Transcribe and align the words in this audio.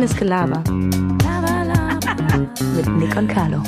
Reines 0.00 0.16
Gelaber. 0.16 0.64
Laber, 1.22 1.64
laber. 1.66 2.38
Mit 2.74 2.88
Nick 2.96 3.14
und 3.16 3.28
Carlo. 3.28 3.62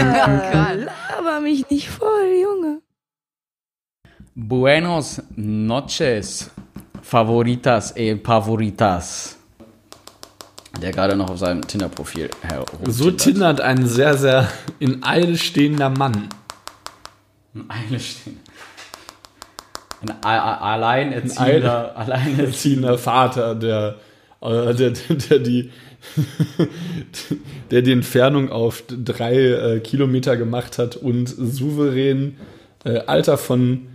Laber 0.00 1.40
mich 1.42 1.68
nicht 1.68 1.90
voll, 1.90 2.32
Junge. 2.42 2.80
Buenos 4.34 5.20
noches, 5.36 6.50
favoritas 7.02 7.94
e 7.94 8.16
favoritas. 8.16 9.36
Der 10.80 10.92
gerade 10.92 11.14
noch 11.14 11.28
auf 11.28 11.38
seinem 11.40 11.60
Tinder-Profil 11.66 12.30
herumtindert. 12.40 12.94
So 12.94 13.10
tindert 13.10 13.60
ein 13.60 13.84
sehr, 13.86 14.16
sehr 14.16 14.48
in 14.78 15.04
Eile 15.04 15.36
stehender 15.36 15.90
Mann. 15.90 16.30
Eine 17.68 18.00
stehen. 18.00 18.40
Ein 20.00 20.10
a- 20.24 20.38
a- 20.38 20.72
alleinerziehender, 20.72 21.94
alleinerziehender. 21.98 22.44
Erziehender 22.46 22.96
Vater, 22.98 23.54
der, 23.54 23.96
äh, 24.46 24.74
der, 24.74 24.90
der, 24.90 25.38
die, 25.38 25.70
der 27.70 27.82
die 27.82 27.92
Entfernung 27.92 28.50
auf 28.50 28.84
drei 28.86 29.36
äh, 29.36 29.80
Kilometer 29.80 30.36
gemacht 30.36 30.78
hat 30.78 30.96
und 30.96 31.26
souverän 31.26 32.36
äh, 32.84 32.98
Alter 33.00 33.36
von 33.38 33.88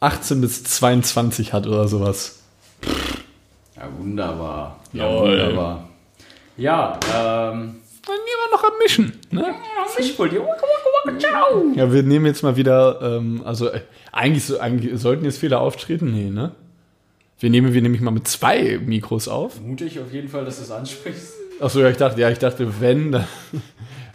18 0.00 0.40
bis 0.40 0.64
22 0.64 1.52
hat 1.52 1.66
oder 1.66 1.88
sowas. 1.88 2.42
Ja, 3.76 3.88
wunderbar. 3.98 4.80
Ja, 4.92 5.04
Jawohl. 5.06 5.30
wunderbar. 5.30 5.88
Ja, 6.56 6.98
ähm. 7.14 7.76
Dann 8.06 8.16
immer 8.16 8.56
noch 8.56 8.64
am 8.64 8.78
Mischen. 8.82 9.12
Ne? 9.30 9.54
Ciao. 11.18 11.64
Ja, 11.74 11.92
wir 11.92 12.02
nehmen 12.02 12.24
jetzt 12.24 12.42
mal 12.42 12.56
wieder, 12.56 13.00
ähm, 13.02 13.42
also 13.44 13.68
äh, 13.68 13.82
eigentlich, 14.12 14.58
eigentlich 14.60 14.98
sollten 14.98 15.26
jetzt 15.26 15.38
Fehler 15.38 15.60
auftreten. 15.60 16.10
Nee, 16.10 16.30
ne? 16.30 16.52
Wir 17.40 17.50
nehmen 17.50 17.72
wir 17.72 17.82
nämlich 17.82 18.00
mal 18.00 18.10
mit 18.10 18.26
zwei 18.26 18.80
Mikros 18.84 19.28
auf. 19.28 19.60
Mutig 19.60 20.00
auf 20.00 20.12
jeden 20.12 20.28
Fall, 20.28 20.44
dass 20.44 20.56
du 20.56 20.64
es 20.64 20.70
ansprichst. 20.72 21.34
Achso, 21.60 21.80
ja, 21.80 21.88
ich 21.88 21.96
dachte, 21.96 22.20
ja, 22.20 22.30
ich 22.30 22.38
dachte, 22.38 22.80
wenn, 22.80 23.12
dann, 23.12 23.26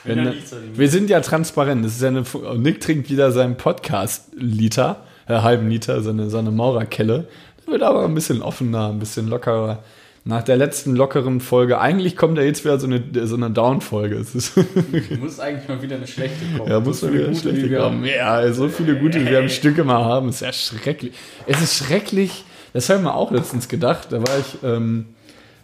wenn, 0.03 0.25
dann 0.25 0.35
wir 0.75 0.89
sind 0.89 1.09
ja 1.09 1.21
transparent. 1.21 1.85
Das 1.85 1.93
ist 1.93 2.01
ja 2.01 2.09
eine, 2.09 2.23
Nick 2.57 2.81
trinkt 2.81 3.09
wieder 3.09 3.31
seinen 3.31 3.55
Podcast-Liter, 3.55 5.03
äh, 5.27 5.35
halben 5.35 5.69
Liter, 5.69 6.01
seine, 6.01 6.29
seine 6.29 6.51
Maurerkelle. 6.51 7.27
Das 7.57 7.67
wird 7.67 7.81
aber 7.83 8.03
ein 8.03 8.13
bisschen 8.13 8.41
offener, 8.41 8.89
ein 8.89 8.99
bisschen 8.99 9.29
lockerer. 9.29 9.83
Nach 10.25 10.41
der 10.41 10.55
letzten 10.55 10.95
lockeren 10.95 11.41
Folge, 11.41 11.79
eigentlich 11.79 12.15
kommt 12.15 12.37
ja 12.37 12.43
jetzt 12.45 12.63
wieder 12.63 12.79
so 12.79 12.87
eine, 12.87 13.01
so 13.25 13.35
eine 13.35 13.51
Down-Folge. 13.51 14.15
Musst 15.19 15.39
eigentlich 15.41 15.67
mal 15.67 15.81
wieder 15.81 15.97
eine 15.97 16.07
schlechte 16.07 16.45
kommen. 16.57 16.69
Ja, 16.69 16.79
muss 16.79 17.01
So 17.01 17.07
viele 17.07 17.19
wieder 17.19 17.27
gute, 17.29 17.39
schlechte 17.41 17.75
kommen. 17.75 17.81
haben. 17.81 18.05
Ja, 18.05 18.53
so 18.53 18.69
viele 18.69 18.97
gute, 18.97 19.21
wie 19.21 19.29
wir 19.29 19.39
am 19.39 19.49
Stück 19.49 19.77
immer 19.77 20.03
haben, 20.05 20.29
ist 20.29 20.41
ja 20.41 20.53
schrecklich. 20.53 21.13
Es 21.45 21.61
ist 21.61 21.75
schrecklich, 21.85 22.45
das 22.73 22.89
habe 22.89 22.99
ich 22.99 23.05
mir 23.05 23.13
auch 23.13 23.31
letztens 23.31 23.67
gedacht, 23.67 24.07
da 24.11 24.19
war 24.19 24.39
ich 24.39 24.63
ähm, 24.63 25.07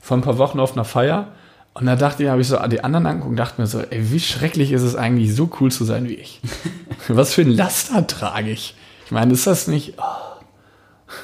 vor 0.02 0.18
ein 0.18 0.22
paar 0.22 0.38
Wochen 0.38 0.60
auf 0.60 0.74
einer 0.74 0.86
Feier 0.86 1.30
und 1.74 1.86
da 1.86 1.96
dachte 1.96 2.24
ich, 2.24 2.30
habe 2.30 2.42
ich 2.42 2.48
so 2.48 2.58
die 2.68 2.84
anderen 2.84 3.06
angeguckt 3.06 3.32
und 3.32 3.38
dachte 3.38 3.62
mir 3.62 3.68
so, 3.68 3.80
ey, 3.80 4.12
wie 4.12 4.20
schrecklich 4.20 4.72
ist 4.72 4.82
es 4.82 4.96
eigentlich, 4.96 5.36
so 5.36 5.50
cool 5.60 5.72
zu 5.72 5.86
sein 5.86 6.08
wie 6.10 6.16
ich. 6.16 6.42
Was 7.08 7.34
für 7.34 7.42
ein 7.42 7.52
Laster 7.52 8.06
trage 8.06 8.52
ich. 8.52 8.76
Ich 9.06 9.12
meine, 9.12 9.34
ist 9.34 9.48
das 9.48 9.68
nicht... 9.68 9.94
oh. 9.98 10.04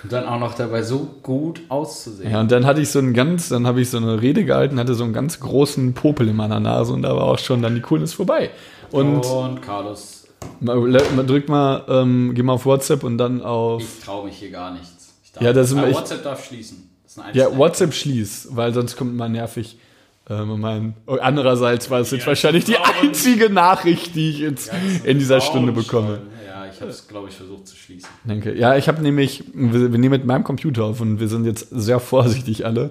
Und 0.01 0.11
dann 0.11 0.25
auch 0.25 0.39
noch 0.39 0.55
dabei 0.55 0.81
so 0.81 1.07
gut 1.21 1.61
auszusehen. 1.69 2.31
Ja, 2.31 2.39
und 2.39 2.51
dann 2.51 2.65
hatte 2.65 2.81
ich 2.81 2.89
so 2.89 2.97
einen 2.97 3.13
ganz, 3.13 3.49
dann 3.49 3.67
habe 3.67 3.81
ich 3.81 3.89
so 3.91 3.97
eine 3.97 4.19
Rede 4.19 4.43
gehalten, 4.43 4.79
hatte 4.79 4.95
so 4.95 5.03
einen 5.03 5.13
ganz 5.13 5.39
großen 5.39 5.93
Popel 5.93 6.27
in 6.29 6.35
meiner 6.35 6.59
Nase 6.59 6.91
und 6.93 7.03
da 7.03 7.15
war 7.15 7.25
auch 7.25 7.37
schon 7.37 7.61
dann 7.61 7.75
die 7.75 7.81
Coolness 7.81 8.13
vorbei. 8.13 8.49
Und 8.89 9.23
Und 9.25 9.61
Carlos, 9.61 10.27
mal, 10.59 10.75
drück 11.27 11.49
mal, 11.49 11.83
ähm, 11.87 12.31
geh 12.33 12.41
mal 12.41 12.53
auf 12.53 12.65
WhatsApp 12.65 13.03
und 13.03 13.19
dann 13.19 13.43
auf... 13.43 13.83
ich 13.83 14.03
traue 14.03 14.25
mich 14.25 14.37
hier 14.37 14.49
gar 14.49 14.71
nichts. 14.71 14.94
Darf, 15.35 15.43
Ja, 15.43 15.53
das 15.53 15.71
ist 15.71 15.77
aber 15.77 15.87
echt- 15.87 15.97
WhatsApp 15.99 16.23
darf 16.23 16.45
schließen. 16.45 16.89
Ja. 17.33 17.55
WhatsApp 17.55 17.93
schließ, 17.93 18.49
weil 18.51 18.73
sonst 18.73 18.97
kommt 18.97 19.15
man 19.15 19.31
nervig. 19.31 19.77
Ähm, 20.27 20.59
mein, 20.59 20.95
oh, 21.05 21.17
andererseits 21.21 21.89
war 21.91 21.99
es 21.99 22.09
jetzt 22.11 22.25
wahrscheinlich 22.25 22.65
die 22.65 22.77
einzige 22.77 23.49
Nachricht, 23.49 24.15
die 24.15 24.31
ich 24.31 24.39
jetzt 24.39 24.71
in 25.03 25.19
dieser 25.19 25.39
Stunde 25.39 25.71
bekomme. 25.71 26.21
Ja, 26.47 26.65
ich 26.65 26.81
habe 26.81 26.89
es, 26.89 27.07
glaube 27.07 27.29
ich, 27.29 27.35
versucht 27.35 27.67
zu 27.67 27.75
schließen. 27.75 28.09
Denke. 28.23 28.53
Ja, 28.57 28.75
ich 28.75 28.87
habe 28.87 29.01
nämlich, 29.03 29.43
wir, 29.53 29.91
wir 29.91 29.99
nehmen 29.99 30.09
mit 30.09 30.25
meinem 30.25 30.43
Computer 30.43 30.85
auf 30.85 30.99
und 30.99 31.19
wir 31.19 31.27
sind 31.27 31.45
jetzt 31.45 31.67
sehr 31.69 31.99
vorsichtig 31.99 32.65
alle. 32.65 32.89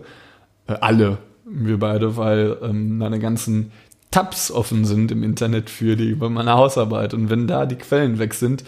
Äh, 0.69 0.75
alle, 0.81 1.19
wir 1.45 1.79
beide, 1.79 2.17
weil 2.17 2.57
ähm, 2.63 2.99
meine 2.99 3.19
ganzen 3.19 3.73
Tabs 4.13 4.53
offen 4.53 4.85
sind 4.85 5.11
im 5.11 5.25
Internet 5.25 5.69
für 5.71 5.97
die 5.97 6.09
über 6.09 6.31
meine 6.31 6.53
Hausarbeit. 6.53 7.13
Und 7.15 7.31
wenn 7.31 7.49
da 7.49 7.67
die 7.67 7.75
Quellen 7.77 8.21
weg 8.21 8.33
sind, 8.35 8.63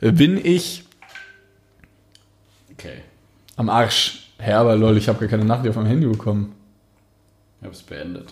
äh, 0.00 0.10
bin 0.10 0.40
ich 0.42 0.84
Okay, 2.72 3.02
am 3.56 3.68
Arsch. 3.68 4.30
Herr, 4.38 4.58
aber 4.60 4.76
lol, 4.76 4.96
ich 4.96 5.08
habe 5.08 5.18
gar 5.18 5.28
keine 5.28 5.44
Nachricht 5.44 5.70
auf 5.70 5.76
meinem 5.76 5.86
Handy 5.86 6.06
bekommen. 6.06 6.54
ich 7.60 7.64
habe 7.64 7.74
es 7.74 7.82
beendet. 7.82 8.28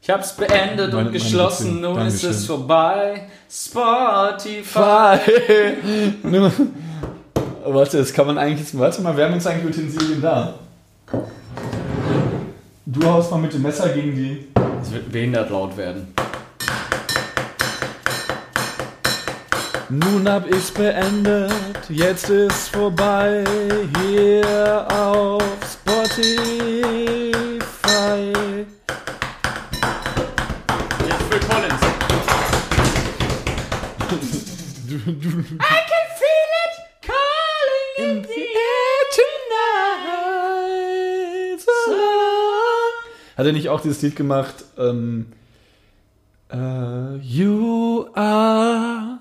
Ich 0.00 0.10
habe 0.10 0.22
es 0.22 0.34
beendet 0.34 0.92
Meine- 0.92 1.08
und 1.08 1.12
geschlossen. 1.12 1.80
Nun 1.82 1.98
ist 2.06 2.24
es 2.24 2.46
vorbei. 2.46 3.28
Spotify. 3.50 5.18
Warte, 7.64 7.98
das 7.98 8.12
kann 8.12 8.26
man 8.26 8.38
eigentlich. 8.38 8.76
Warte 8.78 9.02
mal, 9.02 9.14
wir 9.16 9.24
haben 9.24 9.34
jetzt 9.34 9.46
eigentlich 9.46 9.76
Utensilien 9.76 10.22
da. 10.22 10.54
Du 12.86 13.06
haust 13.06 13.30
mal 13.30 13.36
mit 13.38 13.52
dem 13.52 13.60
Messer 13.60 13.90
gegen 13.90 14.14
die. 14.14 14.46
Es 14.80 14.90
wird 14.90 15.12
behindert 15.12 15.50
laut 15.50 15.76
werden. 15.76 16.14
Nun 19.90 20.28
hab 20.28 20.46
ich's 20.46 20.70
beendet, 20.70 21.50
jetzt 21.88 22.28
ist 22.28 22.68
vorbei. 22.68 23.42
Hier 24.02 24.86
auf 24.90 25.42
Spotify. 25.64 26.34
Jetzt 31.08 31.22
für 31.30 31.40
Collins. 31.40 31.80
In 37.96 38.22
the 38.22 38.42
air 38.68 39.00
tonight. 39.96 40.80
So. 41.60 41.92
Hat 43.38 43.46
er 43.46 43.52
nicht 43.52 43.70
auch 43.70 43.80
dieses 43.80 44.02
Lied 44.02 44.16
gemacht? 44.16 44.66
Ähm, 44.76 45.32
äh, 46.52 47.16
you 47.16 48.06
are 48.14 49.20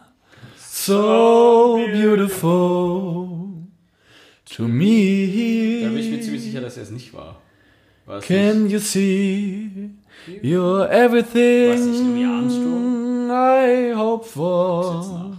so 0.87 1.77
beautiful 1.91 3.27
to 4.45 4.63
Da 4.63 4.67
bin 4.67 4.81
ich 5.97 6.09
mir 6.09 6.17
me. 6.17 6.21
ziemlich 6.21 6.43
sicher, 6.43 6.61
dass 6.61 6.77
er 6.77 6.83
es 6.83 6.91
nicht 6.91 7.13
war. 7.13 7.41
War 8.05 8.17
es 8.19 8.25
Can 8.25 8.69
you 8.69 8.79
see 8.79 9.69
you're 10.41 10.89
everything 10.89 11.69
Weiß 11.71 11.85
nicht, 11.85 12.01
Louis 12.01 12.25
Armstrong? 12.25 13.29
I 13.29 13.93
hope 13.93 14.25
for? 14.25 15.35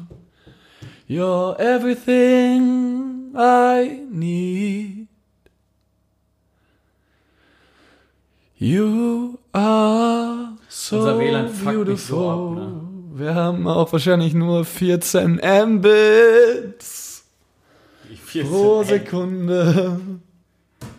You're 1.08 1.56
everything 1.58 3.32
I 3.34 4.03
need. 4.10 5.08
You 8.60 9.38
are 9.53 10.56
so 10.69 10.98
Unser 10.98 11.19
WLAN 11.19 11.48
fuckt 11.48 11.64
mich 11.64 11.75
beautiful. 11.75 11.97
so 11.97 12.31
ab, 12.31 12.56
ne? 12.56 12.88
Wir 13.19 13.34
haben 13.34 13.67
auch 13.67 13.93
wahrscheinlich 13.93 14.33
nur 14.34 14.65
14 14.65 15.41
Mbits 15.43 17.25
Ich 18.11 18.21
14 18.21 18.51
pro. 18.51 18.83
Sekunde. 18.84 20.01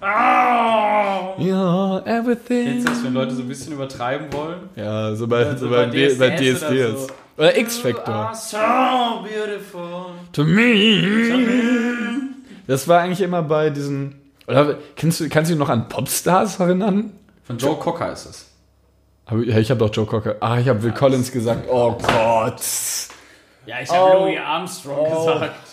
Ah! 0.01 1.35
You're 1.37 2.05
everything. 2.05 2.83
Du 2.83 2.89
das, 2.89 3.03
wenn 3.03 3.13
Leute 3.13 3.35
so 3.35 3.41
ein 3.41 3.47
bisschen 3.47 3.73
übertreiben 3.73 4.27
wollen? 4.33 4.69
Ja, 4.75 5.15
so 5.15 5.27
bei, 5.27 5.45
Also 5.45 5.65
so 5.65 5.71
bei, 5.71 5.85
bei 5.85 5.91
D- 5.91 6.13
bei 6.15 6.29
DSDS 6.31 6.63
oder 6.63 6.71
DSDS. 6.93 7.07
so. 7.37 7.43
X-Factor. 7.61 8.13
are 8.15 8.35
so 8.35 8.57
beautiful. 9.23 10.05
To 10.33 10.43
me. 10.43 11.03
Das 12.67 12.85
war 12.87 12.99
eigentlich 13.01 13.21
immer 13.21 13.41
bei 13.43 13.69
diesen. 13.69 14.15
Oder 14.47 14.77
kennst 14.97 15.21
du, 15.21 15.29
kannst 15.29 15.49
du 15.49 15.53
dich 15.55 15.59
noch 15.59 15.69
an 15.69 15.87
Popstars 15.87 16.59
erinnern? 16.59 17.11
Von 17.43 17.57
Joe 17.57 17.75
Cocker 17.77 18.11
ist 18.11 18.25
es. 18.25 18.48
Ich 19.45 19.69
habe 19.69 19.79
doch 19.79 19.93
Joe 19.93 20.05
Cocker. 20.05 20.35
Ah, 20.39 20.59
ich 20.59 20.67
habe 20.67 20.81
Will 20.83 20.91
Collins 20.91 21.31
gesagt. 21.31 21.67
Oh 21.69 21.93
Gott. 21.93 22.61
Ja, 23.65 23.79
ich 23.81 23.89
habe 23.89 24.17
Oh. 24.17 24.25
Louis 24.25 24.39
Armstrong 24.39 25.07
Oh. 25.11 25.33
gesagt. 25.33 25.55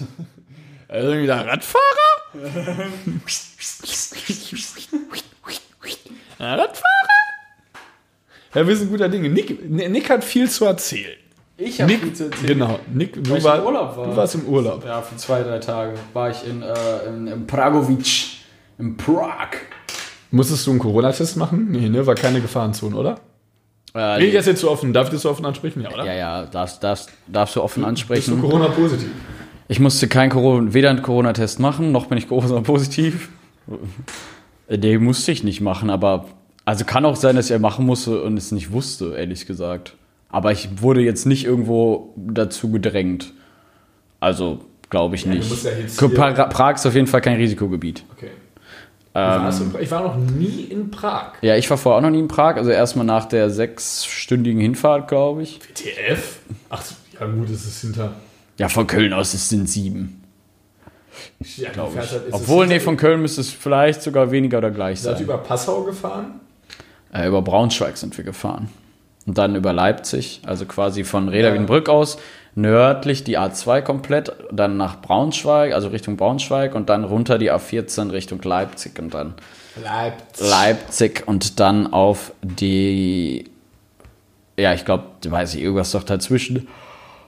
Also 0.89 1.19
wieder 1.19 1.45
Radfahrer? 1.45 2.35
Radfahrer? 6.39 6.83
Ja, 8.55 8.67
wir 8.67 8.77
sind 8.77 8.91
guter 8.91 9.09
Dinge. 9.09 9.29
Nick, 9.29 9.69
Nick 9.69 10.09
hat 10.11 10.25
viel 10.25 10.49
zu 10.49 10.65
erzählen. 10.65 11.17
Ich 11.59 11.81
habe 11.81 11.93
viel 11.93 12.13
zu 12.13 12.25
erzählen. 12.25 12.47
genau. 12.47 12.79
Nick, 12.93 13.23
du, 13.23 13.31
Weil 13.31 13.45
war, 13.45 13.59
im 13.59 13.65
Urlaub 13.65 13.97
war. 13.97 14.07
du 14.07 14.17
warst 14.17 14.35
im 14.37 14.47
Urlaub. 14.47 14.85
Ja, 14.85 15.03
für 15.03 15.17
zwei, 15.17 15.43
drei 15.43 15.59
Tage 15.59 15.95
war 16.13 16.31
ich 16.31 16.47
in, 16.47 16.63
äh, 16.63 16.75
in, 17.09 17.27
in 17.27 17.47
Pragovic. 17.47 18.37
In 18.79 18.97
Prag. 18.97 19.49
Musstest 20.31 20.67
du 20.67 20.73
einen 20.73 20.81
Corona-Test 20.81 21.37
machen? 21.37 21.71
Nee, 21.71 21.89
ne? 21.89 22.07
War 22.07 22.15
keine 22.15 22.41
Gefahrenzone, 22.43 22.95
oder? 22.95 23.19
Äh, 23.97 24.31
das 24.33 24.41
ist 24.43 24.47
jetzt 24.47 24.61
so 24.61 24.71
offen. 24.71 24.93
Darf 24.93 25.07
ich 25.09 25.13
das 25.13 25.23
so 25.23 25.31
offen 25.31 25.45
ansprechen? 25.47 25.83
Ja, 25.83 25.91
oder? 25.93 26.05
ja, 26.05 26.15
ja, 26.15 26.47
darfst, 26.47 26.83
darfst, 26.85 27.11
darfst 27.27 27.57
du 27.57 27.63
offen 27.63 27.81
Bist 27.81 27.85
du 27.85 27.89
ansprechen. 27.89 28.41
Corona-positiv? 28.41 29.09
Ich 29.69 29.81
musste 29.81 30.07
kein 30.07 30.31
Corona, 30.31 30.75
weder 30.75 30.91
einen 30.91 31.03
Corona-Test 31.03 31.59
machen, 31.61 31.91
noch 31.93 32.07
bin 32.07 32.19
ich 32.19 32.29
Corona-positiv. 32.29 33.31
Den 34.69 35.03
musste 35.05 35.33
ich 35.33 35.43
nicht 35.45 35.61
machen, 35.61 35.91
aber 35.91 36.27
Also 36.65 36.85
kann 36.85 37.05
auch 37.05 37.17
sein, 37.17 37.37
dass 37.37 37.51
er 37.51 37.59
machen 37.59 37.87
musste 37.87 38.23
und 38.23 38.37
es 38.37 38.53
nicht 38.53 38.73
wusste, 38.73 39.15
ehrlich 39.17 39.47
gesagt. 39.47 39.95
Aber 40.29 40.53
ich 40.53 40.83
wurde 40.83 41.01
jetzt 41.01 41.25
nicht 41.27 41.45
irgendwo 41.45 42.13
dazu 42.17 42.71
gedrängt. 42.71 43.33
Also 44.21 44.61
glaube 44.91 45.15
ich 45.15 45.25
Ja, 45.25 45.33
du 45.33 45.39
nicht. 45.39 45.49
musst 45.49 45.65
ja 45.65 45.71
jetzt 45.73 45.99
Prag 45.99 46.75
ist 46.75 46.87
auf 46.87 46.95
jeden 46.95 47.07
Fall 47.07 47.21
kein 47.21 47.37
Risikogebiet. 47.37 48.05
Okay. 48.17 48.31
Ich 49.81 49.91
war 49.91 50.03
noch 50.03 50.17
nie 50.17 50.63
in 50.71 50.91
Prag. 50.91 51.33
ja, 51.43 51.57
ich 51.57 51.69
war 51.71 51.77
vorher 51.79 51.99
auch 51.99 52.03
noch 52.03 52.11
nie 52.11 52.19
in 52.21 52.29
Prag. 52.29 52.57
Also 52.57 52.71
erstmal 52.71 53.07
nach 53.07 53.25
der 53.27 53.51
sechsstündigen 53.51 54.61
Hinfahrt, 54.61 55.09
glaube 55.09 55.43
ich. 55.43 55.61
WTF? 55.61 56.39
Ach, 56.71 56.83
ja 57.19 57.27
gut, 57.27 57.49
es 57.51 57.65
ist 57.67 57.81
hinter. 57.81 58.13
Ja, 58.59 58.69
von 58.69 58.87
Köln 58.87 59.13
aus 59.13 59.35
es 59.35 59.49
sind 59.49 59.69
sieben. 59.69 60.23
Ja, 61.57 61.71
Glaube 61.71 61.93
ich. 62.03 62.11
halt- 62.11 62.23
Obwohl, 62.31 62.67
nee, 62.67 62.81
von 62.81 62.97
Köln 62.97 63.23
müsste 63.23 63.41
es 63.41 63.51
vielleicht 63.51 64.03
sogar 64.03 64.31
weniger 64.31 64.59
oder 64.59 64.71
gleich 64.71 65.01
Seid 65.01 65.17
sein. 65.17 65.25
über 65.25 65.39
Passau 65.39 65.83
gefahren? 65.83 66.41
Äh, 67.13 67.29
über 67.29 67.43
Braunschweig 67.43 67.97
sind 67.97 68.17
wir 68.17 68.25
gefahren. 68.25 68.69
Und 69.27 69.39
dann 69.39 69.57
über 69.57 69.73
Leipzig, 69.73 70.41
also 70.47 70.67
quasi 70.67 71.05
von 71.05 71.29
Reda 71.29 71.53
Wiedenbrück 71.53 71.89
aus, 71.89 72.19
nördlich 72.57 73.23
die 73.23 73.39
A2 73.39 73.83
komplett, 73.83 74.33
dann 74.51 74.77
nach 74.77 75.01
Braunschweig, 75.01 75.73
also 75.73 75.89
Richtung 75.89 76.17
Braunschweig 76.17 76.75
und 76.75 76.89
dann 76.89 77.05
runter 77.05 77.39
die 77.39 77.53
A14 77.53 78.11
Richtung 78.11 78.43
Leipzig 78.43 78.99
und 78.99 79.15
dann 79.15 79.35
Leipzig. 79.81 80.49
Leipzig 80.49 81.23
und 81.27 81.61
dann 81.61 81.93
auf 81.93 82.33
die, 82.43 83.51
ja, 84.59 84.73
ich 84.73 84.85
glaube, 84.85 85.05
weiß 85.25 85.55
ich, 85.55 85.63
irgendwas 85.63 85.93
doch 85.93 86.03
dazwischen. 86.03 86.67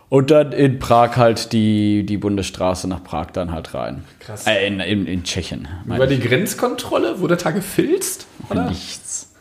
Und 0.09 0.31
dann 0.31 0.53
in 0.53 0.79
Prag 0.79 1.19
halt 1.19 1.53
die, 1.53 2.07
die 2.07 2.17
Bundesstraße 2.17 2.89
nach 2.89 3.05
Prag 3.05 3.27
dann 3.35 3.53
halt 3.53 3.75
rein. 3.75 4.05
Krass. 4.21 4.47
Äh, 4.47 4.67
in, 4.67 4.81
in, 4.81 5.07
in 5.07 5.23
Tschechien. 5.25 5.69
Über 5.85 6.11
ich. 6.11 6.19
die 6.19 6.27
Grenzkontrolle 6.27 7.21
wurde 7.21 7.37
da 7.37 7.51
gefilzt? 7.51 8.27
Oder? 8.49 8.71
Nichts. 8.71 9.35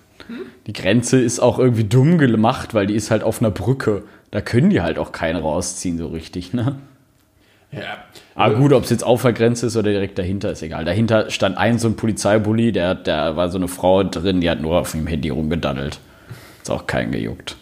Die 0.65 0.73
Grenze 0.73 1.21
ist 1.21 1.39
auch 1.39 1.57
irgendwie 1.57 1.85
dumm 1.85 2.17
gemacht, 2.17 2.73
weil 2.73 2.87
die 2.87 2.95
ist 2.95 3.11
halt 3.11 3.23
auf 3.23 3.39
einer 3.39 3.51
Brücke. 3.51 4.03
Da 4.31 4.41
können 4.41 4.69
die 4.69 4.81
halt 4.81 5.00
auch 5.00 5.12
keine 5.12 5.41
rausziehen, 5.41 5.97
so 5.97 6.07
richtig, 6.07 6.53
ne? 6.53 6.77
Ja. 7.71 7.97
Aber 8.35 8.56
gut, 8.56 8.71
ob 8.74 8.83
es 8.83 8.89
jetzt 8.89 9.03
auf 9.03 9.24
der 9.24 9.33
Grenze 9.33 9.68
ist 9.68 9.75
oder 9.75 9.91
direkt 9.91 10.18
dahinter, 10.18 10.51
ist 10.51 10.62
egal. 10.62 10.85
Dahinter 10.85 11.29
stand 11.29 11.57
ein 11.57 11.79
so 11.79 11.88
ein 11.88 11.95
Polizeibully, 11.95 12.71
der, 12.71 12.95
der 12.95 13.35
war 13.35 13.50
so 13.50 13.57
eine 13.57 13.68
Frau 13.68 14.03
drin, 14.03 14.41
die 14.41 14.50
hat 14.50 14.62
nur 14.62 14.79
auf 14.79 14.91
dem 14.91 15.07
Handy 15.07 15.29
rumgedaddelt. 15.29 16.00
Ist 16.62 16.69
auch 16.69 16.88
keinen 16.88 17.12
gejuckt. 17.12 17.57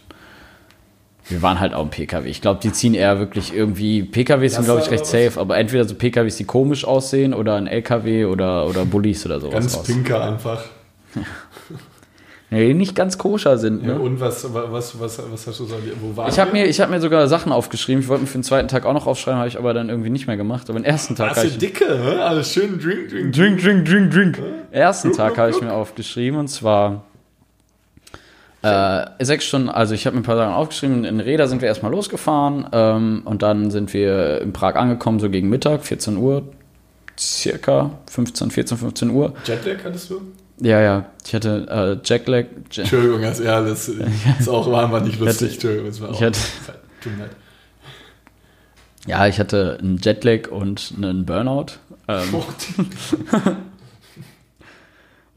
Wir 1.28 1.42
waren 1.42 1.60
halt 1.60 1.74
auch 1.74 1.82
im 1.82 1.90
PKW. 1.90 2.30
Ich 2.30 2.42
glaube, 2.42 2.60
die 2.62 2.72
ziehen 2.72 2.94
eher 2.94 3.18
wirklich 3.18 3.52
irgendwie. 3.52 4.04
PKWs 4.04 4.56
sind, 4.56 4.66
glaube 4.66 4.82
ich, 4.82 4.92
recht 4.92 5.08
safe, 5.08 5.40
aber 5.40 5.58
entweder 5.58 5.86
so 5.86 5.96
PKWs, 5.96 6.36
die 6.36 6.44
komisch 6.44 6.86
aussehen 6.86 7.34
oder 7.34 7.56
ein 7.56 7.66
LKW 7.66 8.26
oder, 8.26 8.68
oder 8.68 8.86
Bullies 8.86 9.26
oder 9.26 9.40
sowas. 9.40 9.54
Ganz 9.54 9.84
pinker 9.84 10.24
einfach. 10.24 10.66
Nee, 12.56 12.74
nicht 12.74 12.96
ganz 12.96 13.18
koscher 13.18 13.57
sind. 13.57 13.84
Ne? 13.84 13.90
Ja, 13.90 13.98
und 13.98 14.22
was, 14.22 14.48
was, 14.54 14.98
was, 14.98 15.19
was 15.30 15.48
hast 15.48 15.60
du 15.60 15.66
so? 15.66 15.75
Wo 16.00 16.16
war 16.16 16.30
Ich 16.30 16.40
habe 16.40 16.54
mir, 16.54 16.68
ich 16.68 16.80
hab 16.80 16.90
mir 16.90 17.02
sogar 17.02 17.28
Sachen 17.28 17.52
aufgeschrieben. 17.52 18.02
Ich 18.02 18.07
wollte 18.07 18.22
mir 18.22 18.28
für 18.28 18.38
den 18.38 18.44
zweiten 18.44 18.69
Tag 18.69 18.86
auch 18.86 18.94
noch 18.94 19.07
aufschreiben, 19.07 19.40
habe 19.40 19.50
ich 19.50 19.57
aber 19.57 19.74
dann 19.74 19.90
irgendwie 19.90 20.10
nicht 20.10 20.25
mehr 20.25 20.38
gemacht. 20.38 20.69
Aber 20.69 20.80
den 20.80 20.86
ersten 20.86 21.18
Tag 21.18 21.36
habe 21.36 21.50
du 21.50 21.57
dicke, 21.57 21.86
hä? 21.86 22.19
Alles 22.22 22.54
schön 22.54 22.80
drink, 22.80 23.10
drink. 23.10 23.34
Drink, 23.34 23.62
drink, 23.62 23.86
drink, 23.86 24.12
drink. 24.12 24.40
Ersten 24.72 25.12
Tag 25.12 25.38
habe 25.38 25.50
ich 25.50 25.60
mir 25.60 25.74
aufgeschrieben 25.74 26.40
und 26.40 26.48
zwar 26.48 27.04
äh, 28.62 29.06
sechs 29.19 29.44
Stunden. 29.44 29.68
Also 29.68 29.94
ich 29.94 30.06
habe 30.08 30.16
mir 30.16 30.22
ein 30.22 30.25
paar 30.25 30.38
Sachen 30.38 30.54
aufgeschrieben. 30.54 31.04
In 31.04 31.19
Reda 31.19 31.48
sind 31.48 31.62
wir 31.62 31.68
erstmal 31.68 31.92
losgefahren 31.92 32.68
ähm, 32.72 33.24
und 33.25 33.44
dann 33.44 33.69
sind 33.69 33.94
wir 33.94 34.40
in 34.40 34.54
Prag 34.54 34.75
angekommen, 34.75 35.19
so 35.19 35.30
gegen 35.30 35.50
Mittag, 35.50 35.84
14 35.84 36.16
Uhr, 36.16 36.44
circa 37.19 37.92
15, 38.10 38.50
14, 38.50 38.78
15 38.78 39.10
Uhr. 39.10 39.34
Jetlag 39.46 39.84
hattest 39.84 40.10
du? 40.10 40.22
Ja, 40.62 40.80
ja. 40.81 41.06
Ich 41.25 41.34
hatte 41.36 42.00
äh, 42.02 42.07
Jacklag. 42.07 42.46
Ja, 42.72 42.84
Entschuldigung, 42.84 43.22
das, 43.22 43.40
ja, 43.40 43.62
das 43.62 43.90
ist 43.90 44.48
auch 44.50 44.72
war 44.72 44.84
einfach 44.86 45.04
nicht 45.04 45.19
lustig. 45.19 45.48
hatte- 45.48 45.54
Entschuldigung, 45.54 45.88
das 45.88 46.02
war 46.02 46.10
auch. 46.12 46.22
hatte- 46.22 46.40
Tut 47.02 47.12
mir 47.18 47.24
leid. 47.24 47.31
ja, 49.06 49.28
ich 49.28 49.40
hatte 49.40 49.78
einen 49.81 49.98
Jetlag 50.02 50.50
und 50.50 50.94
einen 50.98 51.25
Burnout. 51.25 51.74
Ähm, 52.07 52.24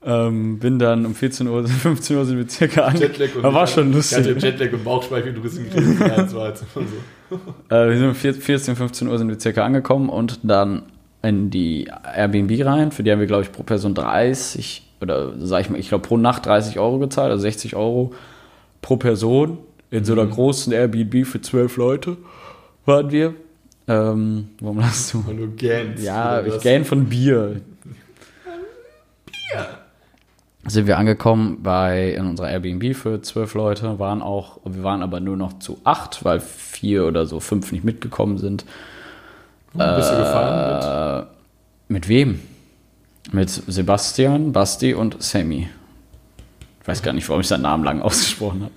ähm, 0.05 0.59
bin 0.59 0.79
dann 0.79 1.05
um 1.05 1.15
14 1.15 1.49
Uhr, 1.49 1.67
15 1.69 2.17
Uhr 2.17 2.25
sind 2.25 2.39
wir 2.39 2.49
circa 2.49 2.83
angekommen. 2.85 3.13
Jetlag 3.19 3.35
und 3.45 3.55
war 3.55 3.65
ich- 3.65 3.71
schon 3.71 3.91
Ich 3.99 4.15
hatte 4.15 4.31
lustig. 4.33 4.43
Jetlag 4.53 4.73
und 4.73 4.85
Bauchspeicheldrüsen 4.85 5.65
gekriegt. 5.65 6.01
Ja, 6.01 6.09
das 6.23 6.35
war 6.35 6.49
immer 6.77 6.87
so. 7.31 7.75
Äh, 7.75 7.89
wir 7.91 7.97
sind 7.99 8.09
um 8.09 8.15
14, 8.15 8.77
15 8.77 9.09
Uhr 9.09 9.19
sind 9.19 9.29
wir 9.29 9.41
circa 9.41 9.65
angekommen 9.65 10.09
und 10.09 10.39
dann 10.45 10.83
in 11.23 11.51
die 11.51 11.91
Airbnb 12.15 12.65
rein. 12.65 12.93
Für 12.93 13.03
die 13.03 13.11
haben 13.11 13.19
wir, 13.19 13.27
glaube 13.27 13.43
ich, 13.43 13.51
pro 13.53 13.65
Person 13.65 13.95
30 13.95 14.85
oder 15.01 15.33
sag 15.39 15.61
ich 15.63 15.71
mal, 15.71 15.79
ich 15.79 15.89
glaube 15.89 16.07
pro 16.07 16.17
Nacht 16.17 16.47
30 16.47 16.79
Euro 16.79 16.99
gezahlt, 16.99 17.31
also 17.31 17.43
60 17.43 17.77
Euro 17.77 18.13
pro 18.83 18.97
Person. 18.97 19.59
In 19.91 20.05
so 20.05 20.13
einer 20.13 20.25
Mhm. 20.25 20.31
großen 20.33 20.73
Airbnb 20.73 21.27
für 21.27 21.41
zwölf 21.41 21.77
Leute 21.79 22.17
waren 22.85 23.11
wir. 23.11 23.35
Ähm, 23.87 24.51
warum 24.61 24.81
lachst 24.81 25.15
du? 25.15 25.27
Weil 25.27 25.37
du 25.37 25.49
gähnst. 25.49 26.05
Ja, 26.05 26.43
ich 26.45 26.61
gähn 26.61 26.85
von 26.85 27.07
Bier. 27.07 27.61
Bier. 29.25 29.67
Sind 30.67 30.87
wir 30.87 30.99
angekommen 30.99 31.63
bei 31.63 32.11
in 32.13 32.27
unserer 32.27 32.51
Airbnb 32.51 32.95
für 32.95 33.23
zwölf 33.23 33.55
Leute, 33.55 33.99
waren 33.99 34.21
auch, 34.21 34.59
wir 34.67 34.83
waren 34.83 35.03
aber 35.03 35.21
nur 35.21 35.37
noch 35.39 35.59
zu 35.61 35.79
acht, 35.85 36.25
weil 36.27 36.41
vier 36.41 37.07
oder 37.07 37.25
so 37.25 37.41
fünf 37.41 37.73
nicht 37.73 37.85
mitgekommen 37.85 38.37
sind. 38.37 38.67
Bist 39.73 40.11
du 40.13 40.17
gefahren 40.19 41.23
Äh, 41.23 41.27
mit 41.89 42.09
wem? 42.09 42.41
Mit 43.33 43.51
Sebastian, 43.51 44.53
Basti 44.53 44.95
und 44.95 45.23
Sammy. 45.23 45.69
Ich 46.81 46.89
weiß 46.89 47.03
gar 47.03 47.13
nicht, 47.13 47.29
warum 47.29 47.41
ich 47.41 47.49
seinen 47.49 47.63
Namen 47.63 47.85
lang 47.85 48.01
ausgesprochen 48.03 48.63
habe. 48.63 48.73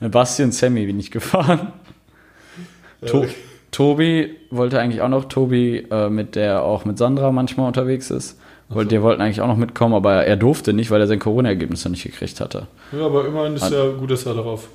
Mit 0.00 0.12
Basti 0.12 0.42
und 0.42 0.52
Sammy 0.52 0.86
bin 0.86 1.00
ich 1.00 1.10
gefahren. 1.10 1.72
To 3.06 3.26
Tobi 3.72 4.34
wollte 4.50 4.80
eigentlich 4.80 5.02
auch 5.02 5.08
noch, 5.08 5.26
Tobi, 5.26 5.86
äh, 5.90 6.08
mit 6.08 6.34
der 6.34 6.62
auch 6.62 6.86
mit 6.86 6.96
Sandra 6.96 7.30
manchmal 7.30 7.66
unterwegs 7.66 8.10
ist. 8.10 8.38
Wollte, 8.70 8.94
Die 8.94 9.02
wollten 9.02 9.20
eigentlich 9.20 9.42
auch 9.42 9.46
noch 9.46 9.58
mitkommen, 9.58 9.94
aber 9.94 10.24
er 10.24 10.36
durfte 10.36 10.72
nicht, 10.72 10.90
weil 10.90 11.00
er 11.00 11.06
sein 11.06 11.18
Corona-Ergebnis 11.18 11.84
noch 11.84 11.90
nicht 11.90 12.02
gekriegt 12.02 12.40
hatte. 12.40 12.66
Ja, 12.90 13.04
aber 13.04 13.26
immerhin 13.26 13.54
ist 13.54 13.70
ja 13.70 13.88
gut, 13.90 14.10
dass 14.10 14.24
er 14.24 14.34
darauf. 14.34 14.68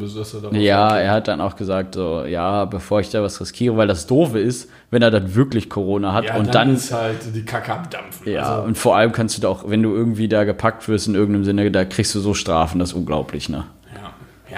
Dass 0.00 0.32
er 0.34 0.40
darauf 0.40 0.56
Ja, 0.56 0.96
er 0.98 1.10
hat 1.12 1.28
dann 1.28 1.40
auch 1.40 1.54
gesagt, 1.56 1.94
so, 1.96 2.24
ja, 2.24 2.64
bevor 2.64 3.00
ich 3.00 3.10
da 3.10 3.22
was 3.22 3.40
riskiere, 3.40 3.76
weil 3.76 3.86
das 3.88 4.06
Doofe 4.06 4.38
ist, 4.38 4.70
wenn 4.90 5.02
er 5.02 5.10
dann 5.10 5.34
wirklich 5.34 5.68
Corona 5.68 6.12
hat 6.14 6.24
Ja, 6.24 6.36
und 6.36 6.54
dann, 6.54 6.74
ist 6.74 6.92
halt 6.92 7.18
die 7.34 7.44
Kacke 7.44 7.74
am 7.74 7.90
Dampfen. 7.90 8.32
ja, 8.32 8.42
Also, 8.42 8.62
und 8.68 8.78
vor 8.78 8.96
allem 8.96 9.12
kannst 9.12 9.36
du 9.36 9.42
da 9.42 9.48
auch, 9.48 9.68
wenn 9.68 9.82
du 9.82 9.94
irgendwie 9.94 10.28
da 10.28 10.44
gepackt 10.44 10.88
wirst 10.88 11.08
in 11.08 11.14
irgendeinem 11.14 11.44
Sinne, 11.44 11.70
da 11.70 11.84
kriegst 11.84 12.14
du 12.14 12.20
so 12.20 12.32
Strafen, 12.34 12.78
das 12.78 12.90
ist 12.90 12.94
unglaublich, 12.96 13.48
ne? 13.48 13.64
ja. 13.94 14.12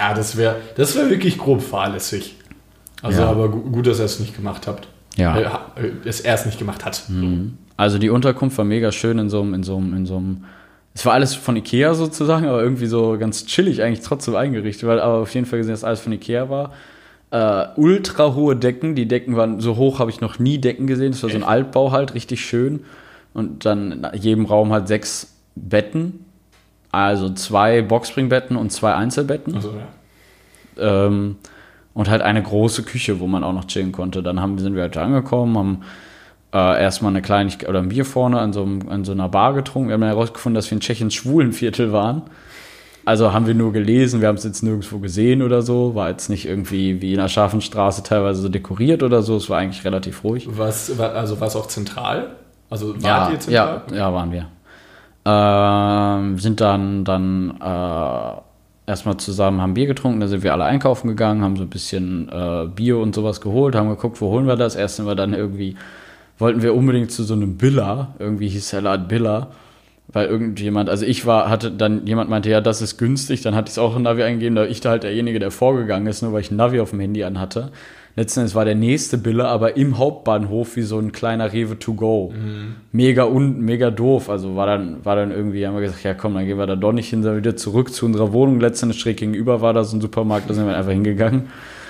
ja, 0.09 0.13
das 0.13 0.37
wäre 0.37 0.55
das 0.77 0.95
wär 0.95 1.09
wirklich 1.09 1.37
grob 1.37 1.61
fahrlässig. 1.61 2.35
Also, 3.01 3.21
Ja. 3.21 3.29
aber 3.29 3.49
gu- 3.49 3.69
gut, 3.71 3.87
dass 3.87 3.99
er 3.99 4.05
es 4.05 4.19
nicht 4.19 4.35
gemacht 4.35 4.67
hat. 4.67 4.87
Ja. 5.17 5.37
Äh, 5.37 5.87
äh, 5.87 5.91
es 6.05 6.19
erst 6.21 6.45
nicht 6.45 6.57
gemacht 6.59 6.85
hat. 6.85 7.03
Also 7.77 7.97
die 7.99 8.09
Unterkunft 8.09 8.57
war 8.57 8.65
mega 8.65 8.91
schön 8.91 9.19
in 9.19 9.29
so 9.29 9.41
einem, 9.41 9.53
in 9.53 9.63
so 9.63 9.77
einem, 9.77 9.93
in 9.95 10.05
so 10.05 10.15
einem. 10.17 10.45
Es 10.95 11.05
war 11.05 11.13
alles 11.13 11.35
von 11.35 11.57
Ikea 11.57 11.93
sozusagen, 11.93 12.47
aber 12.47 12.63
irgendwie 12.63 12.85
so 12.85 13.17
ganz 13.19 13.45
chillig 13.45 13.83
eigentlich 13.83 13.99
trotzdem 13.99 14.35
eingerichtet, 14.35 14.87
weil 14.87 15.01
aber 15.01 15.19
auf 15.19 15.33
jeden 15.33 15.45
Fall 15.45 15.59
gesehen, 15.59 15.73
dass 15.73 15.83
alles 15.83 15.99
von 15.99 16.13
Ikea 16.13 16.49
war. 16.49 16.71
Äh, 17.31 17.67
ultra 17.75 18.33
hohe 18.33 18.55
Decken, 18.55 18.95
die 18.95 19.05
Decken 19.05 19.35
waren 19.35 19.59
so 19.59 19.75
hoch, 19.75 19.99
habe 19.99 20.09
ich 20.09 20.21
noch 20.21 20.39
nie 20.39 20.57
Decken 20.57 20.87
gesehen. 20.87 21.11
Das 21.11 21.21
war 21.21 21.29
so 21.29 21.35
ein? 21.35 21.43
Altbau 21.43 21.91
halt, 21.91 22.13
richtig 22.13 22.45
schön. 22.45 22.85
Und 23.33 23.65
dann 23.65 24.05
in 24.13 24.21
jedem 24.21 24.45
Raum 24.45 24.71
halt 24.71 24.87
sechs 24.87 25.35
Betten. 25.55 26.23
Also 26.91 27.29
zwei 27.33 27.81
Boxspringbetten 27.81 28.55
und 28.55 28.71
zwei 28.71 28.95
Einzelbetten. 28.95 29.53
Also, 29.53 29.73
ja. 30.77 31.07
Ähm, 31.07 31.35
und 31.93 32.09
halt 32.09 32.21
eine 32.21 32.41
große 32.41 32.83
Küche, 32.83 33.19
wo 33.19 33.27
man 33.27 33.43
auch 33.43 33.51
noch 33.51 33.65
chillen 33.65 33.91
konnte. 33.91 34.23
Dann 34.23 34.39
haben, 34.39 34.57
sind 34.59 34.75
wir 34.75 34.83
halt 34.83 34.95
angekommen, 34.95 35.57
haben 35.57 35.81
äh, 36.55 36.81
erstmal 36.81 37.11
eine 37.11 37.21
Kleinigkeit 37.21 37.67
oder 37.69 37.79
ein 37.79 37.89
Bier 37.89 38.05
vorne 38.05 38.39
an 38.39 38.53
so, 38.53 38.63
einem, 38.63 38.87
an 38.89 39.03
so 39.03 39.11
einer 39.11 39.27
Bar 39.29 39.53
getrunken. 39.53 39.89
Wir 39.89 39.93
haben 39.95 40.01
dann 40.01 40.09
herausgefunden, 40.11 40.55
dass 40.55 40.71
wir 40.71 40.75
in 40.77 40.79
Tschechien 40.81 41.11
Schwulenviertel 41.11 41.91
waren. 41.91 42.21
Also 43.07 43.33
haben 43.33 43.45
wir 43.45 43.53
nur 43.53 43.71
gelesen, 43.73 44.21
wir 44.21 44.29
haben 44.29 44.35
es 44.37 44.43
jetzt 44.45 44.63
nirgendwo 44.63 44.97
gesehen 44.99 45.43
oder 45.43 45.61
so. 45.61 45.93
War 45.93 46.09
jetzt 46.09 46.29
nicht 46.29 46.47
irgendwie 46.47 47.01
wie 47.01 47.11
in 47.13 47.19
der 47.19 47.27
Schafenstraße 47.27 48.01
teilweise 48.03 48.41
so 48.41 48.49
dekoriert 48.49 49.03
oder 49.03 49.21
so. 49.21 49.35
Es 49.35 49.49
war 49.49 49.59
eigentlich 49.59 49.85
relativ 49.85 50.23
ruhig. 50.23 50.47
Was, 50.49 50.97
wa- 50.97 51.09
also 51.09 51.39
war 51.39 51.47
es 51.47 51.55
auch 51.55 51.67
zentral? 51.67 52.37
Also 52.69 52.95
wart 52.95 53.03
Ja, 53.03 53.29
ihr 53.31 53.39
zentral? 53.39 53.81
ja, 53.91 53.95
ja, 53.97 54.13
waren 54.13 54.31
wir. 54.31 54.47
Ähm, 55.27 56.37
sind 56.39 56.61
dann, 56.61 57.03
dann 57.03 57.57
äh, 57.61 58.41
erstmal 58.91 59.17
zusammen, 59.17 59.61
haben 59.61 59.73
Bier 59.73 59.87
getrunken, 59.87 60.19
dann 60.19 60.29
sind 60.29 60.43
wir 60.43 60.53
alle 60.53 60.65
einkaufen 60.65 61.07
gegangen, 61.07 61.43
haben 61.43 61.55
so 61.57 61.63
ein 61.63 61.69
bisschen 61.69 62.29
äh, 62.29 62.67
Bier 62.73 62.97
und 62.99 63.13
sowas 63.15 63.41
geholt, 63.41 63.75
haben 63.75 63.89
geguckt, 63.89 64.21
wo 64.21 64.29
holen 64.29 64.47
wir 64.47 64.55
das. 64.55 64.75
Erst 64.75 64.97
sind 64.97 65.05
wir 65.07 65.15
dann 65.15 65.33
irgendwie, 65.33 65.75
wollten 66.37 66.61
wir 66.61 66.73
unbedingt 66.75 67.11
zu 67.11 67.23
so 67.23 67.33
einem 67.33 67.57
Billa, 67.57 68.15
irgendwie 68.19 68.49
hieß 68.49 68.69
der 68.71 68.81
Laden 68.81 69.07
Billa. 69.07 69.51
weil 70.07 70.27
irgendjemand, 70.27 70.89
also 70.89 71.05
ich 71.05 71.25
war, 71.25 71.49
hatte 71.49 71.71
dann, 71.71 72.05
jemand 72.05 72.29
meinte, 72.29 72.49
ja, 72.49 72.61
das 72.61 72.81
ist 72.81 72.97
günstig, 72.97 73.41
dann 73.41 73.55
hatte 73.55 73.69
ich 73.69 73.73
es 73.73 73.77
auch 73.79 73.95
in 73.95 74.03
Navi 74.03 74.23
eingegeben, 74.23 74.55
da 74.55 74.65
ich 74.65 74.79
da 74.79 74.91
halt 74.91 75.03
derjenige, 75.03 75.39
der 75.39 75.51
vorgegangen 75.51 76.07
ist, 76.07 76.21
nur 76.21 76.31
weil 76.31 76.41
ich 76.41 76.51
ein 76.51 76.57
Navi 76.57 76.79
auf 76.79 76.91
dem 76.91 76.99
Handy 76.99 77.23
anhatte. 77.23 77.71
Letzten 78.15 78.41
Endes 78.41 78.55
war 78.55 78.63
der 78.63 78.75
nächste 78.75 79.17
Bille 79.17 79.45
aber 79.45 79.75
im 79.75 79.97
Hauptbahnhof 79.97 80.77
wie 80.77 80.83
so 80.83 80.97
ein 80.99 81.11
kleiner 81.11 81.51
Rewe 81.51 81.77
to 81.79 81.95
go. 81.95 82.33
Mega 82.93 83.25
un, 83.25 83.59
mega 83.59 83.91
doof. 83.91 84.29
Also 84.29 84.55
war 84.55 84.67
dann, 84.67 85.03
war 85.03 85.17
dann 85.17 85.31
irgendwie, 85.31 85.67
haben 85.67 85.73
wir 85.73 85.81
gesagt, 85.81 86.03
ja 86.03 86.13
komm, 86.13 86.33
dann 86.33 86.45
gehen 86.45 86.57
wir 86.57 86.65
da 86.65 86.77
doch 86.77 86.93
nicht 86.93 87.09
hin, 87.09 87.23
sondern 87.23 87.39
wieder 87.39 87.57
zurück 87.57 87.91
zu 87.91 88.05
unserer 88.05 88.31
Wohnung. 88.31 88.61
Letztendlich 88.61 89.01
schräg 89.01 89.17
gegenüber 89.17 89.59
war 89.59 89.73
da 89.73 89.83
so 89.83 89.97
ein 89.97 90.01
Supermarkt, 90.01 90.49
da 90.49 90.53
sind 90.53 90.65
wir 90.65 90.77
einfach 90.77 90.93
hingegangen. 90.93 91.47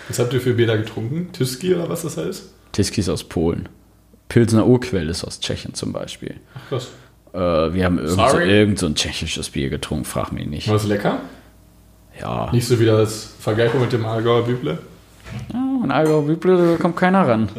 Was 0.07 0.17
habt 0.17 0.33
ihr 0.33 0.41
für 0.41 0.53
Bier 0.55 0.65
da 0.65 0.77
getrunken? 0.77 1.29
Tyski 1.31 1.75
oder 1.75 1.89
was 1.89 2.01
das 2.01 2.17
heißt? 2.17 2.51
Tiski 2.71 3.01
ist 3.01 3.09
aus 3.09 3.23
Polen. 3.23 3.69
Pilsner 4.29 4.65
Urquell 4.65 5.09
ist 5.09 5.23
aus 5.23 5.39
Tschechien 5.39 5.73
zum 5.73 5.93
Beispiel. 5.93 6.35
Ach 6.55 6.69
krass. 6.69 6.87
Äh, 7.33 7.73
wir 7.73 7.85
haben 7.85 7.99
irgend 7.99 8.29
so, 8.29 8.39
irgend 8.39 8.79
so 8.79 8.85
ein 8.85 8.95
tschechisches 8.95 9.49
Bier 9.49 9.69
getrunken, 9.69 10.05
frag 10.05 10.31
mich 10.31 10.47
nicht. 10.47 10.67
War 10.67 10.75
das 10.75 10.85
lecker? 10.85 11.19
Ja, 12.19 12.49
Nicht 12.51 12.67
so 12.67 12.79
wie 12.79 12.85
das 12.85 13.33
Vergleichung 13.39 13.81
mit 13.81 13.91
dem 13.91 14.05
Allgäuer 14.05 14.43
Büble? 14.43 14.77
An 15.51 15.91
Allgäu 15.91 16.21
Büble 16.21 16.77
kommt 16.77 16.95
keiner 16.95 17.27
ran. 17.27 17.49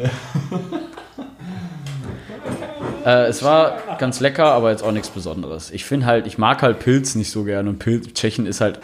äh, 3.05 3.27
es 3.27 3.43
war 3.43 3.77
ganz 3.99 4.19
lecker, 4.19 4.45
aber 4.45 4.71
jetzt 4.71 4.83
auch 4.83 4.91
nichts 4.91 5.09
Besonderes. 5.09 5.69
Ich 5.69 5.85
finde 5.85 6.07
halt, 6.07 6.25
ich 6.25 6.39
mag 6.39 6.63
halt 6.63 6.79
Pilz 6.79 7.13
nicht 7.13 7.29
so 7.29 7.43
gern 7.43 7.67
und 7.67 7.77
Pilz, 7.77 8.13
Tschechien 8.13 8.47
ist 8.47 8.61
halt 8.61 8.79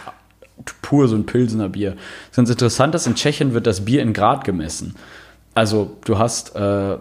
pur 0.82 1.08
so 1.08 1.16
ein 1.16 1.26
Pilsener 1.26 1.70
Bier. 1.70 1.92
Das 1.92 2.30
ist 2.32 2.36
ganz 2.36 2.50
interessant, 2.52 2.94
dass 2.94 3.08
in 3.08 3.16
Tschechien 3.16 3.56
wird 3.56 3.66
das 3.66 3.84
Bier 3.84 4.04
in 4.04 4.14
Grad 4.14 4.44
gemessen. 4.44 4.96
Also 5.56 5.98
du 6.06 6.20
hast 6.20 6.56
äh, 6.56 6.98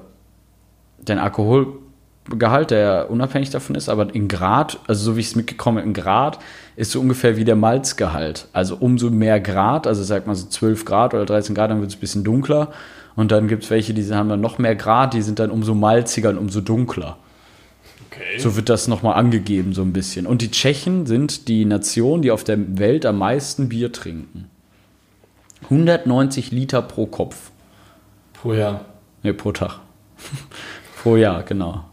den 1.02 1.18
Alkoholgehalt, 1.18 2.70
der 2.70 3.10
unabhängig 3.10 3.50
davon 3.50 3.76
ist, 3.76 3.88
aber 3.88 4.14
in 4.14 4.28
Grad, 4.28 4.78
also 4.86 5.04
so 5.04 5.16
wie 5.16 5.20
ich 5.20 5.26
es 5.26 5.36
mitgekommen 5.36 5.78
habe, 5.78 5.88
in 5.88 5.94
Grad 5.94 6.38
ist 6.76 6.92
so 6.92 7.00
ungefähr 7.00 7.36
wie 7.36 7.44
der 7.44 7.56
Malzgehalt. 7.56 8.48
Also 8.52 8.76
umso 8.76 9.10
mehr 9.10 9.40
Grad, 9.40 9.86
also 9.86 10.02
sag 10.02 10.26
mal 10.26 10.34
so 10.34 10.46
12 10.46 10.84
Grad 10.84 11.14
oder 11.14 11.26
13 11.26 11.54
Grad, 11.54 11.70
dann 11.70 11.80
wird 11.80 11.90
es 11.90 11.96
ein 11.96 12.00
bisschen 12.00 12.24
dunkler. 12.24 12.72
Und 13.14 13.30
dann 13.30 13.46
gibt 13.48 13.64
es 13.64 13.70
welche, 13.70 13.92
die 13.92 14.14
haben 14.14 14.28
dann 14.28 14.40
noch 14.40 14.58
mehr 14.58 14.74
Grad, 14.74 15.12
die 15.14 15.22
sind 15.22 15.38
dann 15.38 15.50
umso 15.50 15.74
malziger 15.74 16.30
und 16.30 16.38
umso 16.38 16.60
dunkler. 16.60 17.18
Okay. 18.10 18.38
So 18.38 18.56
wird 18.56 18.68
das 18.68 18.88
nochmal 18.88 19.14
angegeben, 19.14 19.72
so 19.72 19.82
ein 19.82 19.92
bisschen. 19.92 20.26
Und 20.26 20.42
die 20.42 20.50
Tschechen 20.50 21.06
sind 21.06 21.48
die 21.48 21.64
Nation, 21.64 22.22
die 22.22 22.30
auf 22.30 22.44
der 22.44 22.78
Welt 22.78 23.06
am 23.06 23.18
meisten 23.18 23.68
Bier 23.68 23.92
trinken. 23.92 24.50
190 25.64 26.50
Liter 26.50 26.82
pro 26.82 27.06
Kopf. 27.06 27.50
Pro 28.34 28.52
Jahr. 28.52 28.84
Ne, 29.22 29.32
pro 29.32 29.52
Tag. 29.52 29.80
pro 31.02 31.16
Jahr, 31.16 31.42
genau. 31.42 31.84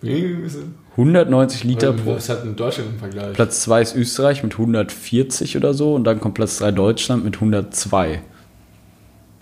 Bisschen. 0.00 0.74
190 0.92 1.64
Liter 1.64 1.92
pro. 1.92 2.14
Das 2.14 2.28
hat 2.28 2.44
in 2.44 2.54
Deutschland 2.56 2.90
im 2.90 2.98
Vergleich. 2.98 3.32
Platz 3.32 3.62
2 3.62 3.82
ist 3.82 3.96
Österreich 3.96 4.42
mit 4.42 4.52
140 4.52 5.56
oder 5.56 5.74
so 5.74 5.94
und 5.94 6.04
dann 6.04 6.20
kommt 6.20 6.34
Platz 6.34 6.58
3 6.58 6.72
Deutschland 6.72 7.24
mit 7.24 7.36
102. 7.36 8.22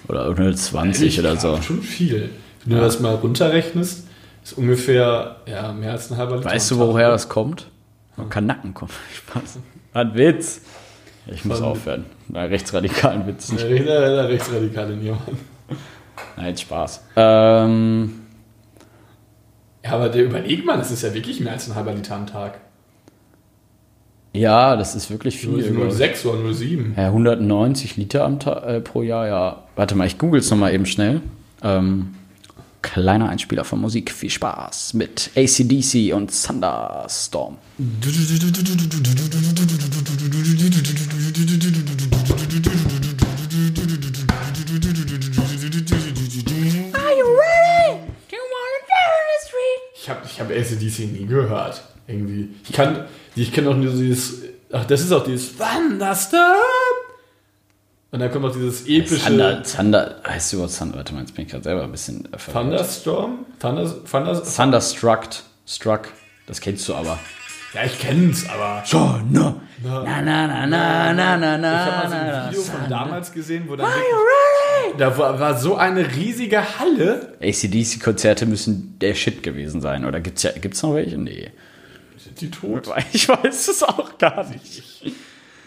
Oder 0.09 0.29
120 0.31 1.01
Ehrlich, 1.03 1.21
oder 1.21 1.35
ja, 1.35 1.41
so. 1.41 1.63
Schon 1.63 1.83
viel. 1.83 2.31
Wenn 2.65 2.77
du 2.77 2.83
das 2.83 3.01
mal 3.01 3.15
runterrechnest, 3.15 4.07
ist 4.43 4.53
ungefähr 4.59 5.37
ja, 5.47 5.73
mehr 5.73 5.93
als 5.93 6.11
ein 6.11 6.17
halber 6.17 6.37
Liter. 6.37 6.51
Weißt 6.51 6.71
du, 6.71 6.79
woher 6.79 7.11
das 7.11 7.29
kommt? 7.29 7.67
Von 8.17 8.29
Kanacken 8.29 8.73
kommt. 8.75 8.93
Spaß. 9.15 9.59
Ein 9.95 10.15
Witz. 10.15 10.63
Ich 11.27 11.45
muss 11.45 11.59
Von- 11.59 11.69
aufhören. 11.69 12.07
Na, 12.29 12.45
rechtsradikalen 12.45 13.27
Witz. 13.27 13.49
Der 13.49 14.29
rechtsradikale. 14.29 14.99
Nein, 16.37 16.57
Spaß. 16.57 17.05
Ähm, 17.17 18.22
Ja, 19.85 19.93
aber 19.93 20.09
der 20.09 20.25
überlegt 20.25 20.65
man, 20.65 20.79
das 20.79 20.91
ist 20.91 21.03
ja 21.03 21.13
wirklich 21.13 21.41
mehr 21.41 21.55
als 21.55 21.69
ein 21.69 21.75
halber 21.75 21.93
Liter 21.93 22.15
am 22.15 22.27
Tag. 22.27 22.61
ja, 24.33 24.77
das 24.77 24.95
ist 24.95 25.11
wirklich 25.11 25.39
viel. 25.39 25.63
glaub 25.63 25.89
ich. 25.89 25.95
06 25.95 26.27
oder 26.27 26.55
07. 26.55 26.95
Ja, 26.97 27.07
190 27.07 27.97
Liter 27.97 28.25
am 28.25 28.39
Ta 28.39 28.63
äh, 28.65 28.81
pro 28.81 29.03
Jahr, 29.03 29.27
ja. 29.27 29.63
Warte 29.77 29.95
mal, 29.95 30.07
ich 30.07 30.19
google 30.19 30.41
es 30.41 30.51
nochmal 30.51 30.73
eben 30.73 30.87
schnell. 30.87 31.21
Ähm, 31.63 32.15
kleiner 32.81 33.29
Einspieler 33.29 33.65
von 33.65 33.81
Musik. 33.81 34.13
Viel 34.13 34.31
Spaß 34.31 34.95
mit 34.95 35.31
ACDC 35.37 36.15
und 36.15 36.31
Thunderstorm. 36.31 37.59
Ich 50.03 50.11
habe 50.11 50.21
ich 50.27 50.41
hab 50.41 50.51
ACDC 50.51 51.13
nie 51.13 51.27
gehört. 51.27 51.81
Irgendwie. 52.09 52.49
Ich 52.65 52.73
kann, 52.73 53.05
ich 53.37 53.53
kenne 53.53 53.71
auch 53.71 53.77
nur 53.77 53.93
dieses. 53.93 54.43
Ach, 54.73 54.85
das 54.85 55.01
ist 55.03 55.13
auch 55.13 55.23
dieses 55.23 55.57
Thunderstorm. 55.57 56.41
Und 58.11 58.19
dann 58.19 58.33
kommt 58.33 58.47
auch 58.47 58.53
dieses 58.53 58.85
epische. 58.89 59.25
Thunder, 59.25 59.63
Thunder, 59.63 60.21
heißt 60.27 60.53
du 60.53 60.57
überhaupt 60.57 60.77
Thunder? 60.77 60.97
Warte 60.97 61.15
mal, 61.15 61.21
jetzt 61.21 61.37
bin 61.37 61.45
ich 61.45 61.53
gerade 61.53 61.63
selber 61.63 61.85
ein 61.85 61.93
bisschen 61.93 62.25
äh, 62.33 62.37
verwirrt. 62.37 62.65
Thunderstorm? 62.65 63.47
Thunder, 63.61 64.05
Thunder, 64.05 64.43
Thunderstruck. 64.43 65.29
Struck. 65.69 66.09
Das 66.49 66.61
kennst 66.61 66.89
du 66.89 66.95
aber. 66.95 67.21
Ja, 67.75 67.85
ich 67.85 67.99
kenn's, 67.99 68.49
aber. 68.49 68.83
So, 68.87 69.19
no. 69.31 69.61
Na, 69.85 70.23
na, 70.23 70.47
na, 70.47 70.67
na, 70.67 71.13
na, 71.13 71.37
na, 71.37 71.57
Ich 71.57 71.61
na. 71.61 71.87
habe 71.87 72.09
mal 72.09 72.11
so 72.11 72.15
ein 72.17 72.51
Video 72.51 72.63
von 72.63 72.89
damals 72.89 73.33
gesehen, 73.33 73.65
wo 73.69 73.75
dann 73.77 73.87
wirklich, 73.89 74.97
da 74.99 75.19
war, 75.19 75.41
war 75.41 75.59
so 75.59 75.77
eine 75.77 76.15
riesige 76.15 76.79
Halle. 76.79 77.37
ACDC-Konzerte 77.41 78.47
müssen 78.47 78.99
der 79.01 79.15
Shit 79.15 79.43
gewesen 79.43 79.81
sein. 79.81 80.05
Oder 80.05 80.21
gibt's 80.21 80.43
ja, 80.45 80.53
gibt's 80.53 80.83
noch 80.83 80.95
welche? 80.95 81.19
Nee. 81.19 81.51
Sind 82.17 82.41
die 82.41 82.51
tot? 82.51 82.89
Ich 83.13 83.29
weiß 83.29 83.69
es 83.69 83.83
auch 83.83 84.17
gar 84.19 84.49
nicht. 84.49 84.83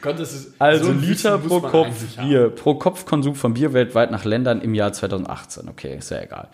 Gott, 0.01 0.19
das 0.19 0.33
ist 0.33 0.53
Also 0.59 0.85
so 0.85 0.91
Liter 0.91 1.37
pro 1.39 1.59
Kopf. 1.59 2.15
Bier, 2.17 2.49
pro 2.49 2.75
Kopfkonsum 2.75 3.35
von 3.35 3.53
Bier 3.55 3.73
weltweit 3.73 4.11
nach 4.11 4.23
Ländern 4.23 4.61
im 4.61 4.73
Jahr 4.75 4.93
2018. 4.93 5.67
Okay, 5.67 5.97
ist 5.97 6.11
ja 6.11 6.21
egal. 6.21 6.47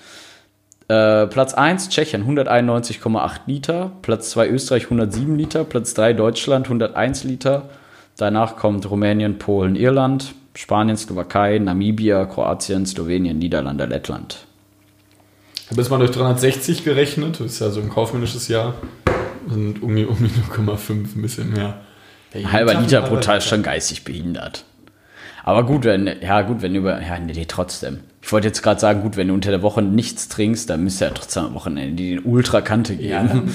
Äh, 0.92 1.28
Platz 1.28 1.54
1 1.54 1.88
Tschechien 1.88 2.26
191,8 2.28 3.40
Liter, 3.46 3.94
Platz 4.02 4.32
2 4.32 4.50
Österreich 4.50 4.84
107 4.84 5.38
Liter, 5.38 5.64
Platz 5.64 5.94
3 5.94 6.12
Deutschland 6.12 6.66
101 6.66 7.24
Liter. 7.24 7.70
Danach 8.18 8.58
kommt 8.58 8.90
Rumänien, 8.90 9.38
Polen, 9.38 9.78
Irland, 9.78 10.34
Spanien, 10.54 10.98
Slowakei, 10.98 11.60
Namibia, 11.60 12.26
Kroatien, 12.26 12.86
Slowenien, 12.86 13.40
Niederlande, 13.40 13.86
Lettland. 13.86 14.46
Ich 15.64 15.70
habe 15.70 15.82
jetzt 15.82 15.92
mal 15.92 16.00
durch 16.00 16.12
360 16.12 16.84
gerechnet. 16.84 17.40
Das 17.40 17.54
ist 17.54 17.62
ja 17.62 17.70
so 17.70 17.80
ein 17.80 17.90
kaufmännisches 17.90 18.50
Jahr. 18.50 18.74
Und 19.48 19.82
um 19.82 19.96
die, 19.96 20.06
um 20.06 20.18
die 20.18 20.26
0,5 20.26 20.90
ein 20.90 21.22
bisschen 21.22 21.54
mehr. 21.54 21.80
Ein 22.34 22.52
halber 22.52 22.74
Liter 22.74 23.02
pro 23.04 23.16
Tag 23.16 23.38
ist 23.38 23.48
schon 23.48 23.64
geistig 23.64 24.04
behindert. 24.04 24.66
Aber 25.46 25.66
gut, 25.66 25.86
wenn, 25.86 26.08
ja 26.22 26.42
gut, 26.42 26.62
wenn 26.62 26.74
du 26.74 26.80
über, 26.80 27.02
ja, 27.02 27.18
nee, 27.18 27.46
trotzdem. 27.48 28.02
Ich 28.22 28.32
wollte 28.32 28.48
jetzt 28.48 28.62
gerade 28.62 28.80
sagen, 28.80 29.02
gut, 29.02 29.18
wenn 29.18 29.28
du 29.28 29.34
unter 29.34 29.52
der 29.52 29.62
Woche 29.62 29.82
nichts 29.82 30.28
trinkst, 30.30 30.70
dann 30.70 30.84
müsst 30.84 31.02
ihr 31.02 31.08
ja 31.08 31.14
trotzdem 31.14 31.46
am 31.46 31.54
Wochenende 31.56 31.96
die 31.96 32.20
Ultrakante 32.20 32.96
geben. 32.96 33.54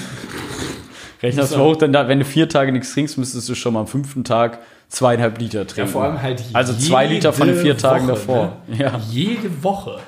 Ja, 1.21 1.29
das 1.31 1.51
mal 1.51 1.59
hoch, 1.59 1.77
dann 1.77 1.93
da, 1.93 2.07
wenn 2.07 2.19
du 2.19 2.25
vier 2.25 2.49
Tage 2.49 2.71
nichts 2.71 2.93
trinkst, 2.93 3.17
müsstest 3.17 3.47
du 3.47 3.55
schon 3.55 3.73
mal 3.73 3.81
am 3.81 3.87
fünften 3.87 4.23
Tag 4.23 4.59
zweieinhalb 4.89 5.39
Liter 5.39 5.65
trinken. 5.65 5.87
Ja, 5.87 5.93
vor 5.93 6.03
allem 6.03 6.21
halt 6.21 6.43
Also 6.53 6.73
zwei 6.73 7.07
Liter 7.07 7.33
von 7.33 7.47
den 7.47 7.55
jede 7.55 7.65
vier 7.65 7.77
Tagen 7.77 8.07
Woche, 8.07 8.13
davor. 8.13 8.57
Ne? 8.67 8.77
Ja. 8.77 9.01
Jede 9.09 9.63
Woche. 9.63 9.99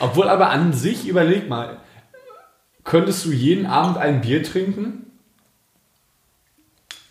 Obwohl 0.00 0.28
aber 0.28 0.50
an 0.50 0.72
sich, 0.72 1.06
überleg 1.08 1.48
mal, 1.48 1.78
könntest 2.84 3.24
du 3.24 3.32
jeden 3.32 3.66
Abend 3.66 3.98
ein 3.98 4.20
Bier 4.20 4.42
trinken? 4.42 5.06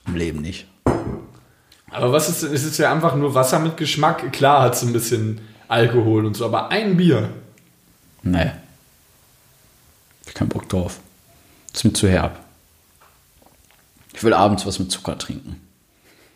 Im 0.08 0.16
Leben 0.16 0.42
nicht. 0.42 0.68
Aber 1.92 2.12
was 2.12 2.30
ist, 2.30 2.44
es 2.44 2.64
ist 2.64 2.78
ja 2.78 2.92
einfach 2.92 3.16
nur 3.16 3.34
Wasser 3.36 3.60
mit 3.60 3.78
Geschmack. 3.78 4.32
Klar 4.32 4.62
hat 4.62 4.76
es 4.76 4.84
ein 4.84 4.94
bisschen 4.94 5.42
Alkohol 5.68 6.26
und 6.26 6.36
so, 6.36 6.46
aber 6.46 6.70
ein 6.70 6.98
Bier. 6.98 7.30
Nee. 8.24 8.52
Ich 10.22 10.30
hab 10.30 10.36
keinen 10.36 10.50
Bock 10.50 10.70
drauf. 10.70 11.00
ist 11.74 11.84
mir 11.84 11.94
zu 11.94 12.08
herb. 12.08 12.40
Ich 14.14 14.24
will 14.24 14.34
abends 14.34 14.66
was 14.66 14.80
mit 14.80 14.92
Zucker 14.92 15.18
trinken. 15.18 15.62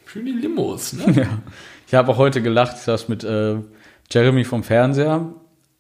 Schön 0.06 0.26
die 0.26 0.34
Limos, 0.34 0.94
ne? 0.94 1.12
Ja. 1.16 1.40
Ich 1.88 1.94
habe 1.94 2.12
auch 2.12 2.18
heute 2.18 2.42
gelacht, 2.42 2.78
ich 2.78 2.84
saß 2.84 3.10
mit 3.10 3.24
äh, 3.24 3.58
Jeremy 4.10 4.46
vom 4.46 4.64
Fernseher. 4.64 5.34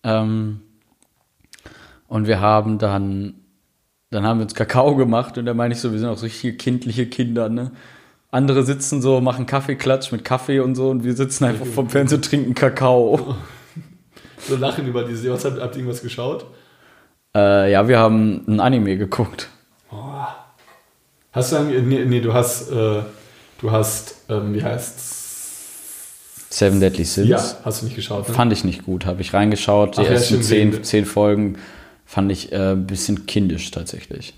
Ähm, 0.03 0.61
und 2.07 2.27
wir 2.27 2.41
haben 2.41 2.79
dann, 2.79 3.35
dann 4.09 4.25
haben 4.25 4.39
wir 4.39 4.43
uns 4.43 4.55
Kakao 4.55 4.95
gemacht 4.95 5.37
und 5.37 5.45
da 5.45 5.53
meine 5.53 5.73
ich 5.73 5.79
so, 5.79 5.91
wir 5.91 5.99
sind 5.99 6.09
auch 6.09 6.17
so 6.17 6.25
richtige 6.25 6.57
kindliche 6.57 7.05
Kinder, 7.07 7.47
ne? 7.47 7.71
Andere 8.31 8.63
sitzen 8.63 9.01
so, 9.01 9.19
machen 9.19 9.45
Kaffeeklatsch 9.45 10.11
mit 10.13 10.23
Kaffee 10.23 10.61
und 10.61 10.75
so 10.75 10.89
und 10.89 11.03
wir 11.03 11.13
sitzen 11.13 11.43
einfach 11.43 11.65
vom 11.65 11.89
Fernseher 11.89 12.17
und 12.17 12.25
trinken 12.25 12.53
Kakao. 12.53 13.35
So 14.47 14.55
lachen 14.55 14.87
über 14.87 15.03
diese. 15.03 15.31
Was 15.31 15.45
habt, 15.45 15.61
habt 15.61 15.75
ihr 15.75 15.81
irgendwas 15.81 16.01
geschaut? 16.01 16.47
Äh, 17.35 17.71
ja, 17.71 17.87
wir 17.87 17.99
haben 17.99 18.43
ein 18.47 18.59
Anime 18.59 18.97
geguckt. 18.97 19.49
Hast 21.31 21.51
du 21.53 21.59
nee, 21.59 22.05
nee, 22.05 22.19
du 22.19 22.33
hast, 22.33 22.71
äh, 22.71 23.03
du 23.59 23.71
hast, 23.71 24.15
ähm, 24.29 24.53
wie 24.53 24.63
heißt's? 24.63 25.21
Seven 26.49 26.81
Deadly 26.81 27.05
Sins. 27.05 27.29
Ja, 27.29 27.41
hast 27.63 27.81
du 27.81 27.85
nicht 27.85 27.95
geschaut, 27.95 28.27
ne? 28.27 28.33
Fand 28.33 28.51
ich 28.51 28.65
nicht 28.65 28.83
gut. 28.83 29.05
Habe 29.05 29.21
ich 29.21 29.33
reingeschaut. 29.33 29.95
Die 29.95 30.01
Ach 30.01 30.05
ja, 30.05 30.11
ersten 30.11 30.43
stimmt, 30.43 30.45
zehn, 30.45 30.83
zehn 30.83 31.05
Folgen 31.05 31.57
fand 32.05 32.31
ich 32.31 32.51
äh, 32.51 32.71
ein 32.73 32.87
bisschen 32.87 33.25
kindisch 33.25 33.71
tatsächlich. 33.71 34.33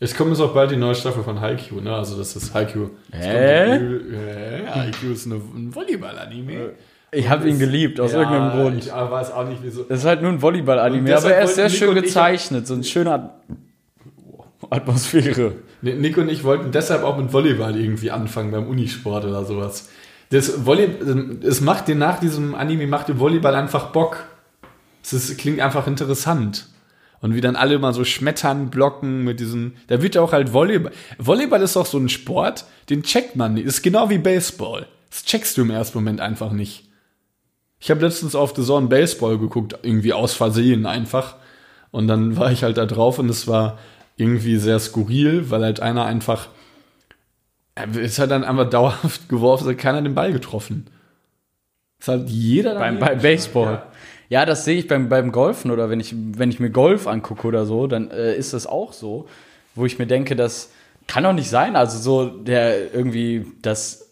Es 0.00 0.16
kommt 0.16 0.30
jetzt 0.30 0.40
auch 0.40 0.54
bald 0.54 0.70
die 0.70 0.76
neue 0.76 0.94
Staffel 0.94 1.24
von 1.24 1.40
Haikyuu, 1.40 1.80
ne? 1.80 1.94
Also 1.94 2.16
das 2.16 2.36
ist 2.36 2.54
Haikyuu. 2.54 2.90
Hä? 3.10 4.66
Haikyuu 4.68 5.12
ist 5.12 5.26
eine, 5.26 5.36
ein 5.36 5.74
Volleyball-Anime. 5.74 6.70
Ich 7.10 7.28
habe 7.28 7.48
ihn 7.48 7.58
geliebt, 7.58 7.98
aus 8.00 8.12
Ja, 8.12 8.18
irgendeinem 8.20 8.50
Grund. 8.50 8.84
Ich 8.84 8.92
weiß 8.92 9.32
auch 9.32 9.48
nicht, 9.48 9.60
wieso. 9.62 9.82
Das 9.84 10.00
ist 10.00 10.04
halt 10.04 10.22
nur 10.22 10.30
ein 10.30 10.42
Volleyball-Anime, 10.42 11.16
aber 11.16 11.32
er 11.32 11.44
ist 11.44 11.54
sehr 11.54 11.68
Nico 11.68 11.76
schön 11.76 11.94
gezeichnet. 11.94 12.66
So 12.66 12.74
eine 12.74 12.84
schöne 12.84 13.12
At 13.12 13.30
Atmosphäre. 14.70 15.52
Nick 15.80 16.18
und 16.18 16.28
ich 16.28 16.44
wollten 16.44 16.72
deshalb 16.72 17.02
auch 17.02 17.16
mit 17.16 17.32
Volleyball 17.32 17.76
irgendwie 17.76 18.10
anfangen 18.10 18.50
beim 18.50 18.66
Unisport 18.66 19.24
oder 19.24 19.44
sowas. 19.44 19.88
Das 20.30 20.66
Volley 20.66 20.90
es 21.42 21.60
macht 21.60 21.88
dir 21.88 21.94
nach 21.94 22.20
diesem 22.20 22.54
Anime 22.54 22.86
macht 22.86 23.08
dir 23.08 23.18
Volleyball 23.18 23.54
einfach 23.54 23.92
Bock. 23.92 24.24
Es 25.02 25.12
ist, 25.12 25.38
klingt 25.38 25.60
einfach 25.60 25.86
interessant. 25.86 26.68
Und 27.20 27.34
wie 27.34 27.40
dann 27.40 27.56
alle 27.56 27.78
mal 27.78 27.92
so 27.92 28.04
schmettern, 28.04 28.70
blocken 28.70 29.24
mit 29.24 29.40
diesen. 29.40 29.76
Da 29.88 30.02
wird 30.02 30.14
ja 30.14 30.22
auch 30.22 30.32
halt 30.32 30.52
Volleyball. 30.52 30.92
Volleyball 31.18 31.62
ist 31.62 31.76
auch 31.76 31.86
so 31.86 31.98
ein 31.98 32.08
Sport, 32.08 32.64
den 32.90 33.02
checkt 33.02 33.34
man 33.34 33.54
nicht. 33.54 33.66
Ist 33.66 33.82
genau 33.82 34.08
wie 34.08 34.18
Baseball. 34.18 34.86
Das 35.10 35.24
checkst 35.24 35.56
du 35.56 35.62
im 35.62 35.70
ersten 35.70 35.98
Moment 35.98 36.20
einfach 36.20 36.52
nicht. 36.52 36.84
Ich 37.80 37.90
habe 37.90 38.04
letztens 38.04 38.34
auf 38.34 38.54
The 38.54 38.62
Zone 38.62 38.88
Baseball 38.88 39.38
geguckt, 39.38 39.78
irgendwie 39.82 40.12
aus 40.12 40.34
Versehen 40.34 40.86
einfach. 40.86 41.36
Und 41.90 42.08
dann 42.08 42.36
war 42.36 42.52
ich 42.52 42.62
halt 42.62 42.76
da 42.76 42.86
drauf 42.86 43.18
und 43.18 43.28
es 43.28 43.46
war 43.46 43.78
irgendwie 44.16 44.56
sehr 44.56 44.78
skurril, 44.78 45.50
weil 45.50 45.62
halt 45.62 45.80
einer 45.80 46.04
einfach. 46.04 46.48
Ist 47.94 48.18
halt 48.18 48.30
dann 48.30 48.44
einfach 48.44 48.68
dauerhaft 48.70 49.28
geworfen, 49.28 49.64
es 49.64 49.70
hat 49.70 49.78
keiner 49.78 50.02
den 50.02 50.14
Ball 50.14 50.32
getroffen. 50.32 50.86
Es 52.00 52.08
hat 52.08 52.28
jeder 52.28 52.76
Beim, 52.76 52.98
beim 52.98 53.18
Baseball. 53.20 53.64
geschlagen, 53.64 53.92
Ja. 54.28 54.46
das 54.46 54.64
sehe 54.64 54.78
ich 54.78 54.88
beim, 54.88 55.08
beim 55.08 55.32
Golfen 55.32 55.70
oder 55.70 55.90
wenn 55.90 56.00
ich, 56.00 56.14
wenn 56.16 56.50
ich 56.50 56.60
mir 56.60 56.70
Golf 56.70 57.06
angucke 57.06 57.46
oder 57.46 57.66
so, 57.66 57.86
dann 57.86 58.10
äh, 58.10 58.36
ist 58.36 58.52
das 58.52 58.66
auch 58.66 58.92
so, 58.92 59.26
wo 59.74 59.86
ich 59.86 59.98
mir 59.98 60.06
denke, 60.06 60.36
das 60.36 60.70
kann 61.06 61.24
doch 61.24 61.32
nicht 61.32 61.50
sein. 61.50 61.76
Also 61.76 61.98
so, 61.98 62.26
der 62.26 62.94
irgendwie, 62.94 63.46
das 63.62 64.08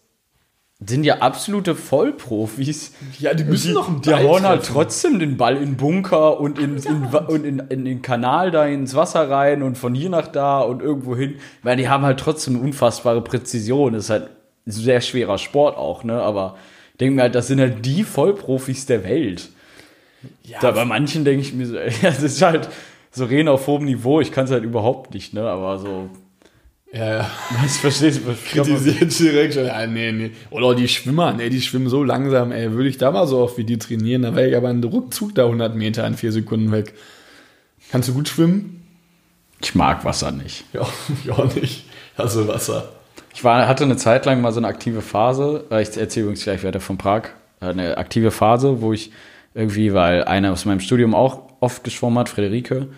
sind 0.79 1.03
ja 1.03 1.19
absolute 1.19 1.73
Vollprofis. 1.73 2.93
Ja, 3.19 3.33
die 3.33 3.43
müssen 3.43 3.73
noch 3.73 3.87
einen 3.87 4.01
Die 4.01 4.11
Ball 4.11 4.23
hauen 4.23 4.43
halt 4.43 4.63
trotzdem 4.65 5.17
den 5.17 5.35
Ball 5.37 5.57
in 5.57 5.75
Bunker 5.75 6.39
und, 6.39 6.59
in, 6.59 6.77
in, 6.77 7.05
und 7.05 7.45
in, 7.45 7.59
in 7.69 7.85
den 7.85 8.01
Kanal 8.03 8.51
da 8.51 8.65
ins 8.65 8.93
Wasser 8.93 9.27
rein 9.27 9.63
und 9.63 9.77
von 9.77 9.95
hier 9.95 10.09
nach 10.09 10.27
da 10.27 10.59
und 10.59 10.81
irgendwo 10.81 11.15
hin. 11.15 11.35
Weil 11.63 11.77
die 11.77 11.89
haben 11.89 12.03
halt 12.03 12.19
trotzdem 12.19 12.59
unfassbare 12.59 13.21
Präzision. 13.21 13.93
Das 13.93 14.05
ist 14.05 14.09
halt 14.11 14.29
ein 14.67 14.71
sehr 14.71 15.01
schwerer 15.01 15.39
Sport 15.39 15.77
auch, 15.77 16.03
ne? 16.03 16.21
Aber 16.21 16.57
ich 16.91 16.97
denke 16.97 17.15
mir 17.15 17.21
halt, 17.23 17.35
das 17.35 17.47
sind 17.47 17.59
halt 17.59 17.83
die 17.85 18.03
Vollprofis 18.03 18.85
der 18.85 19.03
Welt. 19.03 19.49
Ja, 20.43 20.59
Da 20.59 20.71
bei 20.71 20.85
manchen 20.85 21.25
denke 21.25 21.41
ich 21.41 21.53
mir 21.53 21.65
so, 21.65 21.77
ey, 21.77 21.93
das 22.01 22.23
ist 22.23 22.41
halt 22.41 22.69
so 23.11 23.25
reden 23.25 23.47
auf 23.47 23.67
hohem 23.67 23.85
Niveau. 23.85 24.21
Ich 24.21 24.31
kann 24.31 24.45
es 24.45 24.51
halt 24.51 24.63
überhaupt 24.63 25.13
nicht, 25.13 25.33
ne? 25.33 25.43
Aber 25.43 25.77
so, 25.79 26.09
ja, 26.93 27.17
ja. 27.17 27.31
was 27.61 27.77
verstehst 27.77 28.21
du? 28.25 28.33
Kritisiert 28.49 29.19
direkt 29.19 29.53
schon. 29.55 29.65
Ja, 29.65 29.85
nee, 29.85 30.11
nee. 30.11 30.31
Oder 30.51 30.75
die 30.75 30.87
Schwimmer, 30.87 31.33
nee, 31.33 31.49
die 31.49 31.61
schwimmen 31.61 31.89
so 31.89 32.03
langsam, 32.03 32.51
ey. 32.51 32.71
Würde 32.71 32.89
ich 32.89 32.97
da 32.97 33.11
mal 33.11 33.27
so 33.27 33.39
oft 33.39 33.57
wie 33.57 33.63
die 33.63 33.77
trainieren, 33.77 34.21
dann 34.21 34.35
wäre 34.35 34.49
ich 34.49 34.55
aber 34.55 34.69
einen 34.69 34.83
Ruckzug 34.83 35.35
da 35.35 35.45
100 35.45 35.75
Meter 35.75 36.05
in 36.07 36.15
vier 36.15 36.31
Sekunden 36.31 36.71
weg. 36.71 36.93
Kannst 37.91 38.09
du 38.09 38.13
gut 38.13 38.27
schwimmen? 38.27 38.83
Ich 39.61 39.75
mag 39.75 40.05
Wasser 40.05 40.31
nicht. 40.31 40.65
Ja, 40.73 40.87
ich 41.23 41.31
auch 41.31 41.53
nicht. 41.55 41.85
Also 42.15 42.47
Wasser. 42.47 42.89
Ich 43.33 43.43
war, 43.43 43.67
hatte 43.67 43.83
eine 43.83 43.97
Zeit 43.97 44.25
lang 44.25 44.41
mal 44.41 44.51
so 44.51 44.59
eine 44.59 44.67
aktive 44.67 45.01
Phase, 45.01 45.65
äh, 45.69 45.81
ich 45.81 45.95
erzähle 45.95 46.23
übrigens 46.23 46.43
gleich 46.43 46.63
weiter 46.63 46.79
von 46.79 46.97
Prag, 46.97 47.29
äh, 47.61 47.65
eine 47.65 47.97
aktive 47.97 48.31
Phase, 48.31 48.81
wo 48.81 48.93
ich 48.93 49.11
irgendwie, 49.57 49.93
weil 49.93 50.23
eine 50.23 50.51
aus 50.51 50.65
meinem 50.65 50.79
Studium 50.79 51.15
auch 51.15 51.41
oft 51.59 51.83
geschwommen 51.83 52.19
hat, 52.19 52.29
Frederike, 52.29 52.89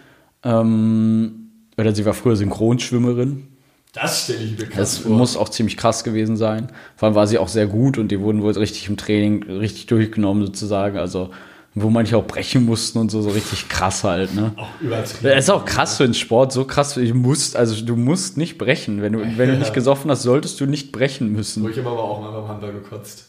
ähm, 0.43 1.51
oder 1.77 1.95
sie 1.95 2.05
war 2.05 2.13
früher 2.13 2.35
Synchronschwimmerin. 2.35 3.47
Das 3.93 4.25
stelle 4.25 4.39
ich 4.43 4.51
mir 4.59 4.65
krass 4.65 4.77
Das 4.77 4.97
vor. 4.99 5.11
muss 5.17 5.37
auch 5.37 5.49
ziemlich 5.49 5.77
krass 5.77 6.03
gewesen 6.03 6.37
sein. 6.37 6.67
Vor 6.95 7.07
allem 7.07 7.15
war 7.15 7.25
sie 7.27 7.37
auch 7.37 7.47
sehr 7.47 7.65
gut 7.65 7.97
und 7.97 8.09
die 8.09 8.19
wurden 8.19 8.43
wohl 8.43 8.51
richtig 8.51 8.87
im 8.89 8.97
Training 8.97 9.43
richtig 9.43 9.87
durchgenommen 9.87 10.45
sozusagen. 10.45 10.97
Also 10.97 11.31
wo 11.75 11.89
manche 11.89 12.17
auch 12.17 12.25
brechen 12.25 12.65
mussten 12.65 12.99
und 12.99 13.09
so, 13.09 13.21
so 13.21 13.29
richtig 13.29 13.69
krass 13.69 14.03
halt, 14.03 14.35
ne? 14.35 14.51
auch 14.57 14.67
übertrieben. 14.81 15.23
Das 15.23 15.45
ist 15.45 15.49
auch 15.49 15.65
krass 15.65 15.97
für 15.97 16.03
den 16.03 16.13
Sport, 16.13 16.51
so 16.51 16.65
krass. 16.65 16.95
Du 16.95 17.01
musst, 17.13 17.55
also 17.55 17.85
du 17.85 17.95
musst 17.95 18.37
nicht 18.37 18.57
brechen. 18.57 19.01
Wenn 19.01 19.13
du, 19.13 19.19
wenn 19.37 19.49
du 19.49 19.57
nicht 19.57 19.73
gesoffen 19.73 20.11
hast, 20.11 20.23
solltest 20.23 20.59
du 20.59 20.65
nicht 20.65 20.91
brechen 20.91 21.31
müssen. 21.31 21.67
Ich 21.69 21.77
habe 21.77 21.89
aber 21.89 22.03
auch 22.03 22.21
mal 22.21 22.31
beim 22.31 22.47
Handball 22.47 22.73
gekotzt. 22.73 23.25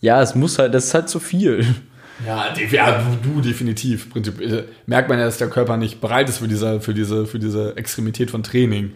Ja, 0.00 0.20
es 0.20 0.34
muss 0.34 0.58
halt, 0.58 0.74
das 0.74 0.86
ist 0.86 0.94
halt 0.94 1.08
zu 1.08 1.20
viel. 1.20 1.64
Ja, 2.18 2.50
de- 2.52 2.68
ja 2.68 3.02
du, 3.22 3.40
definitiv. 3.40 4.10
Prinzip, 4.10 4.40
äh, 4.40 4.64
merkt 4.86 5.08
man 5.08 5.18
ja, 5.18 5.24
dass 5.24 5.38
der 5.38 5.50
Körper 5.50 5.76
nicht 5.76 6.00
bereit 6.00 6.28
ist 6.28 6.38
für 6.38 6.48
diese, 6.48 6.80
für 6.80 6.94
diese, 6.94 7.26
für 7.26 7.38
diese 7.38 7.76
Extremität 7.76 8.30
von 8.30 8.42
Training. 8.42 8.92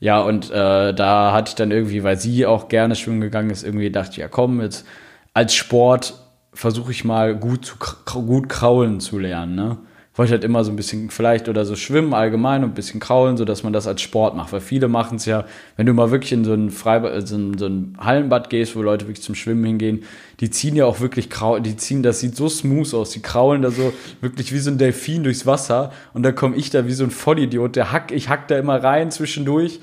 Ja, 0.00 0.20
und 0.20 0.50
äh, 0.50 0.94
da 0.94 1.32
hatte 1.32 1.50
ich 1.50 1.54
dann 1.56 1.70
irgendwie, 1.70 2.04
weil 2.04 2.18
sie 2.18 2.46
auch 2.46 2.68
gerne 2.68 2.94
schwimmen 2.94 3.20
gegangen 3.20 3.50
ist, 3.50 3.64
irgendwie 3.64 3.90
dachte 3.90 4.12
ich, 4.12 4.16
ja 4.18 4.28
komm, 4.28 4.60
jetzt 4.60 4.86
als 5.34 5.54
Sport 5.54 6.14
versuche 6.52 6.92
ich 6.92 7.04
mal 7.04 7.34
gut, 7.36 7.64
zu, 7.64 7.76
gut 8.04 8.48
kraulen 8.48 9.00
zu 9.00 9.18
lernen, 9.18 9.54
ne? 9.54 9.78
Wollte 10.18 10.32
halt 10.32 10.44
immer 10.44 10.64
so 10.64 10.70
ein 10.70 10.76
bisschen 10.76 11.10
vielleicht 11.10 11.48
oder 11.48 11.64
so 11.64 11.76
schwimmen 11.76 12.12
allgemein 12.12 12.64
und 12.64 12.70
ein 12.70 12.74
bisschen 12.74 12.98
kraulen, 12.98 13.36
so 13.36 13.44
dass 13.44 13.62
man 13.62 13.72
das 13.72 13.86
als 13.86 14.02
Sport 14.02 14.36
macht. 14.36 14.52
Weil 14.52 14.60
viele 14.60 14.88
machen 14.88 15.16
es 15.16 15.24
ja, 15.26 15.44
wenn 15.76 15.86
du 15.86 15.94
mal 15.94 16.10
wirklich 16.10 16.32
in 16.32 16.44
so 16.44 16.52
ein 16.52 16.70
Freibad, 16.70 17.14
äh, 17.14 17.24
so 17.24 17.36
ein, 17.36 17.56
so 17.56 17.66
ein 17.66 17.96
Hallenbad 17.98 18.50
gehst, 18.50 18.74
wo 18.74 18.82
Leute 18.82 19.06
wirklich 19.06 19.22
zum 19.22 19.36
Schwimmen 19.36 19.64
hingehen, 19.64 20.02
die 20.40 20.50
ziehen 20.50 20.76
ja 20.76 20.86
auch 20.86 21.00
wirklich 21.00 21.30
kraulen, 21.30 21.62
die 21.62 21.76
ziehen, 21.76 22.02
das 22.02 22.20
sieht 22.20 22.36
so 22.36 22.48
smooth 22.48 22.92
aus, 22.94 23.10
die 23.10 23.22
kraulen 23.22 23.62
da 23.62 23.70
so 23.70 23.92
wirklich 24.20 24.52
wie 24.52 24.58
so 24.58 24.70
ein 24.70 24.78
Delfin 24.78 25.22
durchs 25.22 25.46
Wasser 25.46 25.92
und 26.12 26.24
dann 26.24 26.34
komme 26.34 26.56
ich 26.56 26.70
da 26.70 26.86
wie 26.86 26.92
so 26.92 27.04
ein 27.04 27.10
Vollidiot, 27.10 27.76
der 27.76 27.92
hack, 27.92 28.12
ich 28.12 28.28
hack 28.28 28.48
da 28.48 28.58
immer 28.58 28.82
rein 28.82 29.10
zwischendurch 29.10 29.80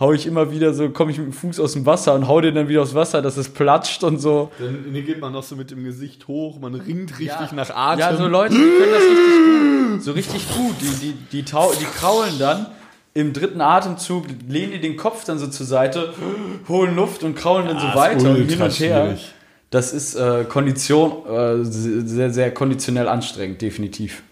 hau 0.00 0.12
ich 0.14 0.26
immer 0.26 0.50
wieder 0.50 0.72
so, 0.72 0.88
komme 0.88 1.12
ich 1.12 1.18
mit 1.18 1.26
dem 1.26 1.32
Fuß 1.32 1.60
aus 1.60 1.74
dem 1.74 1.84
Wasser 1.86 2.14
und 2.14 2.26
hau 2.26 2.40
den 2.40 2.54
dann 2.54 2.68
wieder 2.68 2.82
aufs 2.82 2.94
Wasser, 2.94 3.20
dass 3.20 3.36
es 3.36 3.50
platscht 3.50 4.02
und 4.02 4.18
so. 4.18 4.50
Dann 4.58 4.92
geht 5.04 5.20
man 5.20 5.32
noch 5.32 5.42
so 5.42 5.54
mit 5.54 5.70
dem 5.70 5.84
Gesicht 5.84 6.26
hoch, 6.26 6.58
man 6.58 6.74
ringt 6.74 7.18
richtig 7.18 7.50
Ja. 7.50 7.54
nach 7.54 7.70
Atem. 7.70 8.00
Ja, 8.00 8.16
so 8.16 8.26
Leute, 8.26 8.54
die 8.54 8.60
können 8.60 8.92
das 8.92 9.02
richtig 9.02 9.92
gut. 9.92 10.02
So 10.02 10.12
richtig 10.12 10.48
gut. 10.56 10.74
Die, 10.80 11.06
die, 11.06 11.12
die, 11.30 11.44
tau 11.44 11.72
die 11.78 11.84
kraulen 11.84 12.38
dann 12.38 12.66
im 13.12 13.32
dritten 13.32 13.60
Atemzug, 13.60 14.24
lehnen 14.48 14.72
die 14.72 14.80
den 14.80 14.96
Kopf 14.96 15.24
dann 15.24 15.38
so 15.38 15.48
zur 15.48 15.66
Seite, 15.66 16.14
holen 16.68 16.96
Luft 16.96 17.22
und 17.22 17.34
kraulen 17.34 17.66
dann 17.66 17.78
so 17.78 17.86
weiter 17.94 18.30
und 18.30 18.36
hin 18.48 18.62
und 18.62 18.80
her. 18.80 19.04
schwierig. 19.04 19.32
Das 19.70 19.92
ist 19.92 20.14
äh, 20.14 20.44
Kondition, 20.48 21.26
äh, 21.26 21.64
sehr, 21.64 22.30
sehr 22.32 22.52
konditionell 22.52 23.06
anstrengend, 23.06 23.62
definitiv. 23.62 24.22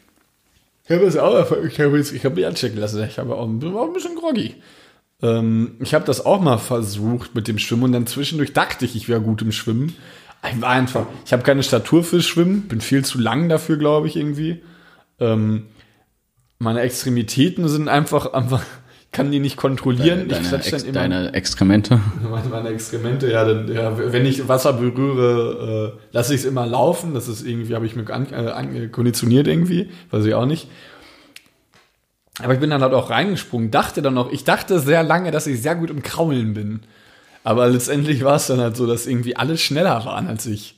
Ich 0.85 0.91
habe 0.91 1.05
es 1.05 1.17
auch, 1.17 1.35
ich 1.65 1.79
habe 1.81 2.03
habe 2.03 2.35
mich 2.35 2.47
anchecken 2.47 2.79
lassen. 2.79 3.05
Ich 3.05 3.19
habe 3.19 3.35
auch, 3.37 3.47
bin 3.47 3.77
auch 3.77 3.87
ein 3.87 3.93
bisschen 3.93 4.17
groggy. 4.17 4.55
Ähm, 5.23 5.77
ich 5.81 5.95
habe 5.95 6.05
das 6.05 6.25
auch 6.25 6.41
mal 6.41 6.59
versucht 6.59 7.35
mit 7.35 7.49
dem 7.49 7.59
Schwimmen 7.59 7.85
und 7.85 7.93
dann 7.93 8.07
zwischendurch 8.07 8.53
dachte 8.53 8.85
ich, 8.85 8.95
ich 8.95 9.09
wäre 9.09 9.21
gut 9.21 9.43
im 9.43 9.53
Schwimmen. 9.53 9.95
Ich 10.49 10.61
war 10.61 10.71
einfach, 10.71 11.07
ich 11.27 11.33
habe 11.33 11.43
keine 11.43 11.63
Statur 11.63 12.05
fürs 12.05 12.25
Schwimmen, 12.25 12.63
bin 12.63 12.81
viel 12.81 13.05
zu 13.05 13.19
lang 13.19 13.49
dafür, 13.49 13.77
glaube 13.77 14.07
ich, 14.07 14.17
irgendwie. 14.17 14.63
Ähm, 15.19 15.67
meine 16.61 16.81
Extremitäten 16.81 17.69
sind 17.69 17.89
einfach, 17.89 18.33
einfach, 18.33 18.63
ich 19.01 19.11
kann 19.11 19.33
die 19.33 19.41
nicht 19.41 19.57
kontrollieren. 19.57 20.29
Deine, 20.29 20.43
ich 20.43 20.49
klatsch 20.49 20.73
Ex 20.73 20.83
dann 20.83 20.91
immer. 20.91 21.01
deine 21.01 21.35
Exkremente. 21.35 22.01
Meine, 22.31 22.49
meine 22.49 22.69
Exkremente, 22.69 23.29
ja, 23.29 23.45
dann, 23.45 23.73
ja, 23.73 24.13
wenn 24.13 24.25
ich 24.25 24.47
Wasser 24.47 24.75
berühre, 24.75 25.97
äh, 25.99 26.01
lasse 26.13 26.35
ich 26.35 26.43
es 26.43 26.47
immer 26.47 26.67
laufen. 26.67 27.15
Das 27.15 27.27
ist 27.27 27.45
irgendwie, 27.45 27.75
habe 27.75 27.87
ich 27.87 27.97
mir 27.97 28.09
an, 28.11 28.27
äh, 28.33 28.87
konditioniert 28.89 29.49
irgendwie, 29.49 29.91
weiß 30.13 30.25
ich 30.25 30.35
auch 30.35 30.47
nicht. 30.47 30.69
Aber 32.43 32.55
ich 32.55 32.61
bin 32.61 32.71
dann 32.71 32.83
halt 32.83 32.95
auch 32.95 33.11
reingesprungen, 33.11 33.71
dachte 33.71 34.03
dann 34.03 34.15
noch, 34.15 34.31
ich 34.31 34.45
dachte 34.45 34.79
sehr 34.79 35.03
lange, 35.03 35.31
dass 35.31 35.47
ich 35.47 35.61
sehr 35.61 35.75
gut 35.75 35.91
im 35.91 36.03
Kraulen 36.03 36.55
bin. 36.55 36.81
Aber 37.45 37.69
letztendlich 37.69 38.23
war 38.25 38.37
es 38.37 38.47
dann 38.47 38.61
halt 38.61 38.77
so, 38.77 38.87
dass 38.87 39.07
irgendwie 39.07 39.37
alle 39.37 39.59
schneller 39.59 40.05
waren 40.05 40.29
als 40.29 40.47
ich. 40.47 40.77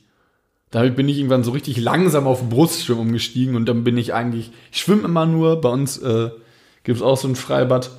Damit 0.71 0.97
bin 0.97 1.09
ich 1.09 1.19
irgendwann 1.19 1.45
so 1.45 1.51
richtig 1.51 1.79
langsam 1.79 2.27
auf 2.27 2.49
Brustschwimmen 2.49 3.03
umgestiegen 3.03 3.57
und 3.57 3.67
dann 3.69 3.83
bin 3.83 3.99
ich 3.99 4.15
eigentlich, 4.15 4.53
ich 4.71 4.81
schwimme 4.81 5.03
immer 5.03 5.27
nur, 5.27 5.61
bei 5.61 5.69
uns 5.69 5.99
äh, 5.99 6.31
gibt 6.85 6.99
es 6.99 7.03
auch 7.03 7.17
so 7.17 7.27
ein 7.27 7.35
Freibad, 7.35 7.91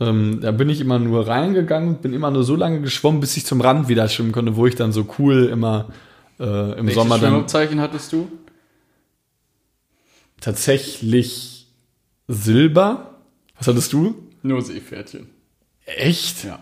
ähm, 0.00 0.40
da 0.40 0.50
bin 0.50 0.68
ich 0.68 0.80
immer 0.80 0.98
nur 0.98 1.28
reingegangen 1.28 1.96
bin 1.96 2.12
immer 2.12 2.30
nur 2.30 2.42
so 2.42 2.56
lange 2.56 2.80
geschwommen, 2.80 3.20
bis 3.20 3.36
ich 3.36 3.46
zum 3.46 3.60
Rand 3.60 3.88
wieder 3.88 4.08
schwimmen 4.08 4.32
konnte, 4.32 4.56
wo 4.56 4.66
ich 4.66 4.74
dann 4.74 4.92
so 4.92 5.06
cool 5.18 5.44
immer 5.44 5.90
äh, 6.40 6.78
im 6.78 6.90
Sommer 6.90 7.18
dann 7.18 7.30
Schwimmabzeichen 7.30 7.80
hattest 7.80 8.12
du? 8.12 8.28
tatsächlich 10.40 11.51
Silber. 12.32 13.10
Was 13.58 13.68
hattest 13.68 13.92
du? 13.92 14.14
Nur 14.42 14.62
Seepferdchen. 14.62 15.28
Echt? 15.84 16.44
Ja. 16.44 16.58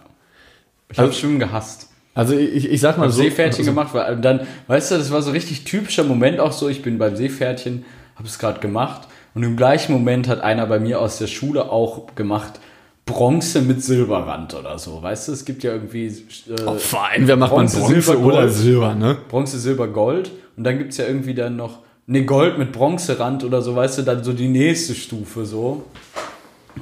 Ich 0.90 0.98
habe 0.98 1.08
Also- 1.08 1.20
Schwimmen 1.20 1.38
gehasst. 1.38 1.88
Also 2.12 2.36
ich, 2.36 2.68
ich 2.68 2.80
sag 2.80 2.98
mal 2.98 3.04
Hab 3.06 3.12
so. 3.12 3.22
Seepferdchen 3.22 3.60
also, 3.60 3.70
gemacht, 3.70 3.94
weil 3.94 4.16
dann, 4.20 4.40
weißt 4.66 4.90
du, 4.90 4.96
das 4.98 5.12
war 5.12 5.22
so 5.22 5.30
richtig 5.30 5.64
typischer 5.64 6.02
Moment 6.02 6.40
auch 6.40 6.50
so, 6.52 6.68
ich 6.68 6.82
bin 6.82 6.98
beim 6.98 7.14
Seepferdchen, 7.14 7.84
habe 8.16 8.26
es 8.26 8.38
gerade 8.40 8.58
gemacht 8.58 9.06
und 9.34 9.44
im 9.44 9.56
gleichen 9.56 9.92
Moment 9.92 10.26
hat 10.26 10.40
einer 10.40 10.66
bei 10.66 10.80
mir 10.80 11.00
aus 11.00 11.18
der 11.18 11.28
Schule 11.28 11.70
auch 11.70 12.14
gemacht, 12.16 12.58
Bronze 13.06 13.62
mit 13.62 13.82
Silberrand 13.84 14.54
oder 14.54 14.76
so, 14.78 15.00
weißt 15.00 15.28
du, 15.28 15.32
es 15.32 15.44
gibt 15.44 15.62
ja 15.62 15.72
irgendwie 15.72 16.06
äh, 16.06 16.62
Oh, 16.66 16.74
Verein, 16.74 17.28
wer 17.28 17.36
macht 17.36 17.52
Bronze, 17.52 17.78
man 17.78 17.86
Bronze 17.92 18.02
Silber, 18.02 18.26
oder. 18.26 18.48
Silber, 18.48 18.94
ne? 18.96 19.16
Bronze, 19.28 19.58
Silber, 19.60 19.86
Gold 19.86 20.32
und 20.56 20.64
dann 20.64 20.78
gibt 20.78 20.90
es 20.90 20.96
ja 20.98 21.06
irgendwie 21.06 21.34
dann 21.34 21.54
noch, 21.54 21.78
ne, 22.06 22.24
Gold 22.24 22.58
mit 22.58 22.72
Bronzerand 22.72 23.44
oder 23.44 23.62
so, 23.62 23.76
weißt 23.76 23.98
du, 23.98 24.02
dann 24.02 24.24
so 24.24 24.32
die 24.32 24.48
nächste 24.48 24.94
Stufe 24.94 25.44
so. 25.46 25.84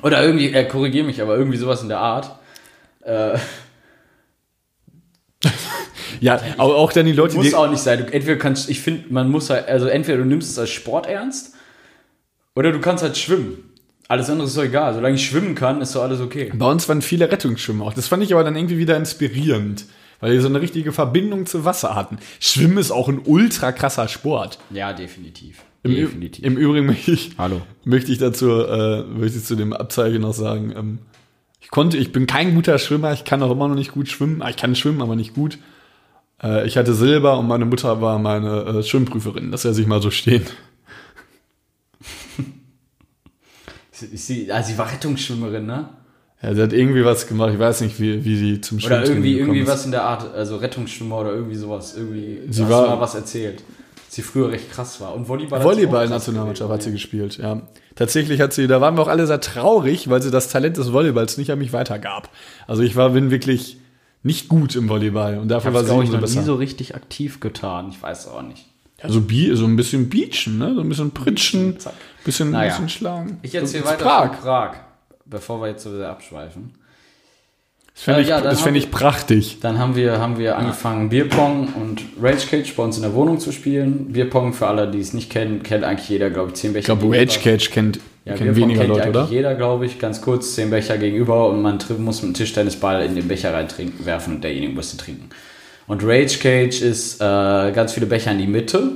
Oder 0.03 0.23
irgendwie, 0.23 0.53
äh, 0.53 0.65
korrigier 0.65 1.05
mich, 1.05 1.21
aber 1.23 1.37
irgendwie 1.37 1.59
sowas 1.59 1.83
in 1.83 1.89
der 1.89 1.99
Art. 2.01 2.39
Äh, 3.03 3.39
Ja, 6.21 6.41
auch, 6.57 6.75
auch 6.75 6.93
dann 6.93 7.07
die 7.07 7.13
Leute, 7.13 7.37
muss 7.37 7.47
die. 7.47 7.55
auch 7.55 7.71
nicht 7.71 7.83
sein. 7.83 7.99
Du, 8.05 8.13
entweder 8.13 8.37
kannst, 8.37 8.69
ich 8.69 8.81
finde, 8.81 9.05
man 9.11 9.31
muss 9.31 9.51
halt, 9.51 9.69
also 9.69 9.87
entweder 9.87 10.19
du 10.19 10.25
nimmst 10.25 10.51
es 10.51 10.59
als 10.59 10.71
Sport 10.71 11.07
ernst 11.07 11.55
oder 12.57 12.73
du 12.73 12.81
kannst 12.81 13.05
halt 13.05 13.17
schwimmen. 13.17 13.59
Alles 14.09 14.31
andere 14.31 14.49
ist 14.49 14.57
doch 14.57 14.65
egal. 14.65 14.95
Solange 14.95 15.17
ich 15.17 15.27
schwimmen 15.27 15.55
kann, 15.55 15.81
ist 15.81 15.95
doch 15.95 16.03
alles 16.03 16.21
okay. 16.21 16.51
Bei 16.55 16.71
uns 16.71 16.89
waren 16.89 17.03
viele 17.03 17.31
Rettungsschwimmer 17.31 17.85
auch. 17.85 17.93
Das 17.93 18.09
fand 18.09 18.23
ich 18.23 18.33
aber 18.33 18.43
dann 18.43 18.57
irgendwie 18.57 18.79
wieder 18.79 18.97
inspirierend, 18.97 19.85
weil 20.21 20.33
die 20.33 20.41
so 20.41 20.49
eine 20.49 20.61
richtige 20.61 20.93
Verbindung 20.93 21.47
zu 21.47 21.65
Wasser 21.65 21.95
hatten. 21.95 22.19
Schwimmen 22.41 22.79
ist 22.79 22.91
auch 22.91 23.09
ein 23.09 23.21
ultra 23.25 23.73
krasser 23.73 24.09
Sport. 24.09 24.59
Ja, 24.71 24.93
definitiv. 24.93 25.63
Im, 25.83 25.95
definitiv. 25.95 26.45
Im 26.45 26.57
Übrigen 26.57 26.87
möchte 26.87 27.13
ich, 27.13 27.33
Hallo. 27.39 27.63
möchte 27.85 28.11
ich 28.13 28.19
dazu, 28.19 28.51
äh, 28.51 29.03
möchte 29.05 29.39
ich 29.39 29.45
zu 29.45 29.55
dem 29.57 29.73
Abzeichen 29.73 30.23
noch 30.23 30.35
sagen, 30.35 30.73
ähm, 30.77 30.99
ich 31.61 31.71
konnte, 31.71 31.97
ich 31.99 32.13
bin 32.13 32.27
kein 32.27 32.55
guter 32.55 32.79
Schwimmer, 32.79 33.13
ich 33.13 33.25
kann 33.25 33.43
auch 33.43 33.51
immer 33.51 33.69
noch 33.69 33.75
nicht 33.75 33.93
gut 33.93 34.09
schwimmen. 34.09 34.43
Ah, 34.43 34.49
Ich 34.51 34.57
kann 34.57 34.75
schwimmen, 34.75 35.03
aber 35.03 35.17
nicht 35.17 35.35
gut. 35.35 35.59
Äh, 36.43 36.67
ich 36.67 36.77
hatte 36.77 36.95
Silber 36.95 37.39
und 37.39 37.47
meine 37.47 37.65
Mutter 37.65 38.01
war 38.01 38.19
meine 38.19 38.63
äh, 38.65 38.83
Schwimmprüferin. 38.83 39.51
Das 39.51 39.65
lässt 39.65 39.77
sich 39.77 39.87
mal 39.87 40.01
so 40.03 40.11
stehen. 40.11 40.45
Sie, 43.91 44.53
ah, 44.53 44.63
sie 44.63 44.79
war 44.79 44.93
Rettungsschwimmerin, 44.93 45.67
ne? 45.67 45.89
Ja, 46.43 46.55
sie 46.55 46.63
hat 46.63 46.73
irgendwie 46.73 47.05
was 47.05 47.27
gemacht. 47.27 47.51
Ich 47.53 47.59
weiß 47.59 47.81
nicht, 47.81 47.99
wie, 48.01 48.25
wie 48.25 48.37
sie 48.37 48.61
zum 48.61 48.79
Schwimmen 48.79 49.03
Oder 49.03 49.11
irgendwie, 49.11 49.39
irgendwie 49.39 49.61
ist. 49.61 49.69
was 49.69 49.85
in 49.85 49.91
der 49.91 50.05
Art, 50.05 50.33
also 50.35 50.57
Rettungsschwimmer 50.57 51.19
oder 51.19 51.33
irgendwie 51.33 51.57
sowas. 51.57 51.97
Irgendwie, 51.97 52.41
Sie 52.51 52.63
hast 52.63 52.71
war- 52.71 52.87
mal 52.89 53.01
was 53.01 53.15
erzählt. 53.17 53.63
Sie 54.09 54.23
früher 54.23 54.51
recht 54.51 54.71
krass 54.73 55.01
war. 55.01 55.15
Und 55.15 55.29
Volleyball 55.29 55.63
Volleyball-Nationalmannschaft 55.63 56.69
krass 56.71 56.75
hat 56.77 56.83
sie 56.83 56.93
gespielt, 56.93 57.39
ja. 57.39 57.63
Tatsächlich 57.97 58.41
hat 58.41 58.53
sie, 58.53 58.67
da 58.69 58.81
waren 58.81 58.97
wir 58.97 59.03
auch 59.03 59.09
alle 59.09 59.27
sehr 59.27 59.41
traurig, 59.41 60.09
weil 60.09 60.23
sie 60.23 60.31
das 60.31 60.49
Talent 60.49 60.77
des 60.77 60.93
Volleyballs 60.93 61.37
nicht 61.39 61.51
an 61.51 61.59
mich 61.59 61.73
weitergab. 61.73 62.31
Also 62.67 62.83
ich 62.83 62.95
war, 62.97 63.11
bin 63.11 63.31
wirklich 63.31 63.79
nicht 64.23 64.49
gut 64.49 64.77
im 64.77 64.89
Volleyball 64.89 65.39
und 65.39 65.49
dafür 65.49 65.71
Ich 65.71 65.75
war 65.75 65.81
habe 65.81 65.87
sie 65.87 65.91
glaube 65.93 66.05
ich 66.05 66.09
umso 66.11 66.21
noch 66.21 66.29
nie 66.29 66.35
besser. 66.35 66.47
so 66.47 66.55
richtig 66.55 66.95
aktiv 66.95 67.41
getan. 67.41 67.89
Ich 67.91 68.01
weiß 68.01 68.29
auch 68.29 68.43
nicht. 68.43 68.65
ja, 69.03 69.09
so, 69.11 69.21
so 69.55 69.65
ein 69.67 69.77
bisschen 69.77 70.09
Beachen, 70.09 70.59
ne? 70.59 70.75
So 70.75 70.81
ein 70.81 70.89
bisschen 70.89 71.11
Pritschen, 71.11 71.79
Zack. 71.79 71.93
bisschen, 72.25 72.51
Naja. 72.53 72.71
bisschen 72.71 72.89
schlagen. 72.89 73.39
Ich 73.43 73.55
erzähle 73.55 73.85
weiter 73.85 74.05
Prag. 74.05 74.29
von 74.35 74.43
Prag, 74.43 74.71
bevor 75.31 75.61
wir 75.61 75.69
jetzt 75.69 75.83
so 75.85 75.97
sehr 75.97 76.09
abschweifen. 76.09 76.75
Das 77.95 78.05
fände 78.05 78.21
Äh, 78.21 78.23
ich, 78.23 78.29
ja, 78.29 78.41
dann 78.41 78.51
das 78.51 78.61
fänd 78.61 78.77
ich 78.77 78.91
prachtig. 78.91 79.59
Dann 79.61 79.79
haben 79.79 79.97
wir, 79.97 80.19
haben 80.19 80.39
wir 80.39 80.57
angefangen, 80.57 81.09
Bierpong 81.09 81.75
und 81.75 82.03
Rage 82.21 82.47
Cage 82.49 82.75
bei 82.77 82.83
uns 82.85 82.97
in 82.97 83.03
der 83.03 83.13
Wohnung 83.15 83.41
zu 83.41 83.51
spielen. 83.53 84.13
Bierpong, 84.13 84.53
für 84.53 84.69
alle, 84.69 84.89
die 84.91 85.01
es 85.01 85.13
nicht 85.15 85.31
kennen, 85.31 85.63
kennt 85.63 85.85
eigentlich 85.85 86.09
jeder, 86.09 86.31
glaube 86.31 86.51
ich, 86.51 86.55
zehn 86.55 86.73
Becher. 86.73 86.93
Ich 86.95 86.99
glaube. 87.01 87.17
Rage 87.17 87.41
Cage 87.41 87.71
kennt, 87.71 87.99
Ja, 88.25 88.35
Bierpong 88.35 88.55
weniger 88.57 88.81
kennt 88.81 88.89
Leute, 88.91 89.03
eigentlich 89.03 89.17
oder? 89.23 89.29
jeder, 89.31 89.55
glaube 89.57 89.87
ich. 89.87 89.99
Ganz 89.99 90.21
kurz, 90.21 90.55
zehn 90.55 90.71
Becher 90.71 90.97
gegenüber 90.99 91.49
und 91.49 91.61
man 91.61 91.79
muss 91.99 92.23
mit 92.23 92.33
dem 92.33 92.35
Tischtennisball 92.35 93.03
in 93.05 93.17
den 93.17 93.27
Becher 93.27 93.53
rein 93.53 93.67
trinken, 93.69 94.07
werfen 94.07 94.37
und 94.37 94.45
derjenige 94.45 94.73
muss 94.75 94.91
den 94.91 94.99
trinken. 94.99 95.31
Und 95.89 96.05
Rage 96.05 96.39
Cage 96.39 96.83
ist 96.83 97.21
äh, 97.21 97.73
ganz 97.73 97.93
viele 97.95 98.07
Becher 98.07 98.31
in 98.31 98.39
die 98.39 98.47
Mitte. 98.47 98.93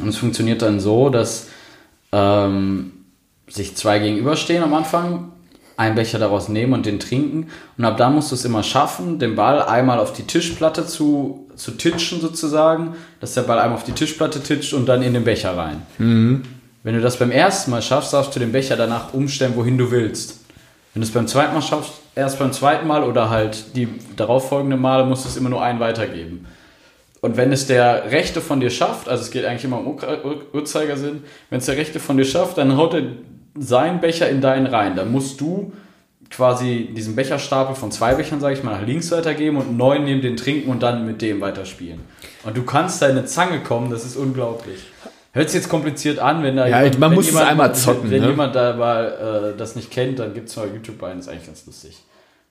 Und 0.00 0.08
es 0.08 0.16
funktioniert 0.16 0.62
dann 0.62 0.78
so, 0.80 1.10
dass 1.10 1.48
ähm, 2.12 2.92
sich 3.48 3.76
zwei 3.76 3.98
gegenüberstehen 3.98 4.62
am 4.62 4.74
Anfang, 4.74 5.32
einen 5.76 5.94
Becher 5.94 6.18
daraus 6.18 6.48
nehmen 6.48 6.72
und 6.72 6.86
den 6.86 6.98
trinken. 6.98 7.48
Und 7.76 7.84
ab 7.84 7.96
da 7.96 8.08
musst 8.10 8.30
du 8.30 8.34
es 8.34 8.44
immer 8.44 8.62
schaffen, 8.62 9.18
den 9.18 9.36
Ball 9.36 9.62
einmal 9.62 9.98
auf 9.98 10.12
die 10.12 10.22
Tischplatte 10.22 10.86
zu, 10.86 11.46
zu 11.54 11.72
titschen 11.72 12.20
sozusagen, 12.20 12.94
dass 13.20 13.34
der 13.34 13.42
Ball 13.42 13.58
einmal 13.58 13.76
auf 13.76 13.84
die 13.84 13.92
Tischplatte 13.92 14.42
titscht 14.42 14.72
und 14.72 14.86
dann 14.86 15.02
in 15.02 15.12
den 15.12 15.24
Becher 15.24 15.56
rein. 15.56 15.82
Wenn 16.82 16.94
du 16.94 17.00
das 17.00 17.18
beim 17.18 17.30
ersten 17.30 17.72
Mal 17.72 17.82
schaffst, 17.82 18.12
darfst 18.12 18.34
du 18.34 18.40
den 18.40 18.52
Becher 18.52 18.76
danach 18.76 19.12
umstellen, 19.12 19.52
wohin 19.56 19.76
du 19.76 19.90
willst. 19.90 20.40
Wenn 20.94 21.02
du 21.02 21.08
es 21.08 21.12
beim 21.12 21.26
zweiten 21.26 21.52
Mal 21.52 21.60
schaffst, 21.60 21.92
erst 22.14 22.38
beim 22.38 22.52
zweiten 22.52 22.86
Mal 22.86 23.02
oder 23.02 23.28
halt 23.28 23.76
die 23.76 23.88
darauffolgenden 24.16 24.80
Male, 24.80 25.04
musst 25.04 25.24
du 25.24 25.28
es 25.28 25.36
immer 25.36 25.50
nur 25.50 25.62
einen 25.62 25.78
weitergeben. 25.78 26.46
Und 27.20 27.36
wenn 27.36 27.52
es 27.52 27.66
der 27.66 28.10
Rechte 28.12 28.40
von 28.40 28.60
dir 28.60 28.70
schafft, 28.70 29.08
also 29.08 29.22
es 29.22 29.30
geht 29.30 29.44
eigentlich 29.44 29.64
immer 29.64 29.78
um 29.78 29.98
Uhrzeigersinn, 30.52 31.24
wenn 31.50 31.58
es 31.58 31.66
der 31.66 31.76
Rechte 31.76 32.00
von 32.00 32.16
dir 32.16 32.24
schafft, 32.24 32.56
dann 32.56 32.76
haut 32.76 32.94
er 32.94 33.02
seinen 33.58 34.00
Becher 34.00 34.28
in 34.28 34.40
deinen 34.40 34.66
rein. 34.66 34.96
Dann 34.96 35.10
musst 35.12 35.40
du 35.40 35.72
quasi 36.30 36.88
diesen 36.94 37.14
Becherstapel 37.14 37.74
von 37.76 37.90
zwei 37.92 38.14
Bechern, 38.14 38.40
sage 38.40 38.54
ich 38.54 38.62
mal, 38.64 38.78
nach 38.80 38.86
links 38.86 39.10
weitergeben 39.12 39.56
und 39.58 39.76
neuen 39.76 40.04
neben 40.04 40.20
den 40.22 40.36
trinken 40.36 40.70
und 40.70 40.82
dann 40.82 41.06
mit 41.06 41.22
dem 41.22 41.40
weiterspielen. 41.40 42.00
Und 42.44 42.56
du 42.56 42.62
kannst 42.64 43.00
da 43.00 43.06
in 43.06 43.16
eine 43.16 43.26
Zange 43.26 43.60
kommen, 43.60 43.90
das 43.90 44.04
ist 44.04 44.16
unglaublich. 44.16 44.80
Hört 45.32 45.50
sich 45.50 45.60
jetzt 45.60 45.68
kompliziert 45.68 46.18
an, 46.18 46.42
wenn 46.42 46.56
da 46.56 46.66
Ja, 46.66 46.78
jemand, 46.82 46.98
man 46.98 47.10
wenn 47.10 47.16
muss 47.16 47.28
es 47.28 47.36
einmal 47.36 47.74
zocken, 47.74 48.04
Wenn, 48.04 48.10
wenn 48.12 48.20
ne? 48.22 48.28
jemand 48.30 48.54
da 48.56 48.74
mal 48.74 49.52
äh, 49.54 49.58
das 49.58 49.76
nicht 49.76 49.90
kennt, 49.90 50.18
dann 50.18 50.32
gibt 50.34 50.48
es 50.48 50.56
mal 50.56 50.66
YouTube 50.72 51.02
ein, 51.02 51.18
ist 51.18 51.28
eigentlich 51.28 51.46
ganz 51.46 51.66
lustig. 51.66 51.96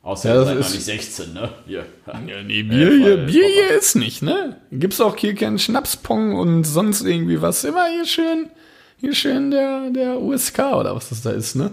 Außer 0.03 0.29
Ja, 0.29 0.35
ihr 0.35 0.39
das 0.39 0.47
seid 0.47 0.55
noch 0.59 0.65
ist- 0.67 0.73
nicht 0.73 0.85
16, 0.85 1.33
ne? 1.33 1.49
Hier. 1.65 1.85
Ja, 2.07 2.43
nee, 2.45 2.61
Bier, 2.61 2.89
hier, 2.91 3.01
voll, 3.01 3.25
Bier 3.25 3.47
hier 3.47 3.77
ist 3.77 3.95
nicht, 3.95 4.21
ne? 4.21 4.57
Gibt's 4.71 5.01
auch 5.01 5.17
hier 5.17 5.33
keinen 5.33 5.57
Schnapspong 5.57 6.35
und 6.35 6.63
sonst 6.63 7.01
irgendwie 7.01 7.41
was. 7.41 7.63
Immer 7.63 7.87
hier 7.87 8.05
schön, 8.05 8.51
hier 8.97 9.13
schön 9.15 9.51
der, 9.51 9.89
der 9.91 10.21
USK 10.21 10.59
oder 10.77 10.95
was 10.95 11.09
das 11.09 11.21
da 11.21 11.31
ist, 11.31 11.55
ne? 11.55 11.71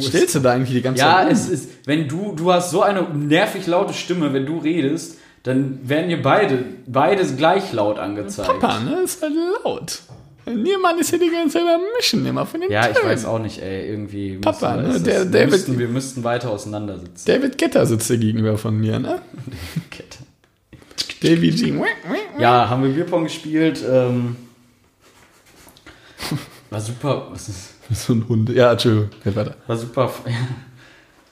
Stellst 0.00 0.34
du 0.34 0.40
da 0.40 0.52
eigentlich 0.52 0.76
die 0.76 0.82
ganze 0.82 1.00
Ja, 1.00 1.14
Zeit? 1.16 1.26
um? 1.28 1.32
es 1.32 1.48
ist, 1.48 1.70
wenn 1.86 2.06
du, 2.08 2.32
du 2.36 2.52
hast 2.52 2.70
so 2.70 2.82
eine 2.82 3.02
nervig 3.14 3.66
laute 3.66 3.94
Stimme, 3.94 4.32
wenn 4.34 4.44
du 4.44 4.58
redest, 4.58 5.16
dann 5.42 5.78
werden 5.88 6.08
dir 6.10 6.20
beide, 6.20 6.64
beide 6.86 7.24
gleich 7.24 7.72
laut 7.72 7.98
angezeigt. 7.98 8.48
Papa, 8.48 8.80
ne? 8.80 9.00
Ist 9.04 9.22
halt 9.22 9.32
laut. 9.64 10.00
Niemand 10.44 11.00
ist 11.00 11.10
hier 11.10 11.18
die 11.18 11.30
ganze 11.30 11.58
Zeit 11.58 11.66
am 11.66 11.80
Mischen, 11.96 12.24
immer 12.26 12.46
von 12.46 12.60
den 12.60 12.70
Ja, 12.70 12.88
ich 12.88 12.96
Tönen. 12.96 13.10
weiß 13.10 13.24
auch 13.24 13.38
nicht, 13.40 13.60
ey, 13.62 13.88
irgendwie. 13.90 14.36
Papa, 14.38 14.76
müssen 14.76 15.04
wir- 15.06 15.12
ne, 15.24 15.24
der- 15.24 15.24
das- 15.24 15.32
wir, 15.32 15.46
müssten, 15.48 15.78
wir 15.78 15.88
müssten 15.88 16.24
weiter 16.24 16.50
auseinander 16.50 16.98
sitzen. 16.98 17.24
David 17.26 17.58
Getter 17.58 17.84
sitzt 17.86 18.06
hier 18.08 18.18
gegenüber 18.18 18.58
von 18.58 18.76
mir, 18.78 18.98
ne? 18.98 19.20
Davy 21.22 21.50
G. 21.50 21.72
Ja, 22.38 22.68
haben 22.68 22.82
wir 22.82 22.90
Bierpong 22.90 23.24
gespielt. 23.24 23.82
Ähm, 23.90 24.36
war 26.70 26.80
super. 26.80 27.28
Was 27.30 27.48
ist, 27.48 27.74
So 27.90 28.12
ein 28.14 28.28
Hund. 28.28 28.48
Ja, 28.50 28.72
Entschuldigung. 28.72 29.10
Red 29.24 29.36
weiter. 29.36 29.54
war 29.66 29.76
super. 29.76 30.10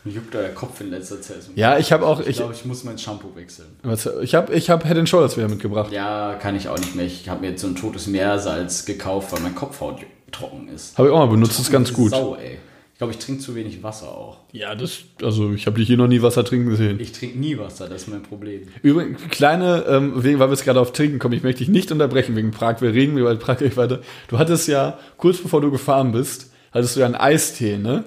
Mir 0.05 0.13
juckt 0.15 0.33
der 0.35 0.55
Kopf 0.55 0.81
in 0.81 0.91
letzter 0.91 1.21
Zeit. 1.21 1.39
Ja, 1.57 1.79
ich 1.79 1.93
habe 1.93 2.07
auch, 2.07 2.21
Ich 2.21 2.27
ich, 2.29 2.37
glaube, 2.37 2.53
ich 2.55 2.65
muss 2.65 2.85
mein 2.85 2.99
Shampoo 2.99 3.35
wechseln. 3.35 3.69
was, 3.83 4.07
ich 4.23 4.35
habe 4.35 4.53
ich 4.55 4.71
hab 4.71 4.85
Head 4.87 4.97
and 4.99 5.09
Shoulders 5.09 5.37
wieder 5.37 5.49
mitgebracht. 5.49 5.91
Ja, 5.93 6.35
kann 6.35 6.55
ich 6.57 6.69
auch 6.69 6.79
nicht 6.79 6.95
mehr. 6.95 7.07
Ich 7.07 7.29
habe 7.29 7.41
mir 7.41 7.51
jetzt 7.51 7.63
so 7.63 7.67
ein 7.69 7.75
totes 7.77 8.07
Meersalz 8.07 8.85
gekauft, 8.85 9.33
weil 9.33 9.41
mein 9.41 9.55
Kopfhaut 9.55 10.01
trocken 10.31 10.69
ist. 10.69 10.97
Habe 10.99 11.09
ich 11.09 11.15
auch 11.15 11.19
mal 11.19 11.29
benutzt, 11.29 11.59
ist 11.59 11.71
ganz 11.73 11.93
gut. 11.93 12.11
Sau, 12.11 12.37
ey. 12.37 12.59
Ich 12.95 12.99
glaube, 12.99 13.13
ich 13.13 13.19
trinke 13.19 13.43
zu 13.43 13.57
wenig 13.57 13.83
Wasser 13.83 14.07
auch. 14.07 14.39
Ja, 14.53 14.77
das, 14.77 15.01
also 15.21 15.53
ich 15.53 15.67
habe 15.67 15.79
dich 15.79 15.89
hier 15.89 15.97
noch 15.97 16.07
nie 16.07 16.23
Wasser 16.23 16.45
trinken 16.45 16.71
gesehen. 16.71 17.01
Ich 17.01 17.11
trinke 17.11 17.37
nie 17.37 17.59
Wasser, 17.59 17.89
das 17.89 18.03
ist 18.03 18.09
mein 18.09 18.23
Problem. 18.23 18.69
Übrigens, 18.83 19.21
kleine, 19.31 19.85
ähm, 19.89 20.23
wegen, 20.23 20.39
weil 20.39 20.47
wir 20.49 20.53
jetzt 20.55 20.63
gerade 20.65 20.81
auf 20.81 20.93
Trinken 20.93 21.19
kommen, 21.19 21.35
ich 21.35 21.43
möchte 21.43 21.59
dich 21.59 21.69
nicht 21.69 21.91
unterbrechen 21.91 22.37
wegen 22.37 22.53
Prag. 22.53 22.81
Wir 22.81 22.93
reden 22.95 23.19
über 23.19 23.35
Prag 23.35 23.59
gleich 23.59 23.77
weiter. 23.77 24.01
Du 24.29 24.39
hattest 24.39 24.69
ja, 24.69 24.97
kurz 25.17 25.39
bevor 25.39 25.61
du 25.61 25.73
gefahren 25.73 26.13
bist, 26.13 26.53
hattest 26.71 26.95
du 26.95 27.01
ja 27.01 27.07
einen 27.07 27.17
Eistee, 27.17 27.79
ne? 27.79 28.05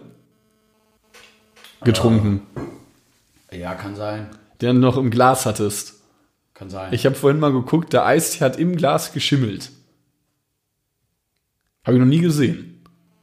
Getrunken, 1.84 2.42
Ja, 3.52 3.76
kann 3.76 3.96
sein. 3.96 4.28
den 4.62 4.76
du 4.78 4.82
noch 4.82 4.98
im 4.98 5.12
Glas 5.12 5.46
hattest. 5.46 5.96
Kann 6.54 6.70
sein. 6.70 6.94
Ich 6.94 7.06
habe 7.06 7.16
vorhin 7.16 7.40
mal 7.42 7.52
geguckt, 7.52 7.92
der 7.94 8.06
Eistee 8.06 8.44
hat 8.44 8.58
im 8.58 8.78
Glas 8.78 9.12
geschimmelt. 9.14 9.70
Habe 11.84 11.98
ich 11.98 12.00
noch 12.00 12.08
nie 12.08 12.20
gesehen. 12.22 12.67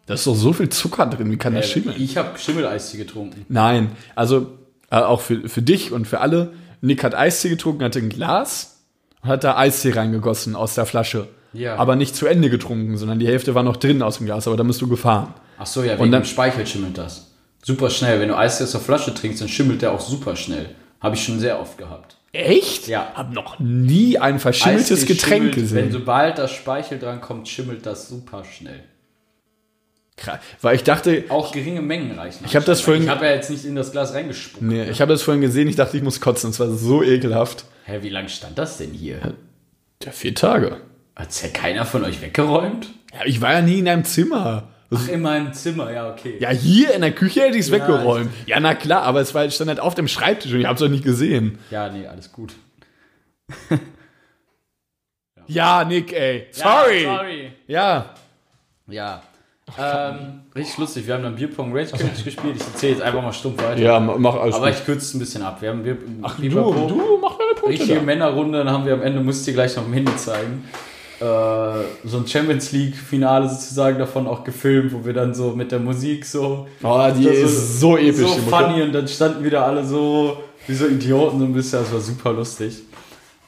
Da 0.07 0.15
ist 0.15 0.27
doch 0.27 0.35
so 0.35 0.53
viel 0.53 0.69
Zucker 0.69 1.07
drin, 1.07 1.31
wie 1.31 1.37
kann 1.39 1.55
das 1.55 1.67
äh, 1.67 1.69
schimmeln? 1.69 1.97
ich 1.99 2.17
habe 2.17 2.39
Schimmeleistee 2.39 2.99
getrunken. 2.99 3.47
Nein, 3.49 3.93
also 4.15 4.59
äh, 4.91 4.97
auch 4.97 5.21
für, 5.23 5.49
für 5.49 5.63
dich 5.63 5.93
und 5.93 6.07
für 6.07 6.21
alle. 6.21 6.53
Nick 6.83 7.03
hat 7.03 7.15
Eistee 7.15 7.49
getrunken, 7.49 7.83
hatte 7.85 8.01
ein 8.01 8.11
Glas 8.11 8.83
und 9.23 9.31
hat 9.31 9.45
da 9.45 9.57
Eistee 9.57 9.93
reingegossen 9.93 10.55
aus 10.57 10.75
der 10.75 10.85
Flasche. 10.85 11.29
Ja. 11.55 11.77
Aber 11.77 11.97
nicht 11.97 12.15
zu 12.17 12.27
Ende 12.27 12.51
getrunken, 12.51 12.99
sondern 12.99 13.19
die 13.19 13.27
Hälfte 13.29 13.55
war 13.55 13.63
noch 13.63 13.77
drin 13.79 14.03
aus 14.03 14.19
dem 14.19 14.27
Glas, 14.27 14.47
aber 14.47 14.57
da 14.59 14.63
bist 14.65 14.83
du 14.83 14.89
gefahren. 14.89 15.33
Ach 15.59 15.67
so, 15.67 15.83
ja, 15.83 15.95
Und 15.95 16.01
wegen 16.01 16.13
dann- 16.13 16.23
dem 16.23 16.27
Speichel 16.29 16.67
schimmelt 16.67 16.99
das. 16.99 17.31
Super 17.63 17.89
schnell. 17.89 18.21
Wenn 18.21 18.29
du 18.29 18.37
Eistee 18.37 18.65
aus 18.65 18.73
der 18.73 18.81
Flasche 18.81 19.15
trinkst, 19.15 19.41
dann 19.41 19.49
schimmelt 19.49 19.81
der 19.81 19.93
auch 19.93 20.01
super 20.01 20.37
schnell. 20.37 20.69
Habe 21.01 21.15
ich 21.15 21.25
schon 21.25 21.39
sehr 21.41 21.59
oft 21.61 21.79
gehabt. 21.79 22.17
Echt? 22.33 22.89
Ja. 22.89 23.13
Hab 23.15 23.33
noch 23.33 23.59
nie 23.61 24.19
ein 24.19 24.39
verschimmeltes 24.41 25.03
Eistee 25.03 25.15
Getränk 25.15 25.55
schimmelt, 25.55 25.57
Wenn 25.57 25.63
gesehen. 25.89 25.93
sobald 25.93 26.37
das 26.39 26.51
Speichel 26.51 26.99
dran 26.99 27.21
kommt, 27.23 27.49
schimmelt 27.49 27.87
das 27.87 28.09
super 28.09 28.43
schnell. 28.45 28.81
Weil 30.63 30.77
ich 30.77 30.85
dachte, 30.85 31.25
Auch 31.29 31.51
geringe 31.53 31.83
Mengen 31.83 32.17
reichen. 32.19 32.45
Ich 32.47 32.55
hab 32.55 32.65
das 32.65 32.81
vorhin- 32.81 33.03
Ich 33.03 33.09
habe 33.09 33.27
ja 33.27 33.33
jetzt 33.33 33.51
nicht 33.51 33.65
in 33.65 33.75
das 33.75 33.91
Glas 33.93 34.15
reingespuckt. 34.15 34.63
nee, 34.63 34.85
ich 34.89 35.01
habe 35.01 35.13
das 35.13 35.23
vorhin 35.23 35.41
gesehen, 35.41 35.69
ich 35.69 35.77
dachte, 35.77 35.97
ich 35.97 36.03
muss 36.03 36.21
kotzen. 36.21 36.51
Es 36.51 36.61
war 36.61 36.71
so 36.71 37.03
ekelhaft. 37.03 37.65
Hä, 37.85 37.99
wie 38.03 38.09
lange 38.11 38.29
stand 38.29 38.57
das 38.59 38.79
denn 38.79 38.93
hier? 38.93 39.35
Ja, 40.03 40.13
vier 40.13 40.35
Tage. 40.35 40.77
Hat's 41.17 41.43
ja 41.43 41.49
keiner 41.49 41.85
von 41.85 42.05
euch 42.05 42.23
weggeräumt? 42.23 42.89
Ja, 43.13 43.21
ich 43.27 43.41
war 43.41 43.53
ja 43.53 43.61
nie 43.63 43.81
in 43.81 43.89
einem 43.89 44.05
Zimmer. 44.05 44.69
Ach, 44.95 45.09
in 45.09 45.23
meinem 45.23 45.53
Zimmer, 45.53 45.91
ja, 45.91 46.13
okay. 46.13 46.37
Ja, 46.39 46.51
hier 46.51 46.95
in 46.95 47.01
der 47.01 47.13
Küche 47.13 47.41
hätte 47.43 47.57
ich 47.59 47.65
es 47.67 47.69
Ja, 47.71 47.79
weggeräumt. 47.79 48.31
Ja, 48.47 48.61
na 48.61 48.75
klar, 48.75 49.03
aber 49.03 49.21
es 49.21 49.35
war, 49.35 49.49
stand 49.51 49.69
halt 49.69 49.81
auf 49.81 49.95
dem 49.97 50.07
Schreibtisch 50.09 50.53
und 50.53 50.61
ich 50.61 50.67
habe 50.67 50.75
es 50.75 50.81
doch 50.81 50.89
nicht 50.89 51.05
gesehen. 51.05 51.59
Ja, 51.71 51.89
nee, 51.91 52.07
alles 52.07 52.31
gut. 52.33 52.53
Ja, 55.47 55.85
Nick, 55.85 56.13
ey. 56.13 56.47
Sorry. 56.53 57.03
Ja, 57.05 57.17
sorry. 57.19 57.53
Ja. 57.67 58.15
Ja. 58.87 59.23
Ähm, 59.79 60.43
richtig 60.55 60.77
lustig. 60.79 61.07
Wir 61.07 61.15
haben 61.15 61.23
dann 61.23 61.35
Bierpong 61.37 61.73
Rage 61.77 61.93
Challenge 61.93 62.23
gespielt. 62.25 62.57
Ich 62.57 62.63
erzähle 62.63 62.93
jetzt 62.93 63.03
einfach 63.03 63.23
mal 63.23 63.33
stumpf 63.33 63.63
weiter. 63.63 63.81
Ja, 63.81 63.99
mach 63.99 64.37
alles 64.37 64.55
Aber 64.57 64.67
gut. 64.69 64.77
ich 64.79 64.85
kürze 64.85 65.01
es 65.07 65.15
ein 65.15 65.19
bisschen 65.19 65.43
ab. 65.43 65.61
Wir 65.63 65.71
haben 65.71 65.83
Bier, 65.83 65.97
Ach, 66.23 66.37
Bier- 66.39 66.51
du, 66.51 66.57
du 66.89 67.19
mach 67.21 67.39
deine 67.39 67.51
Punkte 67.55 67.69
Richtige 67.71 67.95
da. 67.97 68.03
Männerrunde, 68.03 68.59
dann 68.59 68.71
haben 68.71 68.85
wir 68.87 68.93
am 68.95 69.03
Ende, 69.03 69.21
musst 69.21 69.47
du 69.47 69.51
dir 69.51 69.55
gleich 69.55 69.75
noch 69.77 69.87
im 69.87 69.93
Handy 69.95 70.15
zeigen, 70.17 70.65
äh, 71.21 71.25
so 72.05 72.19
ein 72.19 72.27
Champions 72.27 72.73
League-Finale 72.73 73.49
sozusagen 73.49 73.99
davon 73.99 74.27
auch 74.27 74.45
gefilmt, 74.45 74.93
wo 74.93 75.05
wir 75.05 75.15
dann 75.15 75.35
so 75.35 75.53
mit 75.53 75.73
der 75.73 75.81
Musik 75.81 76.27
so. 76.27 76.69
Oh, 76.83 77.09
die 77.17 77.25
das 77.25 77.37
ist 77.39 77.81
so 77.81 77.97
episch. 77.97 78.17
So 78.17 78.35
die 78.35 78.41
Mucke. 78.43 78.65
funny 78.65 78.83
und 78.83 78.93
dann 78.93 79.09
standen 79.09 79.43
wieder 79.45 79.65
alle 79.65 79.85
so 79.85 80.37
wie 80.67 80.75
so 80.75 80.87
Idioten 80.87 81.39
so 81.39 81.45
ein 81.47 81.53
bisschen, 81.55 81.81
das 81.81 81.93
war 81.93 82.01
super 82.01 82.33
lustig. 82.33 82.83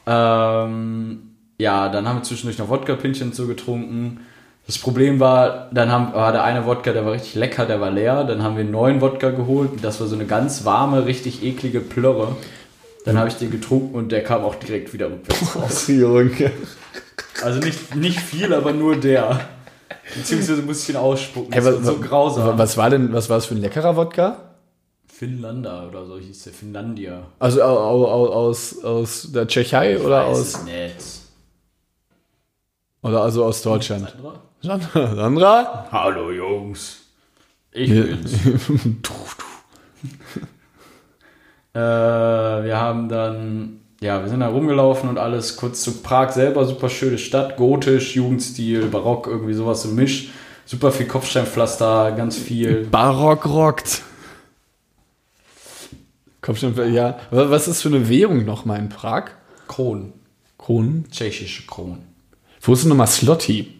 Ähm, 0.05 1.19
ja, 1.59 1.89
dann 1.89 2.07
haben 2.07 2.17
wir 2.19 2.23
zwischendurch 2.23 2.57
noch 2.57 2.69
Wodka-Pinchen 2.69 3.33
so 3.33 3.47
getrunken. 3.47 4.21
Das 4.67 4.77
Problem 4.77 5.19
war, 5.21 5.69
dann 5.71 5.89
haben, 5.91 6.13
war 6.13 6.31
der 6.33 6.43
eine 6.43 6.65
Wodka, 6.65 6.91
der 6.91 7.05
war 7.05 7.13
richtig 7.13 7.35
lecker, 7.35 7.65
der 7.65 7.79
war 7.79 7.89
leer. 7.89 8.25
Dann 8.25 8.43
haben 8.43 8.55
wir 8.57 8.61
einen 8.63 8.71
neuen 8.71 8.99
Wodka 9.01 9.29
geholt. 9.31 9.71
Das 9.81 9.99
war 10.01 10.07
so 10.07 10.15
eine 10.15 10.25
ganz 10.25 10.65
warme, 10.65 11.05
richtig 11.05 11.41
eklige 11.43 11.79
Plörre. 11.79 12.35
Dann 13.05 13.17
habe 13.17 13.29
ich 13.29 13.35
den 13.35 13.49
getrunken 13.49 13.95
und 13.95 14.11
der 14.11 14.23
kam 14.25 14.43
auch 14.43 14.55
direkt 14.55 14.91
wieder 14.91 15.07
rückwärts 15.09 15.55
raus. 15.55 15.87
Junge. 15.87 16.51
Also 17.41 17.59
nicht, 17.59 17.95
nicht 17.95 18.19
viel, 18.19 18.53
aber 18.53 18.73
nur 18.73 18.97
der. 18.97 19.39
Beziehungsweise 20.13 20.61
musste 20.63 20.83
ich 20.91 20.97
ihn 20.97 21.01
ausspucken. 21.01 21.53
Hey, 21.53 21.63
was, 21.63 21.75
war 21.75 21.83
so 21.83 21.99
grausam. 21.99 22.57
was 22.57 22.75
war 22.75 22.89
denn, 22.89 23.13
was 23.13 23.29
war 23.29 23.37
das 23.37 23.45
für 23.45 23.55
ein 23.55 23.61
leckerer 23.61 23.95
Wodka? 23.95 24.37
Finnlander 25.07 25.87
oder 25.87 26.05
so 26.05 26.17
hieß 26.19 26.43
der. 26.43 26.51
Finnlandia. 26.53 27.23
Also 27.39 27.63
au- 27.63 27.77
au- 27.77 28.05
au- 28.07 28.33
aus, 28.33 28.83
aus 28.83 29.31
der 29.31 29.47
Tschechei 29.47 29.97
oder 29.99 30.27
Weiß 30.27 30.37
aus, 30.37 30.47
es 30.47 30.63
nicht. 30.63 30.95
oder 33.01 33.21
also 33.21 33.45
aus 33.45 33.61
Deutschland? 33.61 34.09
Sandra? 34.09 34.41
Sandra? 34.61 35.15
Sandra? 35.15 35.87
Hallo 35.91 36.31
Jungs. 36.31 37.01
Ich 37.71 37.89
Ja. 37.89 38.03
bin's. 38.03 38.33
Äh, 41.73 41.79
wir 41.79 42.77
haben 42.77 43.07
dann, 43.07 43.81
ja, 44.01 44.19
wir 44.23 44.29
sind 44.29 44.39
da 44.39 44.47
rumgelaufen 44.47 45.09
und 45.09 45.19
alles 45.19 45.57
kurz 45.57 45.83
zu 45.83 46.01
Prag 46.01 46.31
selber, 46.31 46.65
super 46.65 46.89
schöne 46.89 47.19
Stadt, 47.19 47.55
gotisch, 47.55 48.15
Jugendstil, 48.15 48.87
Barock, 48.87 49.27
irgendwie 49.27 49.53
sowas 49.53 49.85
im 49.85 49.93
Misch. 49.93 50.29
Super 50.65 50.91
viel 50.91 51.05
Kopfsteinpflaster, 51.05 52.13
ganz 52.13 52.35
viel. 52.35 52.85
Barock 52.87 53.45
rockt. 53.45 54.01
Kopfsteinpflaster, 56.41 56.91
ja. 56.91 57.19
Wa- 57.29 57.51
Was 57.51 57.67
ist 57.67 57.83
für 57.83 57.89
eine 57.89 58.09
Währung 58.09 58.43
nochmal 58.43 58.79
in 58.79 58.89
Prag? 58.89 59.25
Kronen. 59.67 60.13
Kronen? 60.57 61.05
Tschechische 61.11 61.67
Kronen. 61.67 62.07
Wo 62.61 62.73
ist 62.73 62.81
denn 62.83 62.89
nochmal 62.89 63.05
Slotty? 63.05 63.71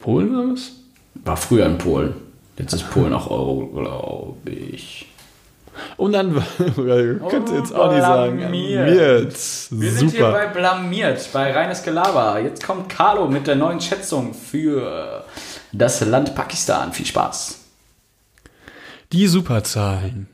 Polen 0.00 0.34
oder 0.34 0.52
was? 0.52 0.72
War 1.14 1.36
früher 1.36 1.66
in 1.66 1.78
Polen. 1.78 2.14
Jetzt 2.58 2.72
ist 2.72 2.90
Polen 2.90 3.12
auch 3.12 3.30
Euro, 3.30 3.66
glaube 3.66 4.50
ich. 4.50 5.06
Und 5.96 6.12
dann, 6.12 6.34
könnte 6.74 7.54
jetzt 7.54 7.74
auch 7.74 7.92
nicht 7.92 8.02
sagen. 8.02 8.38
blamiert. 8.38 8.86
Blamiert. 8.86 9.34
Wir 9.70 9.92
sind 9.92 10.10
hier 10.10 10.30
bei. 10.30 10.46
Blamiert, 10.48 11.28
bei 11.32 11.52
reines 11.52 11.82
Gelaber. 11.82 12.40
Jetzt 12.40 12.64
kommt 12.64 12.88
Carlo 12.88 13.28
mit 13.28 13.46
der 13.46 13.56
neuen 13.56 13.80
Schätzung 13.80 14.34
für 14.34 15.24
das 15.72 16.00
Land 16.00 16.34
Pakistan. 16.34 16.92
Viel 16.92 17.06
Spaß. 17.06 17.58
Die 19.12 19.26
Superzahlen 19.26 20.28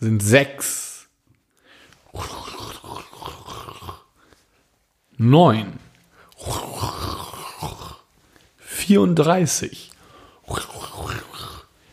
sind 0.00 0.22
6, 0.22 1.06
9, 5.18 5.72
34, 8.82 9.90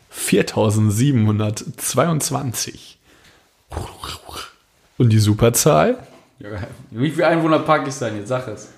4722. 0.09 2.97
Und 4.97 5.09
die 5.09 5.19
Superzahl? 5.19 5.99
Wie 6.89 7.11
viele 7.11 7.27
Einwohner 7.27 7.59
Pakistan? 7.59 8.17
Jetzt 8.17 8.29
sag 8.29 8.47
es. 8.47 8.69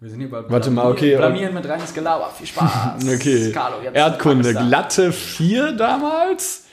Wir 0.00 0.08
sind 0.08 0.20
hier 0.20 0.30
bei 0.30 0.48
Warte 0.48 0.70
mal, 0.70 0.90
okay. 0.90 1.16
Blamieren 1.16 1.52
mit 1.52 1.68
reines 1.68 1.92
Gelaber. 1.92 2.30
Viel 2.30 2.46
Spaß. 2.46 3.04
Okay. 3.14 3.52
Carlo, 3.52 3.82
Erdkunde, 3.92 4.54
glatte 4.54 5.12
4 5.12 5.72
damals. 5.72 6.64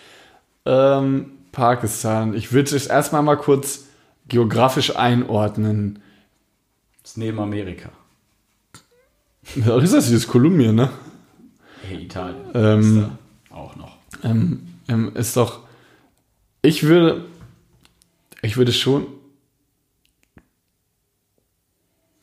Ähm, 0.65 1.31
Pakistan. 1.51 2.33
Ich 2.33 2.53
würde 2.53 2.73
es 2.73 2.87
erstmal 2.87 3.23
mal 3.23 3.35
kurz 3.35 3.87
geografisch 4.29 4.95
einordnen. 4.95 6.01
Das 7.01 7.11
ist 7.11 7.17
neben 7.17 7.39
Amerika. 7.39 7.89
Was 9.55 9.83
ist 9.83 9.93
das? 9.93 10.05
Dieses 10.05 10.27
Kolumbien, 10.27 10.75
ne? 10.75 10.89
Hey, 11.81 12.03
Italien. 12.03 12.51
Ähm, 12.53 13.11
auch 13.49 13.75
noch. 13.75 13.97
ähm, 14.23 14.67
ähm, 14.87 15.15
ist 15.15 15.37
doch. 15.37 15.61
Ich 16.61 16.83
würde. 16.83 17.25
Ich 18.41 18.57
würde 18.57 18.73
schon. 18.73 19.07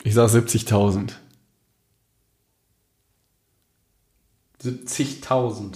Ich 0.03 0.13
sag 0.13 0.29
70.000. 0.29 1.13
70.000. 4.63 5.73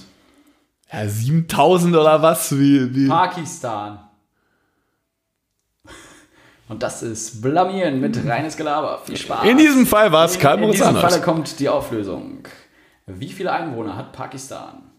Ja, 0.92 1.00
7.000 1.02 1.90
oder 2.00 2.22
was? 2.22 2.58
Wie, 2.58 2.94
wie? 2.96 3.08
Pakistan. 3.08 4.00
Und 6.70 6.82
das 6.84 7.02
ist 7.02 7.42
Blamieren 7.42 8.00
mit 8.00 8.16
reines 8.28 8.56
Gelaber. 8.56 9.02
Viel 9.04 9.18
Spaß. 9.18 9.44
In 9.44 9.58
diesem 9.58 9.88
Fall 9.88 10.12
war 10.12 10.26
es 10.26 10.36
In, 10.36 10.42
Karl 10.42 10.54
in 10.56 10.62
Moritz 10.62 10.76
diesem 10.76 10.96
Arnold. 10.96 11.12
Falle 11.12 11.24
kommt 11.24 11.60
die 11.60 11.68
Auflösung. 11.68 12.48
Wie 13.08 13.32
viele 13.32 13.52
Einwohner 13.52 13.96
hat 13.96 14.14
Pakistan? 14.14 14.92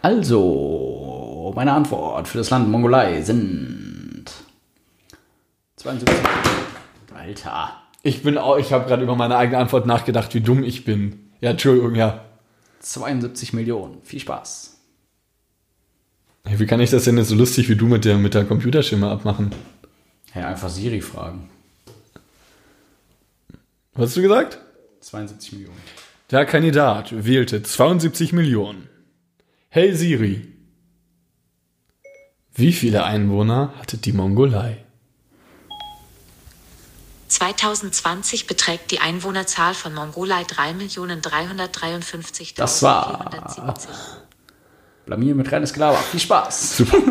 Also, 0.01 1.53
meine 1.55 1.75
Antwort 1.75 2.27
für 2.27 2.39
das 2.39 2.49
Land 2.49 2.71
Mongolei 2.71 3.21
sind 3.21 4.25
72. 5.77 6.17
Alter. 7.15 7.83
Ich 8.03 8.23
bin 8.23 8.39
auch, 8.39 8.57
ich 8.57 8.73
habe 8.73 8.87
gerade 8.87 9.03
über 9.03 9.15
meine 9.15 9.37
eigene 9.37 9.59
Antwort 9.59 9.85
nachgedacht, 9.85 10.33
wie 10.33 10.41
dumm 10.41 10.65
ich 10.65 10.87
bin. 10.87 11.31
Ja, 11.43 11.51
Entschuldigung, 11.51 11.95
ja. 11.95 12.25
72 12.85 13.55
Millionen. 13.55 14.03
Viel 14.03 14.21
Spaß. 14.21 14.77
Wie 16.45 16.67
kann 16.67 16.81
ich 16.81 16.91
das 16.91 17.05
denn 17.05 17.17
jetzt 17.17 17.29
so 17.29 17.35
lustig 17.35 17.69
wie 17.71 17.77
du 17.77 17.87
mit 17.87 18.05
der, 18.05 18.19
mit 18.19 18.35
der 18.35 18.45
Computerstimme 18.45 19.09
abmachen? 19.09 19.55
Ja, 20.35 20.49
einfach 20.49 20.69
Siri 20.69 21.01
fragen. 21.01 21.49
Was 23.95 24.09
hast 24.09 24.17
du 24.17 24.23
gesagt? 24.23 24.59
72 25.01 25.53
Millionen. 25.53 25.81
Der 26.31 26.45
Kandidat 26.45 27.25
wählte 27.25 27.63
72 27.63 28.33
Millionen. 28.33 28.89
Hey 29.71 29.95
Siri. 29.95 30.47
Wie 32.55 32.73
viele 32.73 33.05
Einwohner 33.05 33.73
hatte 33.79 33.97
die 33.97 34.13
Mongolei? 34.13 34.84
2020 37.35 38.47
beträgt 38.47 38.91
die 38.93 39.01
Einwohnerzahl 39.01 39.75
von 39.75 39.93
Mongolei 39.95 40.43
3.353.470. 40.43 42.55
Das 42.57 42.83
war- 42.83 43.75
Blamier 45.07 45.35
mit 45.35 45.51
reines 45.53 45.73
Gelaber. 45.73 45.97
Viel 45.99 46.21
Spaß. 46.21 46.77
Super. 46.79 46.97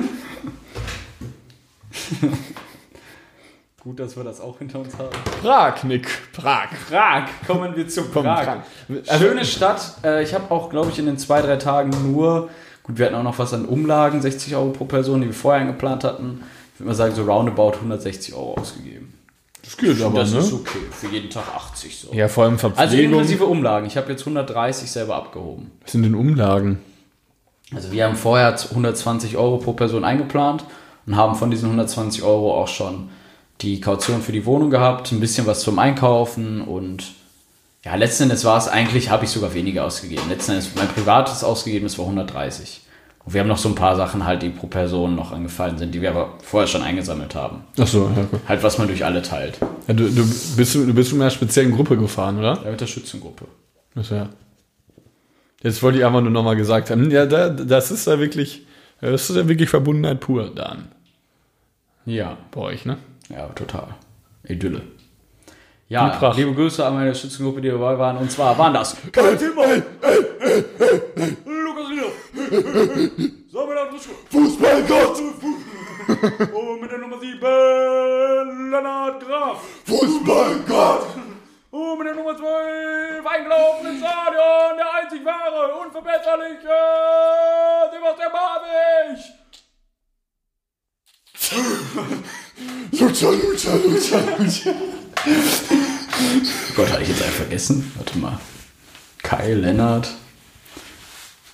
Gut, 3.83 3.99
dass 3.99 4.15
wir 4.15 4.23
das 4.23 4.39
auch 4.39 4.57
hinter 4.59 4.79
uns 4.79 4.97
haben. 4.97 5.09
Prag, 5.41 5.83
Nick. 5.83 6.07
Prag. 6.31 6.69
Prag. 6.89 7.25
Kommen 7.45 7.75
wir 7.75 7.85
zu 7.87 8.03
Prag. 8.05 8.23
Prag. 8.23 8.57
Also- 9.09 9.25
Schöne 9.25 9.43
Stadt. 9.43 9.95
Äh, 10.03 10.23
Ich 10.23 10.33
habe 10.33 10.49
auch, 10.51 10.69
glaube 10.69 10.89
ich, 10.91 10.99
in 10.99 11.05
den 11.05 11.17
zwei, 11.17 11.41
drei 11.41 11.57
Tagen 11.57 11.89
nur, 12.13 12.49
gut, 12.81 12.97
wir 12.97 13.07
hatten 13.07 13.15
auch 13.15 13.23
noch 13.23 13.37
was 13.39 13.53
an 13.53 13.65
Umlagen, 13.65 14.21
60 14.21 14.55
Euro 14.55 14.69
pro 14.69 14.85
Person, 14.85 15.19
die 15.19 15.27
wir 15.27 15.33
vorher 15.33 15.59
eingeplant 15.61 16.05
hatten. 16.05 16.43
Ich 16.73 16.79
würde 16.79 16.87
mal 16.87 16.95
sagen, 16.95 17.13
so 17.13 17.23
roundabout 17.25 17.73
160 17.73 18.33
Euro 18.33 18.53
ausgegeben. 18.55 19.02
Das 19.63 19.77
geht 19.77 20.01
aber, 20.01 20.19
das 20.19 20.31
ne? 20.31 20.39
ist 20.39 20.53
okay. 20.53 20.79
Für 20.91 21.07
jeden 21.07 21.29
Tag 21.29 21.43
80 21.55 21.97
so. 21.97 22.13
Ja, 22.13 22.27
vor 22.27 22.43
allem 22.43 22.53
Also 22.55 22.69
Verpflegung. 22.69 23.13
inklusive 23.13 23.45
Umlagen. 23.45 23.87
Ich 23.87 23.95
habe 23.97 24.11
jetzt 24.11 24.21
130 24.21 24.91
selber 24.91 25.15
abgehoben. 25.15 25.71
Was 25.81 25.93
sind 25.93 26.03
denn 26.03 26.15
Umlagen? 26.15 26.79
Also 27.73 27.91
wir 27.91 28.05
haben 28.05 28.15
vorher 28.15 28.53
120 28.53 29.37
Euro 29.37 29.57
pro 29.57 29.73
Person 29.73 30.03
eingeplant 30.03 30.65
und 31.05 31.15
haben 31.15 31.35
von 31.35 31.49
diesen 31.49 31.65
120 31.65 32.23
Euro 32.23 32.61
auch 32.61 32.67
schon 32.67 33.09
die 33.61 33.79
Kaution 33.79 34.21
für 34.21 34.31
die 34.33 34.45
Wohnung 34.45 34.69
gehabt, 34.69 35.11
ein 35.11 35.19
bisschen 35.19 35.47
was 35.47 35.61
zum 35.61 35.79
Einkaufen 35.79 36.61
und 36.61 37.13
ja, 37.85 37.95
letzten 37.95 38.23
Endes 38.23 38.45
war 38.45 38.57
es 38.57 38.67
eigentlich, 38.67 39.09
habe 39.09 39.25
ich 39.25 39.31
sogar 39.31 39.53
weniger 39.53 39.83
ausgegeben. 39.85 40.23
Letzten 40.29 40.51
Endes 40.51 40.69
mein 40.75 40.87
privates 40.87 41.43
ausgegeben, 41.43 41.85
das 41.85 41.97
war 41.97 42.05
130. 42.05 42.81
Und 43.25 43.33
wir 43.33 43.41
haben 43.41 43.47
noch 43.47 43.57
so 43.57 43.69
ein 43.69 43.75
paar 43.75 43.95
Sachen 43.95 44.25
halt, 44.25 44.41
die 44.41 44.49
pro 44.49 44.67
Person 44.67 45.15
noch 45.15 45.31
angefallen 45.31 45.77
sind, 45.77 45.95
die 45.95 46.01
wir 46.01 46.09
aber 46.09 46.33
vorher 46.41 46.67
schon 46.67 46.81
eingesammelt 46.83 47.35
haben. 47.35 47.63
Ach 47.79 47.87
so, 47.87 48.11
ja, 48.15 48.23
gut. 48.23 48.41
Halt, 48.47 48.63
was 48.63 48.77
man 48.77 48.87
durch 48.87 49.05
alle 49.05 49.21
teilt. 49.21 49.57
Ja, 49.87 49.93
du, 49.93 50.09
du, 50.09 50.25
bist, 50.57 50.75
du, 50.75 50.93
bist 50.93 51.13
mit 51.13 51.21
einer 51.21 51.29
speziellen 51.29 51.71
Gruppe 51.71 51.97
gefahren, 51.97 52.37
oder? 52.37 52.59
Ja, 52.63 52.71
mit 52.71 52.81
der 52.81 52.87
Schützengruppe. 52.87 53.45
Das 53.95 54.09
ja. 54.09 54.27
Jetzt 55.61 55.81
wollte 55.81 55.99
ich 55.99 56.05
einfach 56.05 56.19
nur 56.19 56.31
nochmal 56.31 56.57
gesagt 56.57 56.89
haben, 56.89 57.09
ja, 57.09 57.25
da, 57.25 57.49
das 57.49 57.91
ist 57.91 58.07
ja 58.07 58.19
wirklich, 58.19 58.65
das 58.99 59.29
ist 59.29 59.35
ja 59.37 59.47
wirklich 59.47 59.69
Verbundenheit 59.69 60.19
pur, 60.19 60.51
Dan. 60.53 60.89
Ja, 62.05 62.37
Bei 62.51 62.61
euch, 62.61 62.85
ne? 62.85 62.97
ja, 63.29 63.47
total. 63.47 63.95
Idylle. 64.45 64.81
Ja, 65.87 66.33
liebe 66.35 66.53
Grüße 66.53 66.85
an 66.85 66.95
meine 66.95 67.13
Schützengruppe, 67.13 67.61
die 67.61 67.69
dabei 67.69 67.97
waren. 67.97 68.17
Und 68.17 68.31
zwar 68.31 68.57
waren 68.57 68.73
das 68.73 68.97
Lukas 69.03 69.39
Samuel 72.53 73.89
Fußballgott! 74.29 75.17
Und 76.53 76.81
mit 76.81 76.91
der 76.91 76.99
Nummer 76.99 77.19
7 77.19 78.71
Lennart 78.71 79.25
Graf. 79.25 79.61
Fußballgott! 79.85 81.07
Und 81.71 81.97
mit 81.97 82.07
der 82.07 82.15
Nummer 82.15 82.37
12 82.37 83.25
eingelaufen 83.25 83.87
im 83.87 83.97
Stadion. 83.97 84.77
Der 84.77 84.93
einzig 85.01 85.25
wahre, 85.25 85.73
unverbesserliche 85.83 86.77
Sebastian 87.91 88.31
Barwig. 88.31 89.19
Lucha, 92.91 93.29
Lucha, 93.31 93.73
Lucha, 93.75 94.19
Lucha. 94.37 94.71
Gott, 96.75 96.89
hatte 96.91 97.01
ich 97.01 97.09
jetzt 97.09 97.23
einen 97.23 97.31
vergessen? 97.31 97.91
Warte 97.95 98.17
mal. 98.19 98.39
Kai, 99.23 99.53
Lennart, 99.53 100.11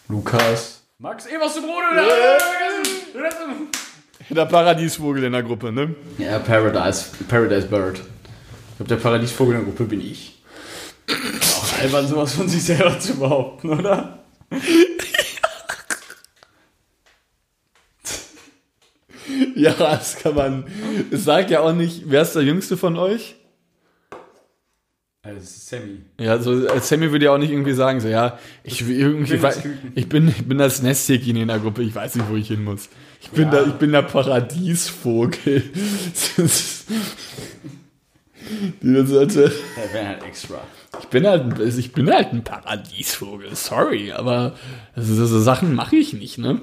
Lukas, 0.10 0.79
Max, 1.02 1.26
Evers 1.28 1.54
zu 1.54 1.62
Bruder. 1.62 1.92
den 1.94 2.00
hab 2.00 2.86
ich 2.86 2.90
vergessen. 3.14 3.68
Der 4.32 4.46
Paradiesvogel 4.46 5.24
in 5.24 5.32
der 5.32 5.44
Gruppe, 5.44 5.72
ne? 5.72 5.96
Ja, 6.18 6.40
Paradise, 6.40 7.06
Paradise 7.30 7.68
Bird. 7.68 8.00
Ich 8.00 8.76
glaube, 8.76 8.90
der 8.90 8.98
Paradiesvogel 8.98 9.56
in 9.56 9.62
der 9.62 9.70
Gruppe 9.70 9.86
bin 9.86 10.02
ich. 10.02 10.44
Auch 11.10 11.80
albern, 11.80 12.06
sowas 12.06 12.34
von 12.34 12.50
sich 12.50 12.62
selber 12.64 13.00
zu 13.00 13.18
behaupten, 13.18 13.70
oder? 13.70 14.26
Ja, 19.56 19.72
das 19.72 20.18
kann 20.18 20.36
man. 20.36 20.66
Es 21.12 21.24
sagt 21.24 21.50
ja 21.50 21.62
auch 21.62 21.72
nicht, 21.74 22.04
wer 22.08 22.24
ist 22.24 22.36
der 22.36 22.44
Jüngste 22.44 22.76
von 22.76 22.98
euch? 22.98 23.36
Ist 25.24 25.68
Sammy. 25.68 26.00
Ja, 26.18 26.40
so 26.40 26.66
äh, 26.66 26.80
Sammy 26.80 27.12
würde 27.12 27.26
ja 27.26 27.34
auch 27.34 27.38
nicht 27.38 27.52
irgendwie 27.52 27.74
sagen, 27.74 28.00
so 28.00 28.08
ja, 28.08 28.40
ich 28.64 28.82
irgendwie, 28.88 29.36
bin 29.38 29.52
Küken. 29.52 29.92
ich 29.94 30.08
bin, 30.08 30.28
ich 30.30 30.46
bin 30.48 30.58
das 30.58 30.82
Nesthäkchen 30.82 31.36
in 31.36 31.50
der 31.50 31.60
Gruppe, 31.60 31.84
ich 31.84 31.94
weiß 31.94 32.16
nicht, 32.16 32.30
wo 32.30 32.36
ich 32.38 32.48
hin 32.48 32.64
muss. 32.64 32.88
Ich 33.22 33.30
bin 33.32 33.52
Ja. 33.52 33.62
da, 33.64 33.66
ich 33.68 33.74
bin 33.74 33.92
der 33.92 34.04
Paradiesvogel. 34.04 35.62
Die 38.82 38.94
das 38.94 39.12
hatte, 39.12 39.52
wäre 39.92 40.08
halt 40.08 40.24
extra. 40.24 40.62
ich 41.02 41.08
bin 41.10 41.28
halt, 41.28 41.60
ein- 41.60 41.78
ich 41.78 41.92
bin 41.92 42.10
halt 42.12 42.32
ein 42.34 42.44
Paradiesvogel, 42.44 43.54
sorry, 43.56 44.12
aber 44.14 44.56
also 44.96 45.14
so, 45.14 45.26
so 45.26 45.40
Sachen 45.42 45.76
mache 45.76 45.98
ich 45.98 46.14
nicht, 46.14 46.38
ne? 46.38 46.62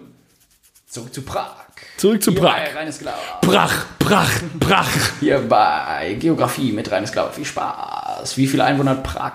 Zurück 0.88 1.12
zu 1.14 1.22
Prag. 1.22 1.65
Zurück 1.96 2.22
zu 2.22 2.34
Prag. 2.34 2.74
Reines 2.74 2.98
Glauber. 2.98 3.16
Brach, 3.40 3.86
Brach, 3.98 4.30
Brach. 4.60 4.88
Hier 5.20 5.38
bei 5.40 6.14
Geografie 6.20 6.72
mit 6.72 6.90
Reines 6.90 7.12
Glauber. 7.12 7.32
Viel 7.32 7.44
Spaß. 7.46 8.36
Wie 8.36 8.46
viele 8.46 8.64
Einwohner 8.64 8.92
hat 8.92 9.02
Prag? 9.02 9.32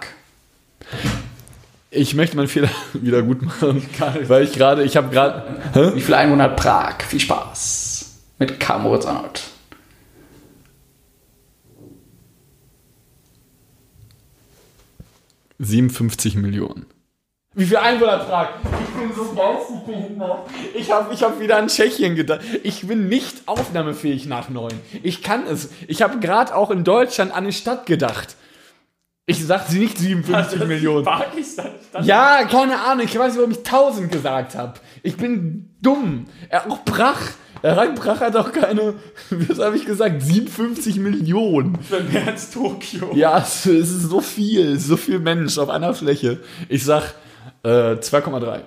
Ich 1.89 2.13
möchte 2.13 2.38
meinen 2.38 2.47
Fehler 2.47 2.69
wieder 2.93 3.24
gut 3.24 3.41
machen, 3.41 3.84
weil 4.28 4.43
ich 4.43 4.54
gerade, 4.54 4.84
ich 4.84 4.95
habe 4.95 5.10
gerade, 5.10 5.95
Wie 5.95 6.02
viele 6.02 6.17
Einwohner 6.17 6.43
hat 6.45 6.56
Prag? 6.56 7.02
Viel 7.08 7.19
Spaß. 7.19 8.19
Mit 8.38 8.60
K. 8.60 8.78
Moritz 8.78 9.06
Arnold. 9.06 9.41
57 15.60 16.36
Millionen. 16.36 16.86
Wie 17.54 17.66
viel 17.66 17.78
Einwohner 17.78 18.20
Prag? 18.20 18.48
Ich 18.64 19.02
bin 19.02 19.14
so 19.14 19.34
geistig 19.34 19.80
behindert. 19.86 20.48
Ich 20.74 20.90
habe 20.90 21.14
ich 21.14 21.22
hab 21.22 21.38
wieder 21.42 21.58
an 21.58 21.68
Tschechien 21.68 22.16
gedacht. 22.16 22.40
Ich 22.64 22.88
bin 22.88 23.10
nicht 23.10 23.42
aufnahmefähig 23.46 24.26
nach 24.26 24.48
neun. 24.48 24.72
Ich 25.04 25.22
kann 25.22 25.46
es. 25.46 25.70
Ich 25.90 26.02
habe 26.02 26.20
gerade 26.20 26.56
auch 26.56 26.72
in 26.72 26.86
Deutschland 26.86 27.32
an 27.32 27.44
eine 27.44 27.52
Stadt 27.52 27.86
gedacht. 27.86 28.38
Ich 29.26 29.46
sag 29.46 29.68
sie 29.68 29.80
nicht 29.80 29.98
57 29.98 30.66
Millionen. 30.66 31.04
Pakistan. 31.04 31.72
Ja, 32.04 32.46
keine 32.46 32.80
Ahnung. 32.80 33.06
Ich 33.06 33.20
weiß 33.20 33.34
nicht, 33.34 33.40
warum 33.40 33.52
ich 33.52 33.58
1000 33.58 34.10
gesagt 34.10 34.56
habe. 34.56 34.76
Ich 35.04 35.18
bin 35.18 35.76
dumm. 35.82 36.28
Er, 36.48 36.72
auch 36.72 36.86
Brach. 36.86 37.20
Der 37.64 37.76
Rhein 37.76 37.96
Brach 37.96 38.22
hat 38.22 38.36
auch 38.38 38.54
keine, 38.54 38.96
was 39.30 39.60
habe 39.60 39.76
ich 39.76 39.86
gesagt, 39.86 40.22
57 40.22 41.00
Millionen. 41.00 41.78
Mehr 42.12 42.28
als 42.28 42.50
Tokio. 42.50 43.12
Ja, 43.14 43.40
es 43.40 43.66
ist 43.66 44.04
so 44.04 44.22
viel, 44.22 44.80
so 44.80 44.96
viel 44.96 45.20
Mensch 45.20 45.58
auf 45.58 45.70
einer 45.70 45.94
Fläche. 45.94 46.40
Ich 46.70 46.86
sag 46.86 47.14
äh, 47.63 47.69
2,3. 47.95 48.62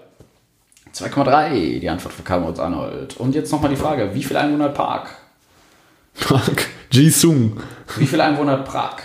2,3. 0.94 1.80
Die 1.80 1.88
Antwort 1.88 2.14
für 2.14 2.22
K. 2.22 2.38
Moritz 2.38 2.58
Arnold. 2.58 3.16
Und 3.16 3.34
jetzt 3.34 3.50
nochmal 3.52 3.70
die 3.70 3.76
Frage. 3.76 4.14
Wie 4.14 4.22
viele 4.22 4.40
Einwohner 4.40 4.64
hat 4.66 4.74
Prag? 4.74 5.08
Prag. 6.20 6.48
Jisung. 6.90 7.60
Wie 7.96 8.06
viele 8.06 8.22
Einwohner 8.24 8.52
hat 8.52 8.64
Prag? 8.66 8.96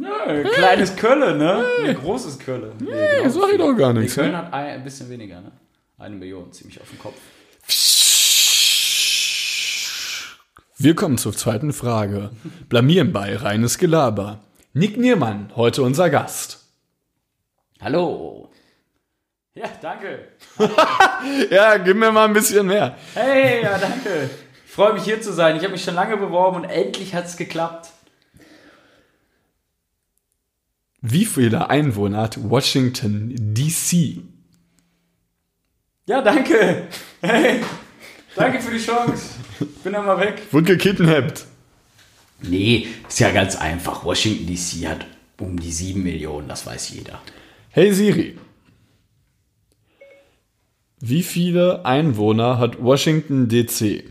Ja, 0.00 0.42
kleines 0.44 0.96
Köln, 0.96 1.38
ne? 1.38 1.64
Ein 1.84 1.94
großes 1.96 2.38
Köln. 2.40 2.72
Nee, 2.80 2.86
genau 3.22 3.28
sag 3.30 3.50
ich 3.52 3.58
doch 3.58 3.72
gar 3.74 3.92
Nee, 3.92 4.00
nichts, 4.00 4.14
Köln 4.16 4.32
ne? 4.32 4.38
hat 4.38 4.52
ein, 4.52 4.66
ein 4.66 4.84
bisschen 4.84 5.08
weniger, 5.10 5.40
ne? 5.40 5.52
Eine 5.98 6.16
Million, 6.16 6.52
ziemlich 6.52 6.80
auf 6.80 6.88
den 6.88 6.98
Kopf. 6.98 7.16
Wir 10.80 10.94
kommen 10.94 11.18
zur 11.18 11.32
zweiten 11.32 11.72
Frage. 11.72 12.30
Blamieren 12.68 13.12
bei 13.12 13.34
reines 13.34 13.78
Gelaber. 13.78 14.38
Nick 14.74 14.96
Niermann, 14.96 15.50
heute 15.56 15.82
unser 15.82 16.08
Gast. 16.08 16.64
Hallo. 17.80 18.52
Ja, 19.54 19.68
danke. 19.82 20.28
Ja, 21.50 21.78
gib 21.78 21.96
mir 21.96 22.12
mal 22.12 22.26
ein 22.26 22.32
bisschen 22.32 22.68
mehr. 22.68 22.96
Hey, 23.14 23.60
ja, 23.64 23.76
danke. 23.76 24.30
Ich 24.64 24.72
freue 24.72 24.92
mich 24.92 25.02
hier 25.02 25.20
zu 25.20 25.32
sein. 25.32 25.56
Ich 25.56 25.64
habe 25.64 25.72
mich 25.72 25.82
schon 25.82 25.96
lange 25.96 26.16
beworben 26.16 26.58
und 26.58 26.64
endlich 26.64 27.12
hat 27.12 27.26
es 27.26 27.36
geklappt. 27.36 27.90
Wie 31.00 31.24
viele 31.24 31.70
Einwohner 31.70 32.18
hat 32.18 32.38
Washington 32.48 33.34
DC? 33.34 34.22
Ja, 36.06 36.22
danke. 36.22 36.86
Hey, 37.20 37.64
Danke 38.38 38.60
für 38.60 38.72
die 38.72 38.82
Chance. 38.82 39.30
Bin 39.82 39.92
dann 39.92 40.06
mal 40.06 40.20
weg. 40.20 40.42
Wurde 40.52 40.76
gekidnappt. 40.76 41.46
Nee, 42.42 42.86
ist 43.08 43.18
ja 43.18 43.30
ganz 43.30 43.56
einfach. 43.56 44.04
Washington 44.04 44.46
DC 44.46 44.88
hat 44.88 45.06
um 45.40 45.58
die 45.58 45.72
7 45.72 46.02
Millionen, 46.02 46.48
das 46.48 46.66
weiß 46.66 46.90
jeder. 46.90 47.20
Hey 47.70 47.92
Siri. 47.92 48.38
Wie 51.00 51.22
viele 51.22 51.84
Einwohner 51.84 52.58
hat 52.58 52.82
Washington 52.82 53.48
DC? 53.48 54.04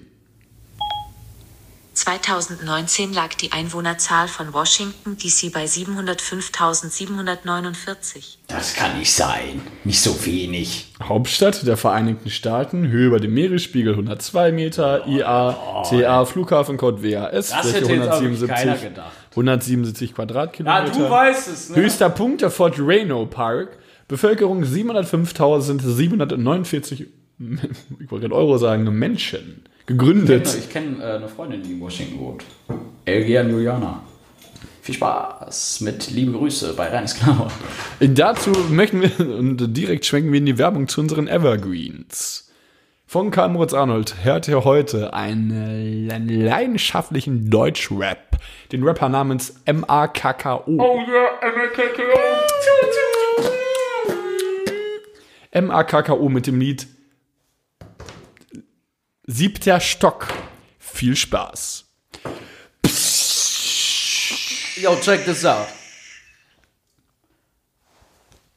2019 1.97 3.11
lag 3.11 3.33
die 3.33 3.51
Einwohnerzahl 3.51 4.27
von 4.27 4.53
Washington 4.53 5.17
DC 5.17 5.51
bei 5.51 5.65
705.749. 5.65 8.37
Das 8.47 8.75
kann 8.75 8.99
nicht 8.99 9.11
sein. 9.11 9.61
Nicht 9.83 9.99
so 10.01 10.23
wenig. 10.23 10.93
Hauptstadt 11.01 11.65
der 11.65 11.75
Vereinigten 11.75 12.29
Staaten, 12.29 12.89
Höhe 12.89 13.07
über 13.07 13.19
dem 13.19 13.33
Meeresspiegel 13.33 13.93
102 13.93 14.51
Meter, 14.51 15.07
IATA, 15.07 16.25
Flughafencode 16.25 17.01
WAS, 17.03 17.49
Das 17.49 17.61
Fläche 17.61 17.77
hätte 17.77 17.93
jetzt 17.93 18.09
auch 18.09 18.21
wirklich 18.21 18.43
177, 18.43 18.47
keiner 18.55 18.77
gedacht. 18.77 19.11
177 19.31 20.09
Ja, 20.09 20.15
Quadratkilometer. 20.15 20.91
du 20.91 21.09
weißt 21.09 21.47
es, 21.47 21.69
ne? 21.71 21.77
Höchster 21.77 22.11
Punkt 22.11 22.41
der 22.41 22.51
Fort 22.51 22.77
Reno 22.79 23.25
Park, 23.25 23.79
Bevölkerung 24.07 24.63
705.749, 24.63 27.07
ich 27.99 28.11
wollte 28.11 28.27
gerade 28.27 28.35
Euro 28.35 28.59
sagen, 28.59 28.83
Menschen. 28.83 29.63
Gegründet. 29.87 30.53
Ich 30.59 30.69
kenne 30.69 31.01
äh, 31.01 31.15
eine 31.15 31.29
Freundin, 31.29 31.63
die 31.63 31.71
in 31.71 31.79
Washington 31.79 32.19
wohnt. 32.19 32.43
Elgia 33.05 33.41
Juliana. 33.41 34.03
Viel 34.81 34.95
Spaß 34.95 35.79
mit 35.81 36.11
liebe 36.11 36.33
Grüße 36.33 36.73
bei 36.73 36.89
Reines 36.89 37.15
Klammer. 37.15 37.49
Dazu 38.01 38.51
möchten 38.69 39.01
wir, 39.01 39.37
und 39.37 39.75
direkt 39.75 40.05
schwenken 40.05 40.33
wir 40.33 40.39
in 40.39 40.45
die 40.45 40.57
Werbung 40.57 40.89
zu 40.89 40.99
unseren 40.99 41.29
Evergreens. 41.29 42.51
Von 43.05 43.31
Karl 43.31 43.47
Moritz 43.47 43.73
Arnold 43.73 44.25
hört 44.25 44.49
ihr 44.49 44.65
heute 44.65 45.13
einen, 45.13 46.11
einen 46.11 46.27
leidenschaftlichen 46.27 47.49
Deutschrap. 47.49 48.37
Den 48.73 48.83
Rapper 48.83 49.07
namens 49.07 49.55
MAKKO. 49.65 50.63
Oh 50.65 50.99
yeah, 50.99 51.29
MKKO. 51.49 52.01
MAKKO 55.61 56.27
mit 56.27 56.45
dem 56.45 56.59
Lied 56.59 56.87
Siebter 59.29 59.79
Stock. 59.81 60.27
Viel 60.79 61.15
Spaß. 61.15 61.83
Yo, 64.81 64.95
check 65.01 65.25
this 65.25 65.43
out. 65.43 65.67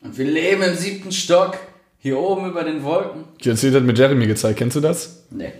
Und 0.00 0.16
wir 0.16 0.26
leben 0.26 0.62
im 0.62 0.74
siebten 0.76 1.12
Stock, 1.12 1.58
hier 1.98 2.18
oben 2.18 2.46
über 2.50 2.62
den 2.64 2.82
Wolken. 2.84 3.24
Jetzt 3.40 3.62
wird 3.62 3.74
das 3.74 3.82
mit 3.82 3.98
Jeremy 3.98 4.26
gezeigt. 4.26 4.58
Kennst 4.58 4.76
du 4.76 4.80
das? 4.80 5.24
Nee. 5.30 5.52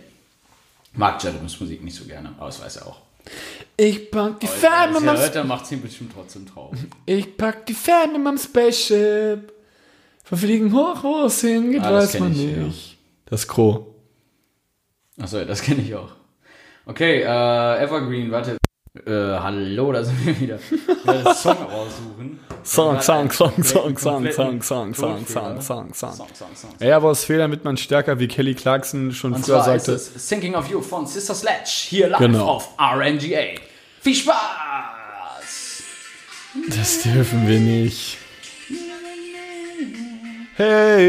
Mag 0.93 1.23
Jeremys 1.23 1.59
Musik 1.61 1.83
nicht 1.83 1.97
so 1.97 2.05
gerne, 2.05 2.33
aber 2.39 2.47
das 2.47 2.61
weiß 2.63 2.77
er 2.77 2.87
auch. 2.87 3.01
Ich 3.77 4.11
pack 4.11 4.41
die 4.41 4.47
Ferne 4.47 4.93
mit 4.93 4.97
das 4.97 5.03
meinem 5.05 5.19
hört, 5.19 5.35
dann 5.35 5.49
macht 5.49 5.71
ihn 5.73 5.83
bestimmt 5.83 6.13
trotzdem 6.15 6.47
traurig. 6.47 6.81
Ich 7.07 7.37
pack 7.37 7.67
die 7.67 7.75
Ferne 7.75 8.19
meinem 8.19 8.39
Spaceship. 8.39 9.53
Verfliegen 10.25 10.73
hoch, 10.73 11.03
wo 11.03 11.25
es 11.25 11.41
hingeht, 11.41 11.83
Ah, 11.83 11.91
das 11.93 12.15
weiß 12.15 12.21
man 12.21 12.33
ich, 12.33 12.39
ja. 12.39 12.57
nicht. 12.63 12.97
Das 13.27 13.47
Crow. 13.49 13.87
Achso, 15.21 15.45
das 15.45 15.62
kenne 15.66 15.83
ich 15.83 15.95
auch. 15.95 16.11
Okay, 16.87 17.23
äh, 17.23 17.83
Evergreen, 17.85 18.31
warte. 18.31 18.57
Äh, 19.07 19.11
hallo, 19.12 19.93
da 19.93 20.03
sind 20.03 20.27
wir 20.27 20.41
wieder. 20.41 20.57
Ich 20.57 20.73
werde 21.07 21.25
einen 21.27 21.35
Song 21.37 21.57
raussuchen. 21.62 22.41
Song, 22.64 23.01
Song, 23.01 23.31
Song, 23.31 23.62
Song, 23.62 23.97
Song, 23.97 24.33
Song, 24.33 24.62
Song, 24.62 24.62
Song. 24.62 24.95
Song, 24.95 25.25
Song, 25.25 25.62
Song. 25.62 25.93
Song, 25.93 25.95
Song, 26.35 26.57
Song. 26.57 26.71
Ja, 26.81 26.97
aber 26.97 27.12
es 27.12 27.25
Fehler, 27.25 27.45
damit 27.45 27.62
man 27.64 27.77
stärker 27.77 28.18
wie 28.18 28.27
Kelly 28.27 28.55
Clarkson 28.55 29.12
schon 29.12 29.35
Und 29.35 29.45
früher 29.45 29.62
zwar 29.62 29.77
ist 29.77 29.85
sagte. 29.87 30.01
es 30.16 30.29
Thinking 30.29 30.57
of 30.57 30.68
You 30.68 30.81
von 30.83 31.07
Sister 31.07 31.35
Sledge, 31.37 31.71
hier 31.89 32.09
live 32.09 32.18
Genau. 32.18 32.47
auf 32.47 32.71
RNGA. 32.79 33.61
Viel 34.01 34.14
Spaß! 34.16 34.35
Das 36.68 37.03
dürfen 37.03 37.47
wir 37.47 37.61
nicht. 37.61 38.18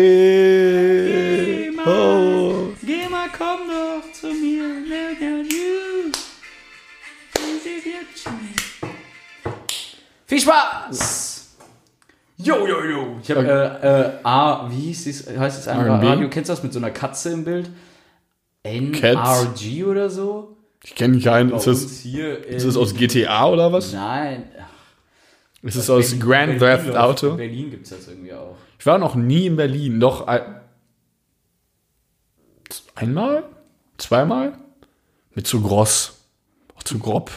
Hey, 0.02 1.72
oh. 1.86 2.31
Zu 4.22 4.28
mir. 4.28 4.64
Look 4.88 5.22
at 5.22 5.52
you. 5.52 6.12
Viel 10.28 10.40
Spaß! 10.40 11.58
Jo, 12.38 12.66
jo, 12.68 12.84
jo. 12.84 13.20
Ich 13.22 13.30
habe 13.32 13.46
äh, 13.84 13.88
äh, 13.88 14.12
A, 14.24 14.70
wie 14.72 14.76
hieß 14.76 15.08
es, 15.08 15.28
heißt 15.38 15.60
es 15.60 15.68
einfach? 15.68 16.02
Radio? 16.02 16.30
Kennst 16.30 16.50
du 16.50 16.54
das 16.54 16.64
mit 16.64 16.72
so 16.74 16.80
einer 16.80 16.92
Katze 16.92 17.32
im 17.32 17.44
Bild? 17.44 17.70
NRG 18.64 19.84
oder 19.86 20.10
so? 20.10 20.56
Ich 20.84 20.96
kenne 20.96 21.20
keinen. 21.20 21.52
Ist 21.54 21.68
das, 21.68 22.00
hier 22.00 22.44
ist 22.46 22.66
das 22.66 22.78
aus 22.78 22.94
GTA 22.96 23.48
oder 23.48 23.72
was? 23.74 23.92
Nein. 23.94 24.50
Ist 25.64 25.76
es 25.76 25.90
aus 25.90 26.10
Berlin- 26.12 26.20
Grand 26.20 26.60
Berlin 26.60 26.86
Theft 26.86 26.98
Auto? 26.98 27.30
In 27.32 27.38
Berlin 27.38 27.70
gibt 27.72 27.84
es 27.84 27.90
das 27.92 28.08
irgendwie 28.08 28.34
auch. 28.34 28.56
Ich 28.80 28.86
war 28.86 28.98
noch 28.98 29.14
nie 29.16 29.46
in 29.48 29.56
Berlin. 29.58 30.00
Doch 30.00 30.26
ein- 30.28 30.62
einmal? 32.96 33.44
Zweimal? 34.02 34.54
Mit 35.36 35.46
zu 35.46 35.62
groß. 35.62 36.14
Auch 36.76 36.84
zu 36.84 36.98
grob. 36.98 37.30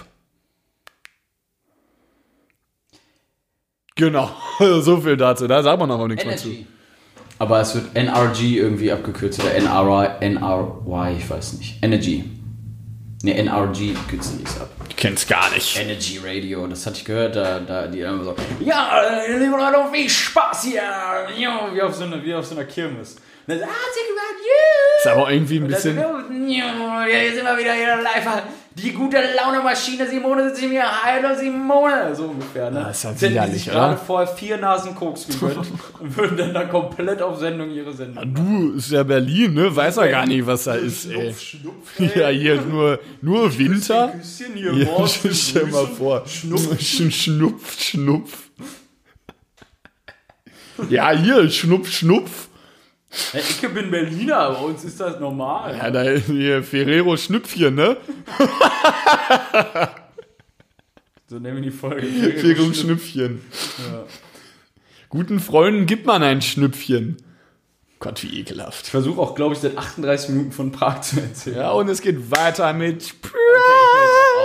Genau. 3.96 4.30
so 4.80 5.00
viel 5.00 5.16
dazu. 5.18 5.46
Da 5.46 5.62
sagt 5.62 5.78
man 5.78 5.90
aber 5.90 6.08
nichts 6.08 6.24
mehr 6.24 6.36
zu. 6.38 6.48
Energy. 6.48 6.66
Aber 7.38 7.60
es 7.60 7.74
wird 7.74 7.94
NRG 7.94 8.56
irgendwie 8.56 8.90
abgekürzt 8.90 9.40
oder 9.40 9.54
NRY, 9.54 10.26
NRY, 10.30 11.16
ich 11.18 11.28
weiß 11.28 11.54
nicht. 11.54 11.82
Energy. 11.82 12.24
Ne, 13.22 13.34
NRG 13.36 13.94
kürzen 14.08 14.38
die 14.38 14.44
es 14.44 14.58
ab. 14.60 14.70
Ich 14.88 14.96
kenn's 14.96 15.26
gar 15.26 15.50
nicht. 15.50 15.78
Energy 15.78 16.18
Radio, 16.24 16.66
das 16.66 16.86
hatte 16.86 16.96
ich 16.98 17.04
gehört, 17.04 17.36
da, 17.36 17.58
da 17.58 17.86
die 17.88 18.00
immer 18.00 18.24
so, 18.24 18.34
ja, 18.60 19.00
liebe 19.26 19.56
Leute, 19.56 19.78
viel 19.92 20.08
Spaß 20.08 20.64
hier, 20.64 20.82
ja, 21.36 21.70
wie 21.74 21.82
auf 21.82 21.94
so 21.94 22.04
einer, 22.04 22.22
wie 22.22 22.34
auf 22.34 22.46
so 22.46 22.54
einer 22.54 22.64
Kirmes. 22.64 23.16
Und 23.46 23.60
dann 23.60 23.68
ah. 23.68 23.72
Ist 25.04 25.08
aber 25.08 25.30
irgendwie 25.30 25.56
ein 25.58 25.66
bisschen. 25.66 25.96
ja, 25.98 27.06
jetzt 27.06 27.36
sind 27.36 27.44
wir 27.44 27.58
wieder 27.58 27.72
hier 27.74 27.96
live. 28.02 28.42
Die 28.76 28.90
gute 28.90 29.18
Laune-Maschine, 29.36 30.04
Simone 30.08 30.48
sitzt 30.48 30.68
mir, 30.68 30.82
hallo 30.82 31.28
Simone, 31.38 32.12
so 32.12 32.24
ungefähr. 32.24 32.72
Ne? 32.72 32.80
Das 32.88 32.96
ist 32.96 33.04
ja 33.04 33.10
hätten 33.10 33.18
die 33.20 33.30
widerlich, 33.30 33.54
sich 33.62 33.72
gerade 33.72 33.96
vorher 33.96 34.26
vier 34.26 34.56
Nasen 34.56 34.96
Koks 34.96 35.28
gegönnt 35.28 35.58
und 36.00 36.16
würden 36.16 36.36
dann 36.36 36.54
da 36.54 36.64
komplett 36.64 37.22
auf 37.22 37.38
Sendung 37.38 37.70
ihre 37.70 37.92
Sendung 37.92 38.34
Du, 38.34 38.72
ist 38.76 38.90
ja 38.90 39.04
Berlin, 39.04 39.54
ne? 39.54 39.74
Weiß 39.76 39.96
er 39.98 40.08
gar 40.08 40.26
nicht, 40.26 40.44
was 40.44 40.64
da 40.64 40.74
ist, 40.74 41.06
ey. 41.08 41.32
Ja, 42.16 42.28
hier 42.30 42.60
nur, 42.62 42.98
nur 43.22 43.56
Winter. 43.56 44.08
Küsschen 44.08 44.54
hier, 44.56 44.72
Ja, 44.72 45.06
für 45.06 45.32
stell 45.34 45.66
mal 45.66 45.86
vor. 45.86 46.26
Schnupf. 46.26 46.72
Sch- 46.80 47.12
Schnupf, 47.12 47.80
Schnupf. 47.80 48.48
Ja, 50.90 51.12
hier, 51.12 51.48
Schnupf, 51.48 51.88
Schnupf. 51.92 52.48
Ja, 53.32 53.40
ich 53.40 53.60
bin 53.60 53.90
Berliner, 53.90 54.50
bei 54.50 54.60
uns 54.60 54.84
ist 54.84 55.00
das 55.00 55.20
normal. 55.20 55.76
Ja, 55.76 55.90
da 55.90 56.02
hier 56.02 56.62
Ferrero 56.62 57.16
Schnüpfchen, 57.16 57.74
ne? 57.74 57.96
So 61.26 61.38
nennen 61.38 61.56
wir 61.56 61.62
die 61.62 61.70
Folge. 61.70 62.06
Ferrero 62.06 62.72
Schnüpfchen. 62.72 63.40
Guten 65.08 65.40
Freunden 65.40 65.86
gibt 65.86 66.06
man 66.06 66.22
ein 66.22 66.42
Schnüpfchen. 66.42 67.16
Gott, 67.98 68.22
wie 68.22 68.40
ekelhaft. 68.40 68.84
Ich 68.84 68.90
versuche 68.90 69.20
auch, 69.20 69.34
glaube 69.34 69.54
ich, 69.54 69.60
seit 69.60 69.78
38 69.78 70.28
Minuten 70.30 70.52
von 70.52 70.70
Prag 70.70 71.00
zu 71.00 71.20
erzählen. 71.20 71.56
Ja, 71.56 71.70
und 71.70 71.88
es 71.88 72.02
geht 72.02 72.30
weiter 72.30 72.72
mit. 72.74 73.14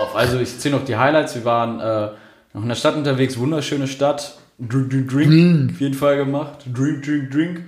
auf. 0.01 0.15
Also 0.15 0.39
ich 0.39 0.57
zähle 0.59 0.78
noch 0.78 0.86
die 0.86 0.95
Highlights. 0.95 1.36
Wir 1.36 1.43
waren 1.45 1.80
äh, 1.80 2.11
noch 2.53 2.61
in 2.63 2.70
der 2.70 2.76
Stadt 2.76 2.95
unterwegs, 2.95 3.38
wunderschöne 3.38 3.88
Stadt. 3.88 4.38
Drink, 4.57 4.89
drink, 4.89 5.09
drink. 5.09 5.72
Auf 5.72 5.82
jeden 5.82 5.95
Fall 5.95 6.17
gemacht. 6.17 6.59
Drink, 6.74 7.03
drink, 7.03 7.32
drink. 7.32 7.61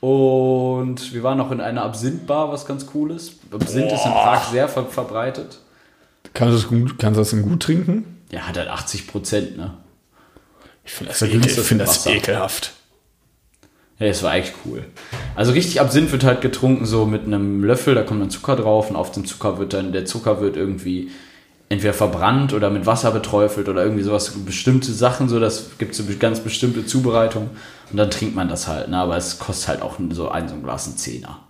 Und 0.00 1.12
wir 1.12 1.22
waren 1.22 1.38
noch 1.38 1.50
in 1.50 1.60
einer 1.60 1.82
Absinth-Bar, 1.82 2.52
was 2.52 2.66
ganz 2.66 2.86
cool 2.94 3.10
ist. 3.10 3.34
Absinth 3.50 3.92
ist 3.92 4.04
in 4.04 4.12
Prag 4.12 4.44
sehr 4.50 4.68
ver 4.68 4.86
verbreitet. 4.86 5.58
Kannst 6.34 6.52
du 6.52 6.58
das 6.58 6.68
gut, 6.68 6.98
kannst 6.98 7.16
du 7.16 7.20
das 7.22 7.30
denn 7.30 7.42
gut 7.42 7.62
trinken? 7.62 8.22
Ja, 8.30 8.42
hat 8.42 8.56
halt 8.56 8.68
80 8.68 9.08
Prozent, 9.08 9.56
ne? 9.56 9.74
Ich 10.84 10.92
finde 10.92 11.10
das, 11.10 11.18
Das 11.18 11.28
ekel, 11.28 11.46
ich 11.46 11.60
find 11.60 11.80
das 11.80 12.06
ekelhaft. 12.06 12.72
Ja, 13.98 14.06
es 14.06 14.22
war 14.22 14.36
echt 14.36 14.54
cool. 14.64 14.84
Also 15.34 15.52
richtig 15.52 15.80
Absinth 15.80 16.12
wird 16.12 16.22
halt 16.22 16.40
getrunken 16.40 16.86
so 16.86 17.04
mit 17.04 17.24
einem 17.24 17.64
Löffel, 17.64 17.94
da 17.94 18.04
kommt 18.04 18.22
dann 18.22 18.30
Zucker 18.30 18.54
drauf 18.54 18.90
und 18.90 18.96
auf 18.96 19.10
dem 19.10 19.26
Zucker 19.26 19.58
wird 19.58 19.72
dann, 19.72 19.92
der 19.92 20.04
Zucker 20.04 20.40
wird 20.40 20.56
irgendwie 20.56 21.10
entweder 21.68 21.92
verbrannt 21.92 22.52
oder 22.54 22.70
mit 22.70 22.86
Wasser 22.86 23.10
beträufelt 23.10 23.68
oder 23.68 23.82
irgendwie 23.82 24.02
sowas, 24.02 24.30
bestimmte 24.44 24.92
Sachen, 24.92 25.28
so, 25.28 25.38
das 25.38 25.70
gibt 25.78 25.94
so 25.94 26.04
ganz 26.18 26.40
bestimmte 26.40 26.86
Zubereitung 26.86 27.50
und 27.90 27.96
dann 27.96 28.10
trinkt 28.10 28.34
man 28.34 28.48
das 28.48 28.68
halt, 28.68 28.88
ne? 28.88 28.96
aber 28.96 29.16
es 29.16 29.38
kostet 29.38 29.68
halt 29.68 29.82
auch 29.82 29.96
so 30.12 30.28
ein, 30.30 30.48
so 30.48 30.54
ein 30.54 30.62
Glas 30.62 30.86
ein 30.86 30.96
Zehner. 30.96 31.40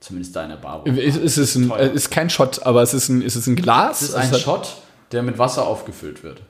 Zumindest 0.00 0.36
da 0.36 0.42
in 0.42 0.50
der 0.50 0.56
Bar. 0.56 0.86
Ist, 0.86 1.16
ist, 1.16 1.36
es 1.38 1.54
ein, 1.56 1.68
Teuer. 1.70 1.90
ist 1.90 2.10
kein 2.10 2.28
Shot, 2.28 2.64
aber 2.66 2.82
es 2.82 2.92
ist 2.92 3.08
ein, 3.08 3.22
ist 3.22 3.36
es 3.36 3.46
ein 3.46 3.56
Glas? 3.56 4.02
Es 4.02 4.10
ist 4.10 4.14
ein 4.14 4.30
hat- 4.30 4.40
Shot, 4.40 4.76
der 5.12 5.22
mit 5.22 5.38
Wasser 5.38 5.66
aufgefüllt 5.66 6.22
wird. 6.22 6.42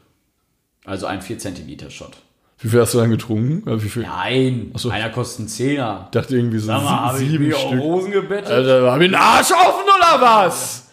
Also 0.85 1.07
ein 1.07 1.23
4 1.23 1.39
Zentiliter 1.39 1.89
Shot. 1.89 2.17
Wie 2.59 2.69
viel 2.69 2.81
hast 2.81 2.95
du 2.95 2.99
dann 2.99 3.11
getrunken? 3.11 3.63
Nein, 4.01 4.73
so. 4.75 4.91
einer 4.91 5.11
kostet 5.11 5.41
einen 5.41 5.49
Zehner. 5.49 6.03
Ich 6.07 6.11
dachte 6.19 6.37
irgendwie 6.37 6.59
so 6.59 6.67
Sag 6.67 6.83
mal, 6.83 7.13
ich 7.21 7.29
sieben 7.31 7.47
mir 7.47 7.57
auf 7.57 7.63
Stück. 7.63 7.81
Rosen 7.81 8.11
gebettet? 8.11 8.51
Alter, 8.51 8.91
hab 8.91 9.01
ich 9.01 9.07
den 9.09 9.15
Arsch 9.15 9.53
offen 9.53 9.85
oder 9.85 10.21
was? 10.21 10.87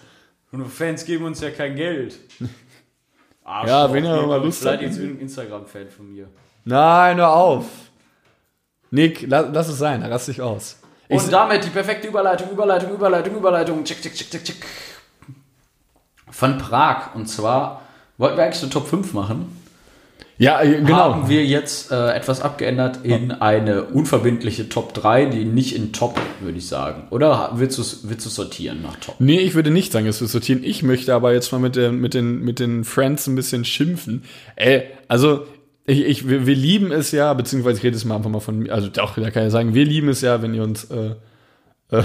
Und 0.51 0.67
Fans 0.67 1.05
geben 1.05 1.25
uns 1.25 1.39
ja 1.41 1.51
kein 1.51 1.75
Geld. 1.75 2.19
Ja, 3.43 3.91
wenn 3.91 4.05
ihr 4.05 4.21
mal 4.27 4.41
Lust 4.41 4.65
habt. 4.65 4.81
jetzt 4.81 4.97
ein 4.99 5.19
Instagram-Fan 5.19 5.89
von 5.89 6.09
mir. 6.09 6.29
Nein, 6.63 7.17
hör 7.17 7.33
auf. 7.33 7.65
Nick, 8.91 9.25
lass, 9.27 9.47
lass 9.51 9.67
es 9.67 9.77
sein, 9.77 9.99
da 9.99 10.07
raste 10.07 10.31
ich 10.31 10.41
aus. 10.41 10.79
Und 11.09 11.33
damit 11.33 11.65
die 11.65 11.69
perfekte 11.69 12.07
Überleitung, 12.07 12.51
Überleitung, 12.51 12.91
Überleitung, 12.93 13.35
Überleitung. 13.35 13.83
Check, 13.83 14.01
check, 14.01 14.13
check, 14.13 14.29
check, 14.29 14.43
check. 14.43 14.65
Von 16.29 16.57
Prag. 16.59 17.13
Und 17.15 17.25
zwar 17.27 17.81
wollten 18.17 18.37
wir 18.37 18.43
eigentlich 18.43 18.61
eine 18.61 18.71
Top 18.71 18.87
5 18.87 19.11
machen. 19.13 19.60
Ja, 20.41 20.59
äh, 20.63 20.77
genau. 20.77 20.95
Haben 20.95 21.29
wir 21.29 21.45
jetzt 21.45 21.91
äh, 21.91 22.13
etwas 22.13 22.41
abgeändert 22.41 23.01
in 23.03 23.31
eine 23.31 23.83
unverbindliche 23.83 24.69
Top 24.69 24.95
3, 24.95 25.25
die 25.25 25.45
nicht 25.45 25.75
in 25.75 25.93
Top, 25.93 26.19
würde 26.39 26.57
ich 26.57 26.67
sagen. 26.67 27.03
Oder 27.11 27.51
willst 27.57 27.77
du 27.77 27.83
es 27.83 28.09
willst 28.09 28.25
du's 28.25 28.33
sortieren 28.33 28.81
nach 28.81 28.95
Top? 28.95 29.17
Nee, 29.19 29.37
ich 29.37 29.53
würde 29.53 29.69
nicht 29.69 29.91
sagen, 29.91 30.07
dass 30.07 30.19
wir 30.19 30.27
sortieren. 30.27 30.63
Ich 30.63 30.81
möchte 30.81 31.13
aber 31.13 31.31
jetzt 31.31 31.51
mal 31.51 31.59
mit, 31.59 31.75
der, 31.75 31.91
mit, 31.91 32.15
den, 32.15 32.39
mit 32.39 32.57
den 32.57 32.85
Friends 32.85 33.27
ein 33.27 33.35
bisschen 33.35 33.65
schimpfen. 33.65 34.23
Ey, 34.55 34.85
also, 35.07 35.45
ich, 35.85 36.05
ich, 36.05 36.27
wir, 36.27 36.47
wir 36.47 36.55
lieben 36.55 36.91
es 36.91 37.11
ja, 37.11 37.35
beziehungsweise 37.35 37.77
ich 37.77 37.83
rede 37.83 37.95
jetzt 37.95 38.05
mal 38.05 38.15
einfach 38.15 38.31
mal 38.31 38.39
von 38.39 38.57
mir, 38.57 38.73
also 38.73 38.87
doch, 38.87 39.15
da 39.19 39.29
kann 39.29 39.45
ich 39.45 39.51
sagen, 39.51 39.75
wir 39.75 39.85
lieben 39.85 40.09
es 40.09 40.21
ja, 40.21 40.41
wenn 40.41 40.55
ihr 40.55 40.63
uns 40.63 40.85
äh, 40.85 41.11
äh, 41.91 42.03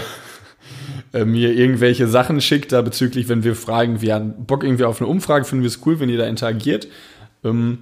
äh, 1.15 1.25
mir 1.25 1.55
irgendwelche 1.55 2.07
Sachen 2.07 2.43
schickt, 2.43 2.73
da 2.73 2.83
bezüglich, 2.83 3.31
wenn 3.31 3.45
wir 3.45 3.55
fragen, 3.55 4.03
wir 4.03 4.13
haben 4.13 4.45
Bock 4.45 4.63
irgendwie 4.63 4.85
auf 4.85 5.01
eine 5.01 5.09
Umfrage, 5.09 5.47
finden 5.47 5.63
wir 5.63 5.69
es 5.69 5.81
cool, 5.87 6.01
wenn 6.01 6.11
ihr 6.11 6.19
da 6.19 6.27
interagiert. 6.27 6.87
Ähm, 7.43 7.79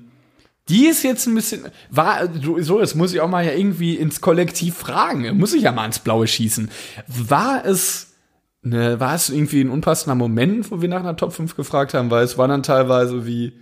die 0.68 0.86
ist 0.86 1.02
jetzt 1.02 1.26
ein 1.26 1.34
bisschen, 1.34 1.66
war, 1.90 2.28
so, 2.60 2.78
das 2.78 2.94
muss 2.94 3.12
ich 3.12 3.20
auch 3.20 3.28
mal 3.28 3.44
ja 3.44 3.52
irgendwie 3.52 3.96
ins 3.96 4.20
Kollektiv 4.20 4.76
fragen. 4.76 5.36
Muss 5.36 5.52
ich 5.52 5.62
ja 5.62 5.72
mal 5.72 5.86
ins 5.86 5.98
Blaue 5.98 6.26
schießen. 6.26 6.70
War 7.06 7.64
es, 7.66 8.14
ne, 8.62 8.98
war 8.98 9.14
es 9.14 9.28
irgendwie 9.28 9.60
ein 9.60 9.70
unpassender 9.70 10.14
Moment, 10.14 10.70
wo 10.70 10.80
wir 10.80 10.88
nach 10.88 11.00
einer 11.00 11.16
Top 11.16 11.34
5 11.34 11.54
gefragt 11.54 11.92
haben, 11.92 12.10
weil 12.10 12.24
es 12.24 12.38
war 12.38 12.48
dann 12.48 12.62
teilweise 12.62 13.26
wie, 13.26 13.52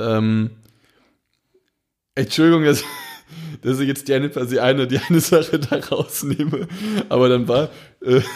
ähm, 0.00 0.50
Entschuldigung, 2.16 2.64
dass, 2.64 2.82
dass 3.62 3.78
ich 3.78 3.86
jetzt 3.86 4.08
die 4.08 4.14
eine, 4.14 4.28
die 4.28 4.60
eine, 4.60 4.88
die 4.88 4.98
eine 4.98 5.20
Sache 5.20 5.60
da 5.60 5.76
rausnehme, 5.76 6.66
aber 7.08 7.28
dann 7.28 7.46
war, 7.46 7.70
äh, 8.00 8.20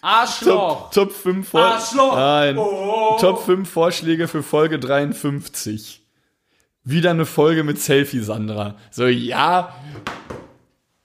Arschloch! 0.00 0.90
Top, 0.90 1.08
Top 1.08 1.12
5 1.12 1.48
Vor 1.48 1.60
Arschloch! 1.60 2.14
Nein. 2.14 2.58
Oh. 2.58 3.16
Top 3.18 3.42
5 3.42 3.68
Vorschläge 3.68 4.28
für 4.28 4.42
Folge 4.42 4.78
53. 4.78 6.03
Wieder 6.84 7.10
eine 7.10 7.24
Folge 7.24 7.64
mit 7.64 7.80
Selfie, 7.80 8.20
Sandra. 8.20 8.76
So, 8.90 9.06
ja. 9.06 9.74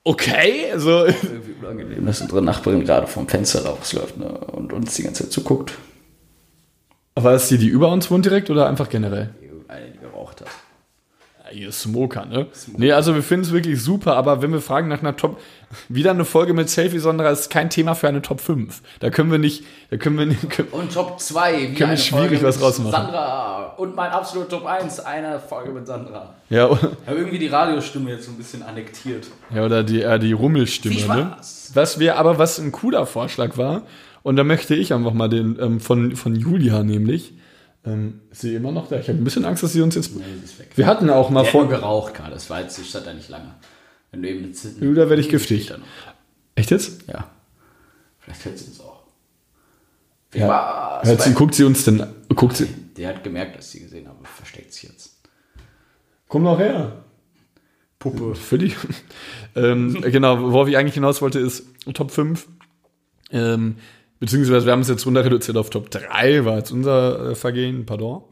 Okay, 0.03 0.73
so. 0.75 1.05
Irgendwie 1.05 1.55
unangenehm, 1.61 2.05
dass 2.05 2.21
unsere 2.21 2.41
Nachbarin 2.41 2.83
gerade 2.83 3.07
vom 3.07 3.27
Fenster 3.29 3.65
rausläuft 3.65 4.17
ne, 4.17 4.27
und 4.27 4.73
uns 4.73 4.95
die 4.95 5.03
ganze 5.03 5.23
Zeit 5.23 5.31
zuguckt. 5.31 5.73
War 7.15 7.33
es 7.33 7.47
die, 7.47 7.57
die 7.57 7.67
über 7.67 7.91
uns 7.91 8.11
wohnt 8.11 8.25
direkt 8.25 8.49
oder 8.49 8.67
einfach 8.67 8.89
generell? 8.89 9.33
Eine, 9.67 9.91
die 9.91 9.99
geraucht 9.99 10.41
hat. 10.41 10.47
Ja, 11.45 11.57
ihr 11.57 11.71
Smoker, 11.71 12.25
ne? 12.25 12.47
Nee, 12.75 12.91
also 12.91 13.15
wir 13.15 13.23
finden 13.23 13.45
es 13.45 13.51
wirklich 13.53 13.81
super, 13.81 14.15
aber 14.15 14.41
wenn 14.41 14.51
wir 14.51 14.61
fragen 14.61 14.89
nach 14.89 14.99
einer 14.99 15.15
Top, 15.15 15.39
wieder 15.87 16.11
eine 16.11 16.25
Folge 16.25 16.53
mit 16.53 16.69
Selfie, 16.69 16.99
Sandra, 16.99 17.29
ist 17.29 17.49
kein 17.49 17.69
Thema 17.69 17.93
für 17.95 18.07
eine 18.07 18.21
Top 18.21 18.41
5. 18.41 18.81
Da 18.99 19.09
können 19.09 19.31
wir 19.31 19.37
nicht, 19.39 19.63
da 19.91 19.97
können 19.97 20.17
wir 20.17 20.25
nicht, 20.25 20.49
können, 20.49 20.69
Und 20.71 20.93
Top 20.93 21.19
2, 21.19 21.71
wie 21.71 21.73
Können 21.75 21.91
wir 21.91 21.97
schwierig 21.97 22.41
was 22.43 22.61
rausmachen. 22.61 22.91
Sandra 22.91 23.73
und 23.77 23.95
mein 23.95 24.11
absolut 24.11 24.49
Top 24.49 24.65
1, 24.65 24.99
eine 25.01 25.39
Folge 25.39 25.71
mit 25.71 25.85
Sandra. 25.87 26.33
ja, 26.49 26.67
oder- 26.67 26.91
Ich 27.03 27.07
habe 27.07 27.19
irgendwie 27.19 27.39
die 27.39 27.47
Radiostimme 27.47 28.11
jetzt 28.11 28.25
so 28.25 28.31
ein 28.31 28.37
bisschen 28.37 28.63
annektiert. 28.63 29.27
Ja, 29.53 29.65
oder 29.65 29.83
die, 29.83 30.01
äh, 30.01 30.17
die 30.19 30.33
Rummelstimme, 30.33 30.95
ne? 31.15 31.35
Was 31.73 31.99
wir, 31.99 32.17
aber 32.17 32.37
was 32.39 32.57
ein 32.59 32.71
cooler 32.71 33.05
Vorschlag 33.05 33.57
war, 33.57 33.83
und 34.23 34.35
da 34.35 34.43
möchte 34.43 34.75
ich 34.75 34.93
einfach 34.93 35.13
mal 35.13 35.29
den 35.29 35.57
ähm, 35.61 35.79
von, 35.79 36.15
von 36.15 36.35
Julia 36.35 36.83
nämlich. 36.83 37.33
Ähm, 37.85 38.19
ist 38.31 38.41
sie 38.41 38.55
immer 38.55 38.71
noch 38.73 38.89
da? 38.89 38.97
Ich 38.99 39.07
habe 39.07 39.17
ein 39.17 39.23
bisschen 39.23 39.45
Angst, 39.45 39.63
dass 39.63 39.71
sie 39.71 39.81
uns 39.81 39.95
jetzt. 39.95 40.13
Nee, 40.15 40.23
sie 40.39 40.43
ist 40.45 40.59
weg. 40.59 40.67
Wir 40.75 40.85
hatten 40.85 41.09
auch 41.09 41.29
mal 41.29 41.43
nur 41.43 41.51
vor. 41.51 41.69
geraucht 41.69 42.13
gerade, 42.13 42.31
das 42.31 42.49
war 42.49 42.59
jetzt, 42.59 42.77
ich 42.77 42.89
stand 42.89 43.07
da 43.07 43.13
nicht 43.13 43.29
lange. 43.29 43.53
Wenn 44.11 44.21
du 44.21 44.29
eben 44.29 44.43
eine 44.43 44.53
Zitten. 44.53 44.81
Du, 44.81 44.93
da 44.93 45.09
werd 45.09 45.19
ich 45.19 45.29
giftig. 45.29 45.69
Noch. 45.69 45.79
Echt 46.55 46.71
jetzt? 46.71 47.07
Ja. 47.07 47.29
Vielleicht 48.19 48.45
hält 48.45 48.57
sie 48.59 48.71
es 48.71 48.79
auch. 48.79 49.03
Ja. 50.33 50.45
Spaß. 50.45 51.07
Hört 51.07 51.21
sie, 51.21 51.33
guckt 51.33 51.55
sie 51.55 51.63
uns 51.63 51.85
denn. 51.85 52.05
Guckt 52.35 52.57
sie. 52.57 52.67
Der 52.97 53.09
hat 53.09 53.23
gemerkt, 53.23 53.57
dass 53.57 53.67
ich 53.67 53.71
sie 53.71 53.79
gesehen 53.81 54.07
habe, 54.07 54.17
versteckt 54.25 54.73
sich 54.73 54.83
jetzt. 54.83 55.21
Komm 56.27 56.43
doch 56.43 56.59
her. 56.59 57.03
Puppe. 57.97 58.35
Völlig. 58.35 58.75
ähm, 59.55 60.01
genau, 60.01 60.51
worauf 60.51 60.67
ich 60.67 60.77
eigentlich 60.77 60.95
hinaus 60.95 61.21
wollte, 61.21 61.39
ist 61.39 61.65
Top 61.93 62.11
5. 62.11 62.47
Ähm, 63.31 63.75
beziehungsweise 64.19 64.65
wir 64.65 64.71
haben 64.71 64.81
es 64.81 64.89
jetzt 64.89 65.05
runter 65.05 65.23
reduziert 65.23 65.57
auf 65.57 65.69
Top 65.69 65.91
3, 65.91 66.45
war 66.45 66.57
jetzt 66.57 66.71
unser 66.71 67.31
äh, 67.31 67.35
Vergehen, 67.35 67.85
pardon. 67.85 68.23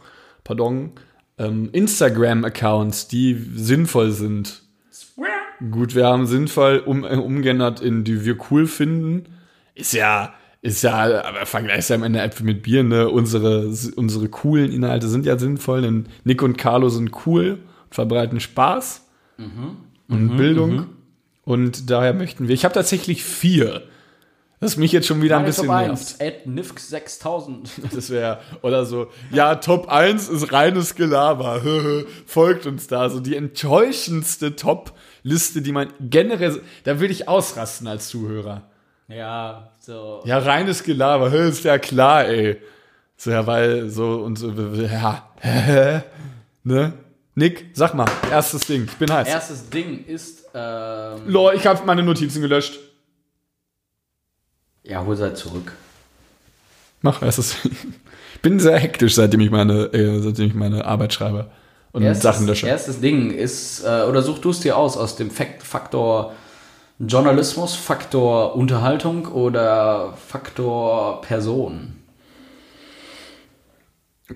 Pardon. 0.44 0.92
Ähm, 1.38 1.70
Instagram-Accounts, 1.72 3.08
die 3.08 3.38
sinnvoll 3.56 4.12
sind. 4.12 4.64
Gut, 5.72 5.96
wir 5.96 6.06
haben 6.06 6.26
sinnvoll 6.28 6.80
um, 6.80 7.04
äh, 7.04 7.16
umgeändert 7.16 7.82
in 7.82 8.04
die 8.04 8.26
wir 8.26 8.38
cool 8.52 8.68
finden. 8.68 9.26
Ist 9.74 9.94
ja, 9.94 10.34
ist 10.62 10.84
ja, 10.84 11.24
aber 11.24 11.46
vergleichst 11.46 11.90
ja 11.90 11.96
am 11.96 12.04
Ende 12.04 12.22
Äpfel 12.22 12.46
mit 12.46 12.64
Bier, 12.64 12.84
ne? 12.84 13.10
Unsere, 13.10 13.74
unsere 13.96 14.30
coolen 14.30 14.72
Inhalte 14.72 15.08
sind 15.08 15.26
ja 15.26 15.38
sinnvoll, 15.38 15.82
denn 15.82 16.08
Nick 16.24 16.42
und 16.42 16.58
Carlo 16.58 16.90
sind 16.90 17.12
cool, 17.26 17.60
verbreiten 17.90 18.40
Spaß 18.40 19.08
und 20.10 20.38
Bildung. 20.38 20.88
Und 21.44 21.90
daher 21.90 22.14
möchten 22.14 22.48
wir. 22.48 22.56
Ich 22.56 22.66
habe 22.66 22.74
tatsächlich 22.74 23.24
vier. 23.24 23.84
Das 24.60 24.76
mich 24.76 24.92
jetzt 24.92 25.06
schon 25.06 25.22
wieder 25.22 25.36
ein 25.36 25.44
Meine 25.44 25.50
bisschen 25.50 25.68
Top 25.68 25.76
nervt. 25.78 26.16
1, 26.20 26.22
at 26.22 26.48
Nifk 26.48 26.80
6000. 26.80 27.70
Das 27.94 28.10
wäre, 28.10 28.40
oder 28.64 28.86
so, 28.86 29.08
ja, 29.32 29.56
Top 29.56 29.88
1 29.88 30.30
ist 30.30 30.52
reines 30.52 30.96
Gelaber. 30.96 31.62
Folgt 32.26 32.66
uns 32.66 32.88
da. 32.88 33.10
So 33.10 33.20
die 33.20 33.36
enttäuschendste 33.36 34.56
Top-Liste, 35.28 35.62
die 35.62 35.72
man 35.72 35.90
generell, 36.00 36.62
da 36.84 37.00
würde 37.00 37.14
ich 37.14 37.28
ausrasten 37.28 37.88
als 37.88 38.08
Zuhörer. 38.08 38.64
Ja, 39.08 39.72
so. 39.80 40.22
Ja, 40.26 40.40
reines 40.40 40.84
Gelaber, 40.84 41.32
ist 41.34 41.64
ja 41.64 41.78
klar, 41.78 42.26
ey. 42.26 42.58
So, 43.18 43.32
ja, 43.32 43.46
weil, 43.46 43.90
so, 43.90 44.22
und 44.24 44.38
so, 44.38 44.52
ja, 44.52 45.26
ne? 46.64 46.94
Nick, 47.36 47.68
sag 47.74 47.94
mal, 47.94 48.08
erstes 48.32 48.62
Ding, 48.62 48.86
ich 48.86 48.98
bin 48.98 49.12
heiß. 49.12 49.28
Erstes 49.28 49.70
Ding 49.70 50.06
ist, 50.06 50.46
ähm, 50.54 51.22
Lol, 51.28 51.54
ich 51.56 51.68
habe 51.68 51.86
meine 51.86 52.04
Notizen 52.04 52.42
gelöscht. 52.42 52.80
ja, 54.84 55.04
hol 55.06 55.16
sie 55.16 55.34
zurück. 55.34 55.74
Mach 57.02 57.22
erstes 57.22 57.62
Ding. 57.62 57.76
Bin 58.42 58.60
sehr 58.60 58.78
hektisch, 58.78 59.16
seitdem 59.16 59.42
ich 59.42 59.52
meine, 59.52 59.86
äh, 59.94 60.20
seitdem 60.20 60.48
ich 60.48 60.54
meine 60.54 60.86
Arbeit 60.86 61.14
schreibe 61.14 61.50
und 61.98 62.04
Erstes, 62.04 62.24
Sachen 62.24 62.46
lösche. 62.46 62.68
erstes 62.68 63.02
Ding 63.02 63.32
ist, 63.32 63.84
äh, 63.84 64.04
oder 64.04 64.22
such 64.22 64.38
du 64.40 64.52
es 64.52 64.60
dir 64.60 64.78
aus, 64.78 64.98
aus 64.98 65.16
dem 65.16 65.32
Fakt 65.32 65.64
Faktor 65.64 66.34
Journalismus, 67.00 67.76
Faktor 67.76 68.56
Unterhaltung 68.56 69.26
oder 69.28 70.14
Faktor 70.28 71.22
Person. 71.22 71.96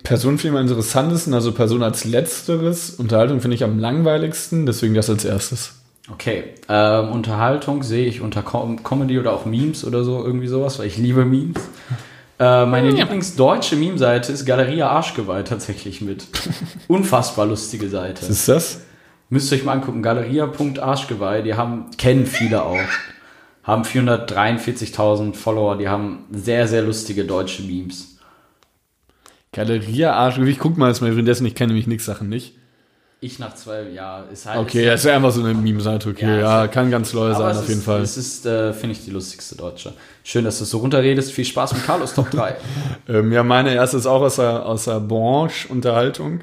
Person 0.03 0.38
finde 0.39 0.57
ich 0.57 0.62
am 0.62 0.68
interessantesten, 0.70 1.34
also 1.34 1.51
Person 1.51 1.84
als 1.84 2.03
letzteres. 2.03 2.91
Unterhaltung 2.91 3.41
finde 3.41 3.55
ich 3.55 3.64
am 3.64 3.78
langweiligsten, 3.78 4.66
deswegen 4.66 4.95
das 4.95 5.09
als 5.09 5.24
erstes. 5.24 5.74
Okay, 6.12 6.45
ähm, 6.68 7.12
Unterhaltung 7.12 7.84
sehe 7.84 8.07
ich 8.07 8.22
unter 8.22 8.41
Com 8.41 8.84
Comedy 8.84 9.20
oder 9.20 9.34
auch 9.34 9.45
Memes 9.45 9.86
oder 9.86 10.03
so, 10.03 10.24
irgendwie 10.24 10.47
sowas, 10.47 10.80
weil 10.80 10.88
ich 10.88 10.97
liebe 10.97 11.26
Memes. 11.26 11.62
Äh, 12.41 12.65
meine 12.65 12.89
Lieblingsdeutsche 12.89 13.75
Meme-Seite 13.75 14.31
ist 14.31 14.47
Galeria 14.47 14.89
Arschgeweih 14.89 15.43
tatsächlich 15.43 16.01
mit. 16.01 16.25
Unfassbar 16.87 17.45
lustige 17.45 17.87
Seite. 17.87 18.23
Was 18.23 18.29
ist 18.31 18.49
das? 18.49 18.81
Müsst 19.29 19.51
ihr 19.51 19.59
euch 19.59 19.63
mal 19.63 19.73
angucken, 19.73 20.01
galeria.arschgeweih, 20.01 21.43
die 21.43 21.53
haben, 21.53 21.91
kennen 21.99 22.25
viele 22.25 22.63
auch, 22.63 22.79
haben 23.61 23.83
443.000 23.83 25.35
Follower, 25.35 25.77
die 25.77 25.87
haben 25.87 26.25
sehr, 26.31 26.67
sehr 26.67 26.81
lustige 26.81 27.25
deutsche 27.25 27.61
Memes. 27.61 28.17
Galeria 29.53 30.13
Arsch. 30.13 30.39
Ich 30.39 30.57
guck 30.57 30.77
mal 30.77 30.87
jetzt 30.87 31.01
mal 31.01 31.11
währenddessen, 31.11 31.45
ich 31.45 31.53
kenne 31.53 31.67
nämlich 31.67 31.85
nix 31.85 32.05
Sachen 32.05 32.27
nicht. 32.27 32.55
Ich 33.24 33.38
nach 33.38 33.53
zwei, 33.53 33.84
ja, 33.93 34.24
ist 34.34 34.47
halt. 34.47 34.57
Okay, 34.57 34.80
ist, 34.80 34.88
das 34.88 34.99
ist 35.01 35.05
ja 35.05 35.15
einfach 35.15 35.32
so 35.32 35.41
eine 35.43 35.53
Meme-Seite, 35.53 36.09
okay. 36.09 36.26
Ja, 36.26 36.63
Ja, 36.63 36.67
kann 36.67 36.89
ganz 36.89 37.13
aber 37.13 37.36
sein, 37.36 37.55
auf 37.55 37.61
ist, 37.61 37.69
jeden 37.69 37.82
Fall. 37.84 38.01
Es 38.01 38.17
ist, 38.17 38.47
äh, 38.47 38.74
finde 38.74 38.93
ich, 38.93 39.05
die 39.05 39.11
lustigste 39.11 39.55
Deutsche. 39.55 39.93
Schön, 40.24 40.43
dass 40.43 40.57
du 40.57 40.65
so 40.65 40.80
runterredest. 40.80 41.32
Viel 41.32 41.45
Spaß 41.45 41.74
mit 41.74 41.86
Carlos 41.86 42.15
Top 42.15 42.32
3. 42.32 42.55
Ähm, 43.07 43.32
ja, 43.32 43.43
meine 43.43 43.76
erste 43.76 43.97
ist 43.97 44.07
auch 44.07 44.22
aus 44.22 44.38
der, 44.38 44.65
aus 44.65 44.86
der 44.86 44.99
Branche 44.99 45.67
Unterhaltung. 45.67 46.41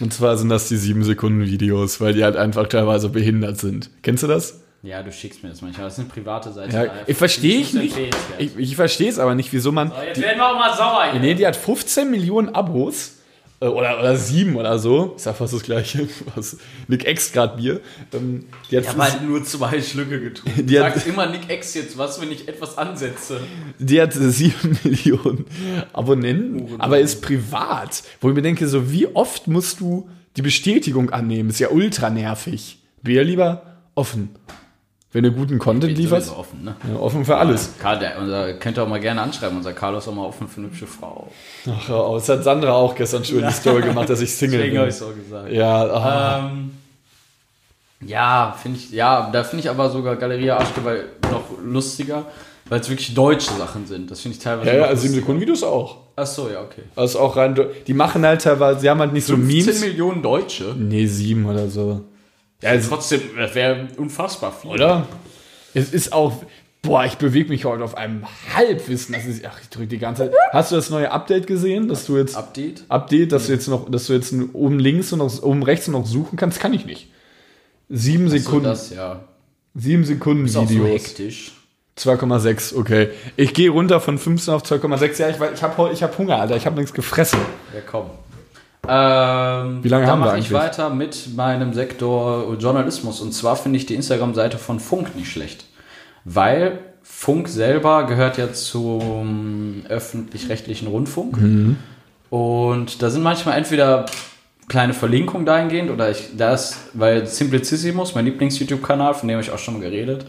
Und 0.00 0.14
zwar 0.14 0.38
sind 0.38 0.48
das 0.48 0.68
die 0.68 0.76
7-Sekunden-Videos, 0.76 2.00
weil 2.00 2.14
die 2.14 2.24
halt 2.24 2.36
einfach 2.36 2.66
teilweise 2.68 3.10
behindert 3.10 3.58
sind. 3.58 3.90
Kennst 4.02 4.22
du 4.22 4.28
das? 4.28 4.62
ja, 4.82 5.02
du 5.02 5.12
schickst 5.12 5.42
mir 5.42 5.50
das 5.50 5.60
manchmal. 5.60 5.84
Das 5.84 5.94
ist 5.94 6.00
eine 6.00 6.08
private 6.08 6.50
Seite. 6.50 6.74
Ja, 6.74 6.92
ich 7.06 7.16
verstehe 7.16 7.60
ich 7.60 7.74
nicht. 7.74 7.96
Ich, 8.38 8.56
ich 8.56 8.74
verstehe 8.76 9.10
es 9.10 9.18
aber 9.18 9.34
nicht, 9.34 9.52
wieso 9.52 9.70
man. 9.70 9.90
So, 9.90 9.94
jetzt 10.02 10.20
werden 10.20 10.38
wir 10.38 10.48
auch 10.48 10.58
mal 10.58 10.74
sauer 10.74 11.04
hier. 11.12 11.20
Nee, 11.20 11.34
die 11.34 11.46
hat 11.46 11.56
15 11.56 12.10
Millionen 12.10 12.48
Abos. 12.54 13.18
Äh, 13.62 13.66
Oder, 13.66 13.98
oder 13.98 14.16
sieben 14.16 14.56
oder 14.56 14.78
so. 14.78 15.14
Ist 15.16 15.26
ja 15.26 15.32
fast 15.32 15.54
das 15.54 15.62
gleiche. 15.62 16.08
Was, 16.34 16.56
Nick 16.88 17.06
X 17.06 17.32
grad 17.32 17.56
Bier. 17.56 17.80
Ähm, 18.12 18.46
die 18.70 18.76
hat, 18.76 18.84
Ich 18.84 18.88
habe 18.90 19.02
halt 19.02 19.22
nur 19.22 19.44
zwei 19.44 19.80
Schlücke 19.80 20.20
getrunken. 20.20 20.66
Die 20.66 20.74
sagst 20.76 21.06
immer 21.06 21.26
Nick 21.26 21.48
X 21.48 21.74
jetzt 21.74 21.96
was, 21.96 22.20
wenn 22.20 22.32
ich 22.32 22.48
etwas 22.48 22.76
ansetze. 22.76 23.40
die 23.78 24.00
hat 24.00 24.12
sieben 24.12 24.78
Millionen 24.84 25.46
Abonnenten, 25.92 26.80
aber 26.80 26.98
ist 26.98 27.22
privat. 27.22 28.02
Wo 28.20 28.28
ich 28.28 28.34
mir 28.34 28.42
denke, 28.42 28.66
so 28.66 28.90
wie 28.90 29.06
oft 29.14 29.46
musst 29.48 29.80
du 29.80 30.08
die 30.36 30.42
Bestätigung 30.42 31.10
annehmen? 31.10 31.50
Ist 31.50 31.60
ja 31.60 31.70
ultra 31.70 32.10
nervig. 32.10 32.78
Wäre 33.02 33.24
lieber 33.24 33.78
offen. 33.94 34.30
Wenn 35.12 35.24
du 35.24 35.32
guten 35.32 35.58
Content 35.58 35.96
lieferst, 35.98 36.34
offen, 36.34 36.64
ne? 36.64 36.74
ja, 36.90 36.98
offen 36.98 37.24
für 37.26 37.36
alles. 37.36 37.74
Karl, 37.78 37.98
der, 37.98 38.18
unser, 38.18 38.54
könnt 38.54 38.78
ihr 38.78 38.82
auch 38.82 38.88
mal 38.88 38.98
gerne 38.98 39.20
anschreiben. 39.20 39.58
Unser 39.58 39.74
Carlos 39.74 40.04
ist 40.04 40.08
auch 40.08 40.14
mal 40.14 40.24
offen 40.24 40.48
für 40.48 40.60
eine 40.60 40.68
hübsche 40.68 40.86
Frau. 40.86 41.30
Ach, 41.68 42.14
das 42.14 42.28
hat 42.30 42.44
Sandra 42.44 42.72
auch 42.72 42.94
gestern 42.94 43.22
schon 43.22 43.46
die 43.46 43.52
Story 43.52 43.82
gemacht, 43.82 44.08
dass 44.08 44.22
ich 44.22 44.34
Single 44.34 44.58
Deswegen 44.60 44.78
habe 44.78 44.86
bin. 44.86 44.96
ich 44.96 45.00
es 45.00 45.06
auch 45.06 45.14
gesagt. 45.14 45.52
Ja, 45.52 45.84
ah. 45.84 46.50
Ähm, 46.50 46.70
ja, 48.06 48.56
finde 48.60 48.78
ich, 48.78 48.90
ja, 48.90 49.28
da 49.30 49.44
finde 49.44 49.64
ich 49.64 49.70
aber 49.70 49.90
sogar 49.90 50.16
Galeria 50.16 50.56
Arschgeweih 50.56 51.02
noch 51.30 51.44
lustiger, 51.62 52.24
weil 52.70 52.80
es 52.80 52.88
wirklich 52.88 53.14
deutsche 53.14 53.52
Sachen 53.52 53.86
sind. 53.86 54.10
Das 54.10 54.20
finde 54.20 54.38
ich 54.38 54.42
teilweise. 54.42 54.70
ja, 54.70 54.76
ja, 54.76 54.82
also 54.84 55.02
7 55.02 55.02
lustiger. 55.02 55.20
Sekunden 55.20 55.40
Videos 55.42 55.62
auch. 55.62 55.98
Ach 56.16 56.26
so, 56.26 56.48
ja, 56.48 56.62
okay. 56.62 56.82
Also 56.96 57.20
auch 57.20 57.36
rein, 57.36 57.54
die 57.86 57.94
machen 57.94 58.24
halt 58.24 58.42
teilweise, 58.42 58.80
sie 58.80 58.88
haben 58.88 59.00
halt 59.00 59.12
nicht 59.12 59.26
so 59.26 59.34
15 59.34 59.56
Memes. 59.66 59.80
Millionen 59.80 60.22
Deutsche. 60.22 60.74
Nee, 60.76 61.06
sieben 61.06 61.44
oder 61.46 61.68
so. 61.68 62.00
Ja, 62.62 62.70
also, 62.70 62.88
Trotzdem, 62.88 63.20
das 63.36 63.54
wäre 63.54 63.88
unfassbar 63.96 64.52
viel. 64.52 64.70
oder? 64.70 65.06
Es 65.74 65.92
ist 65.92 66.12
auch, 66.12 66.44
boah, 66.82 67.04
ich 67.04 67.14
bewege 67.16 67.48
mich 67.48 67.64
heute 67.64 67.82
auf 67.84 67.96
einem 67.96 68.24
Halbwissen. 68.54 69.14
Das 69.14 69.24
ist, 69.26 69.44
ach, 69.44 69.58
ich 69.62 69.68
drücke 69.68 69.88
die 69.88 69.98
ganze 69.98 70.24
Zeit. 70.30 70.34
Hast 70.52 70.70
du 70.72 70.76
das 70.76 70.90
neue 70.90 71.10
Update 71.10 71.46
gesehen, 71.46 71.88
dass 71.88 72.06
du 72.06 72.16
jetzt 72.18 72.36
Update? 72.36 72.84
Update, 72.88 73.32
dass 73.32 73.46
du 73.46 73.52
jetzt 73.52 73.68
noch, 73.68 73.90
dass 73.90 74.06
du 74.06 74.12
jetzt 74.12 74.32
oben 74.52 74.78
links 74.78 75.12
und 75.12 75.18
noch, 75.18 75.42
oben 75.42 75.62
rechts 75.62 75.88
noch 75.88 76.06
suchen 76.06 76.36
kannst? 76.36 76.60
Kann 76.60 76.72
ich 76.74 76.84
nicht. 76.86 77.08
Sieben 77.88 78.28
So, 78.28 78.36
Sekunden, 78.38 78.64
das, 78.64 78.90
ja. 78.90 79.24
sieben 79.74 80.04
Sekunden 80.04 80.46
Ist 80.46 80.56
auch 80.56 80.64
so 80.68 80.70
Videos. 80.70 80.88
hektisch. 81.02 81.52
2,6, 81.98 82.74
okay. 82.74 83.10
Ich 83.36 83.52
gehe 83.52 83.68
runter 83.68 84.00
von 84.00 84.16
15 84.18 84.54
auf 84.54 84.62
2,6. 84.62 85.20
Ja, 85.20 85.28
ich, 85.28 85.36
weiß- 85.36 85.52
ich 85.54 85.62
habe 85.62 85.90
ich 85.92 86.02
hab 86.02 86.16
Hunger, 86.16 86.36
Alter. 86.40 86.56
Ich 86.56 86.64
habe 86.64 86.76
nichts 86.76 86.94
gefressen. 86.94 87.38
Ja, 87.74 87.80
komm. 87.86 88.06
Ähm, 88.88 89.84
Wie 89.84 89.88
lange 89.88 90.06
haben 90.06 90.20
wir 90.20 90.26
mache 90.26 90.38
ich 90.38 90.46
eigentlich? 90.46 90.52
weiter 90.52 90.90
mit 90.90 91.36
meinem 91.36 91.72
Sektor 91.72 92.54
Journalismus. 92.58 93.20
Und 93.20 93.32
zwar 93.32 93.56
finde 93.56 93.78
ich 93.78 93.86
die 93.86 93.94
Instagram-Seite 93.94 94.58
von 94.58 94.80
Funk 94.80 95.14
nicht 95.14 95.30
schlecht. 95.30 95.66
Weil 96.24 96.78
Funk 97.02 97.48
selber 97.48 98.06
gehört 98.06 98.38
ja 98.38 98.52
zum 98.52 99.82
öffentlich-rechtlichen 99.88 100.88
Rundfunk. 100.88 101.40
Mhm. 101.40 101.76
Und 102.30 103.02
da 103.02 103.10
sind 103.10 103.22
manchmal 103.22 103.58
entweder 103.58 104.06
kleine 104.68 104.94
Verlinkungen 104.94 105.44
dahingehend 105.44 105.90
oder 105.90 106.10
ich, 106.10 106.30
da 106.36 106.54
ist, 106.54 106.76
weil 106.94 107.26
Simplicissimus, 107.26 108.14
mein 108.14 108.24
Lieblings-YouTube-Kanal, 108.24 109.14
von 109.14 109.28
dem 109.28 109.36
habe 109.36 109.44
ich 109.44 109.52
auch 109.52 109.58
schon 109.58 109.74
mal 109.74 109.80
geredet, 109.80 110.24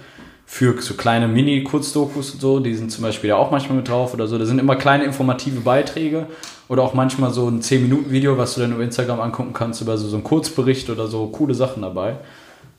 für 0.45 0.79
so 0.81 0.93
kleine 0.93 1.27
Mini-Kurzdokus 1.27 2.31
und 2.31 2.41
so, 2.41 2.59
die 2.59 2.75
sind 2.75 2.91
zum 2.91 3.03
Beispiel 3.03 3.29
da 3.29 3.37
auch 3.37 3.51
manchmal 3.51 3.77
mit 3.77 3.87
drauf 3.87 4.13
oder 4.13 4.27
so. 4.27 4.37
Da 4.37 4.45
sind 4.45 4.59
immer 4.59 4.75
kleine 4.75 5.03
informative 5.03 5.61
Beiträge 5.61 6.27
oder 6.67 6.83
auch 6.83 6.93
manchmal 6.93 7.31
so 7.31 7.47
ein 7.47 7.61
10-Minuten-Video, 7.61 8.37
was 8.37 8.55
du 8.55 8.61
dann 8.61 8.73
über 8.73 8.83
Instagram 8.83 9.19
angucken 9.19 9.53
kannst, 9.53 9.81
über 9.81 9.97
so, 9.97 10.07
so 10.07 10.15
einen 10.15 10.23
Kurzbericht 10.23 10.89
oder 10.89 11.07
so, 11.07 11.27
coole 11.27 11.55
Sachen 11.55 11.81
dabei. 11.81 12.17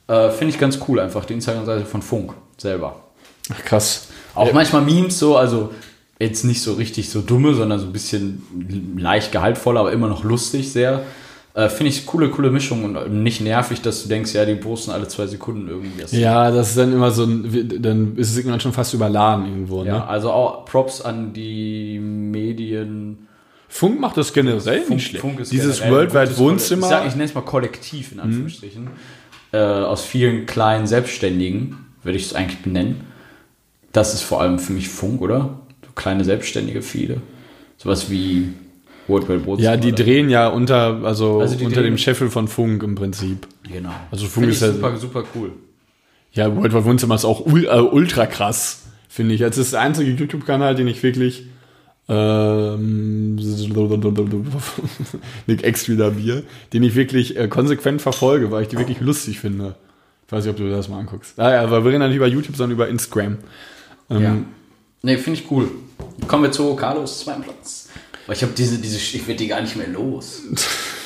Äh, 0.06 0.30
Finde 0.30 0.54
ich 0.54 0.60
ganz 0.60 0.78
cool, 0.88 1.00
einfach 1.00 1.24
die 1.24 1.34
Instagram-Seite 1.34 1.84
von 1.86 2.02
Funk 2.02 2.34
selber. 2.58 2.96
Ach, 3.52 3.64
krass. 3.64 4.08
Auch 4.34 4.52
manchmal 4.52 4.82
Memes 4.82 5.18
so, 5.18 5.36
also 5.36 5.70
jetzt 6.18 6.44
nicht 6.44 6.62
so 6.62 6.74
richtig 6.74 7.10
so 7.10 7.20
dumme, 7.20 7.54
sondern 7.54 7.78
so 7.78 7.86
ein 7.86 7.92
bisschen 7.92 8.96
leicht 8.96 9.32
gehaltvoller, 9.32 9.80
aber 9.80 9.92
immer 9.92 10.08
noch 10.08 10.24
lustig 10.24 10.72
sehr. 10.72 11.02
Äh, 11.54 11.68
Finde 11.68 11.90
ich 11.90 12.04
coole, 12.04 12.30
coole 12.30 12.50
Mischung 12.50 12.84
und 12.84 13.22
nicht 13.22 13.40
nervig, 13.40 13.80
dass 13.80 14.02
du 14.02 14.08
denkst, 14.08 14.34
ja, 14.34 14.44
die 14.44 14.56
posten 14.56 14.90
alle 14.90 15.06
zwei 15.06 15.26
Sekunden 15.28 15.68
irgendwie. 15.68 16.02
Das 16.02 16.10
Ja, 16.10 16.50
das 16.50 16.70
ist 16.70 16.78
dann 16.78 16.92
immer 16.92 17.12
so 17.12 17.24
ein, 17.24 17.78
dann 17.80 18.16
ist 18.16 18.30
es 18.32 18.36
irgendwann 18.36 18.58
schon 18.58 18.72
fast 18.72 18.92
überladen 18.92 19.46
irgendwo, 19.46 19.82
ne? 19.84 19.90
Ja, 19.90 20.06
also 20.06 20.32
auch 20.32 20.64
Props 20.64 21.00
an 21.00 21.32
die 21.32 22.00
Medien. 22.00 23.28
Funk 23.68 24.00
macht 24.00 24.16
das 24.16 24.32
generell 24.32 24.60
Funk- 24.80 24.90
nicht 24.90 25.06
schlecht. 25.06 25.20
Funk 25.20 25.38
ist 25.40 25.52
Dieses 25.52 25.80
Worldwide 25.88 26.36
Wohnzimmer. 26.38 26.86
Ich, 26.86 26.90
sag, 26.90 27.06
ich 27.06 27.12
nenne 27.12 27.24
es 27.24 27.34
mal 27.34 27.42
Kollektiv 27.42 28.10
in 28.10 28.18
Anführungsstrichen. 28.20 28.88
Äh, 29.52 29.58
aus 29.58 30.04
vielen 30.04 30.46
kleinen 30.46 30.88
Selbstständigen, 30.88 31.76
würde 32.02 32.18
ich 32.18 32.24
es 32.26 32.34
eigentlich 32.34 32.62
benennen. 32.62 33.02
Das 33.92 34.12
ist 34.12 34.22
vor 34.22 34.40
allem 34.40 34.58
für 34.58 34.72
mich 34.72 34.88
Funk, 34.88 35.20
oder? 35.20 35.60
So 35.86 35.92
kleine 35.94 36.24
Selbstständige, 36.24 36.82
viele. 36.82 37.20
Sowas 37.76 38.10
wie 38.10 38.48
Worldwide 39.08 39.44
Wohnzimmer. 39.44 39.70
ja, 39.70 39.76
die 39.76 39.92
oder? 39.92 40.04
drehen 40.04 40.30
ja 40.30 40.48
unter, 40.48 41.00
also, 41.04 41.40
Also 41.40 41.62
unter 41.64 41.82
dem 41.82 41.98
Scheffel 41.98 42.30
von 42.30 42.48
Funk 42.48 42.82
im 42.82 42.94
Prinzip. 42.94 43.46
Genau. 43.70 43.92
Also 44.10 44.26
Funk 44.26 44.48
ist 44.48 44.62
ja- 44.62 44.72
super, 44.72 44.96
super 44.96 45.24
cool. 45.34 45.52
Ja, 46.32 46.54
Worldwide 46.54 46.84
Wohnzimmer 46.84 47.14
ist 47.14 47.24
auch 47.24 47.44
ul 47.46 47.66
äh, 47.66 47.80
ultra 47.80 48.26
krass, 48.26 48.82
finde 49.08 49.34
ich. 49.34 49.40
Das 49.40 49.56
ist 49.58 49.72
der 49.72 49.80
einzige 49.82 50.10
YouTube-Kanal, 50.10 50.74
den 50.74 50.88
ich 50.88 51.02
wirklich 51.02 51.46
ähm, 52.08 53.36
Nick 55.46 55.66
X 55.66 55.88
wieder 55.88 56.10
Bier, 56.10 56.42
den 56.72 56.82
ich 56.82 56.94
wirklich 56.94 57.36
äh, 57.36 57.48
konsequent 57.48 58.02
verfolge, 58.02 58.50
weil 58.50 58.62
ich 58.62 58.68
die 58.68 58.78
wirklich 58.78 59.00
lustig 59.00 59.40
finde. 59.40 59.74
Ich 60.26 60.32
weiß 60.32 60.44
nicht, 60.44 60.52
ob 60.52 60.56
du 60.56 60.70
das 60.70 60.88
mal 60.88 60.98
anguckst. 60.98 61.38
Ah, 61.38 61.52
ja, 61.52 61.62
aber 61.62 61.84
wir 61.84 61.90
reden 61.90 62.00
dann 62.00 62.10
nicht 62.10 62.16
über 62.16 62.26
YouTube, 62.26 62.56
sondern 62.56 62.76
über 62.76 62.88
Instagram. 62.88 63.38
Ähm, 64.10 64.22
Ja. 64.22 64.36
Nee, 65.02 65.18
finde 65.18 65.38
ich 65.38 65.50
cool. 65.50 65.68
Kommen 66.26 66.44
wir 66.44 66.52
zu 66.52 66.74
Carlos 66.76 67.20
zweiten 67.20 67.42
Platz. 67.42 67.83
Weil 68.26 68.36
ich 68.36 68.42
habe 68.42 68.52
diese, 68.52 68.78
diese, 68.78 68.96
ich 68.96 69.26
werde 69.26 69.38
die 69.38 69.48
gar 69.48 69.60
nicht 69.60 69.76
mehr 69.76 69.88
los. 69.88 70.42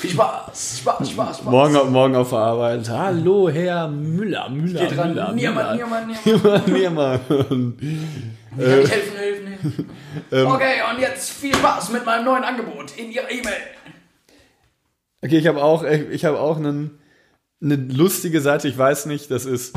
Viel 0.01 0.11
Spaß, 0.11 0.79
Spaß, 0.81 1.11
Spaß, 1.11 1.39
Spaß. 1.39 1.51
Morgen, 1.51 1.75
auf- 1.77 1.91
morgen 1.91 2.15
auf 2.15 2.31
der 2.31 2.39
Arbeit. 2.39 2.89
Hallo, 2.89 3.49
Herr 3.51 3.89
Müller, 3.89 4.49
Müller, 4.49 4.87
Geht 4.87 4.97
ran. 4.97 5.09
Müller, 5.11 5.33
Niemand, 5.33 5.75
niemand, 5.77 6.25
niemand. 6.25 6.69
Niemand. 6.69 7.29
Kann 7.29 7.75
ich 8.59 8.91
helfen, 8.91 9.17
helfen, 9.17 9.47
helfen. 9.47 9.91
Okay, 10.31 10.75
und 10.93 11.01
jetzt 11.01 11.31
viel 11.31 11.55
Spaß 11.55 11.91
mit 11.91 12.07
meinem 12.07 12.25
neuen 12.25 12.45
Angebot 12.45 12.97
in 12.97 13.11
Ihrer 13.11 13.31
E-Mail. 13.31 13.55
Okay, 15.23 15.39
ich 15.39 15.47
habe 15.49 15.63
auch, 15.63 15.83
ich 15.85 16.25
habe 16.25 16.39
auch 16.39 16.57
einen, 16.59 16.99
eine 17.61 17.75
lustige 17.75 18.41
Seite. 18.41 18.69
Ich 18.69 18.79
weiß 18.79 19.07
nicht, 19.07 19.31
das 19.33 19.45
ist. 19.47 19.75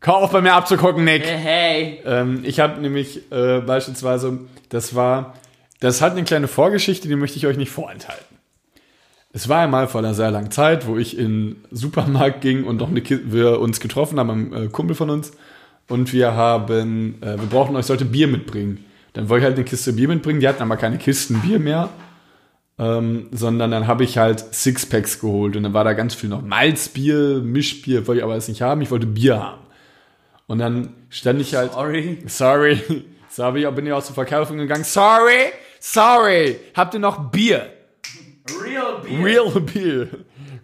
Hör 0.00 0.16
auf 0.18 0.30
bei 0.30 0.40
mir 0.40 0.52
abzugucken, 0.52 1.04
Nick. 1.04 1.26
Hey. 1.26 2.00
Ähm, 2.04 2.42
ich 2.44 2.60
habe 2.60 2.80
nämlich 2.80 3.30
äh, 3.32 3.60
beispielsweise, 3.60 4.40
das 4.68 4.94
war, 4.94 5.34
das 5.84 6.00
hat 6.00 6.12
eine 6.12 6.24
kleine 6.24 6.48
Vorgeschichte, 6.48 7.08
die 7.08 7.16
möchte 7.16 7.36
ich 7.36 7.46
euch 7.46 7.58
nicht 7.58 7.70
vorenthalten. 7.70 8.38
Es 9.34 9.50
war 9.50 9.60
einmal 9.60 9.86
vor 9.86 9.98
einer 9.98 10.14
sehr 10.14 10.30
langen 10.30 10.50
Zeit, 10.50 10.86
wo 10.86 10.96
ich 10.96 11.18
in 11.18 11.26
den 11.26 11.64
Supermarkt 11.70 12.40
ging 12.40 12.64
und 12.64 12.78
noch 12.78 12.88
eine 12.88 13.02
wir 13.04 13.60
uns 13.60 13.80
getroffen 13.80 14.18
haben, 14.18 14.30
ein 14.30 14.64
äh, 14.64 14.68
Kumpel 14.68 14.96
von 14.96 15.10
uns, 15.10 15.32
und 15.86 16.14
wir 16.14 16.32
haben, 16.32 17.20
äh, 17.20 17.38
wir 17.38 17.46
brauchten 17.48 17.76
euch 17.76 17.84
sollte 17.84 18.06
Bier 18.06 18.28
mitbringen. 18.28 18.82
Dann 19.12 19.28
wollte 19.28 19.42
ich 19.42 19.44
halt 19.44 19.56
eine 19.56 19.66
Kiste 19.66 19.92
Bier 19.92 20.08
mitbringen, 20.08 20.40
die 20.40 20.48
hatten 20.48 20.62
aber 20.62 20.78
keine 20.78 20.96
Kisten 20.96 21.40
Bier 21.42 21.58
mehr, 21.58 21.90
ähm, 22.78 23.28
sondern 23.32 23.70
dann 23.70 23.86
habe 23.86 24.04
ich 24.04 24.16
halt 24.16 24.54
Sixpacks 24.54 25.20
geholt 25.20 25.54
und 25.54 25.64
dann 25.64 25.74
war 25.74 25.84
da 25.84 25.92
ganz 25.92 26.14
viel 26.14 26.30
noch 26.30 26.40
Malzbier, 26.40 27.42
Mischbier, 27.44 28.06
wollte 28.06 28.20
ich 28.20 28.24
aber 28.24 28.32
alles 28.32 28.48
nicht 28.48 28.62
haben, 28.62 28.80
ich 28.80 28.90
wollte 28.90 29.06
Bier 29.06 29.42
haben. 29.42 29.60
Und 30.46 30.60
dann 30.60 30.94
stand 31.10 31.42
ich 31.42 31.54
halt, 31.54 31.72
Sorry. 31.72 32.22
Sorry. 32.26 32.80
Sorry, 33.28 33.70
bin 33.72 33.86
ich 33.86 33.92
aus 33.92 34.06
der 34.06 34.14
Verkaufung 34.14 34.58
gegangen. 34.58 34.84
Sorry, 34.84 35.50
sorry. 35.92 36.56
Habt 36.74 36.94
ihr 36.94 37.00
noch 37.00 37.30
Bier? 37.30 37.70
Real 38.62 39.00
Beer. 39.02 39.24
Real 39.24 39.60
Beer. 39.60 40.08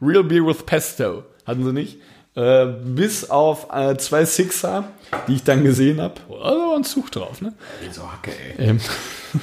Real 0.00 0.24
Beer 0.24 0.46
with 0.46 0.64
Pesto. 0.64 1.24
Hatten 1.46 1.64
sie 1.64 1.72
nicht. 1.72 1.98
Äh, 2.34 2.66
bis 2.66 3.28
auf 3.28 3.66
äh, 3.72 3.96
zwei 3.96 4.24
Sixer, 4.24 4.84
die 5.26 5.34
ich 5.34 5.44
dann 5.44 5.64
gesehen 5.64 6.00
habe. 6.00 6.14
Also 6.42 6.74
ein 6.76 6.84
Zug 6.84 7.10
drauf, 7.10 7.42
ne? 7.42 7.54
So 7.90 8.10
Hacke, 8.10 8.30
ey. 8.56 8.68
Ähm, 8.68 8.80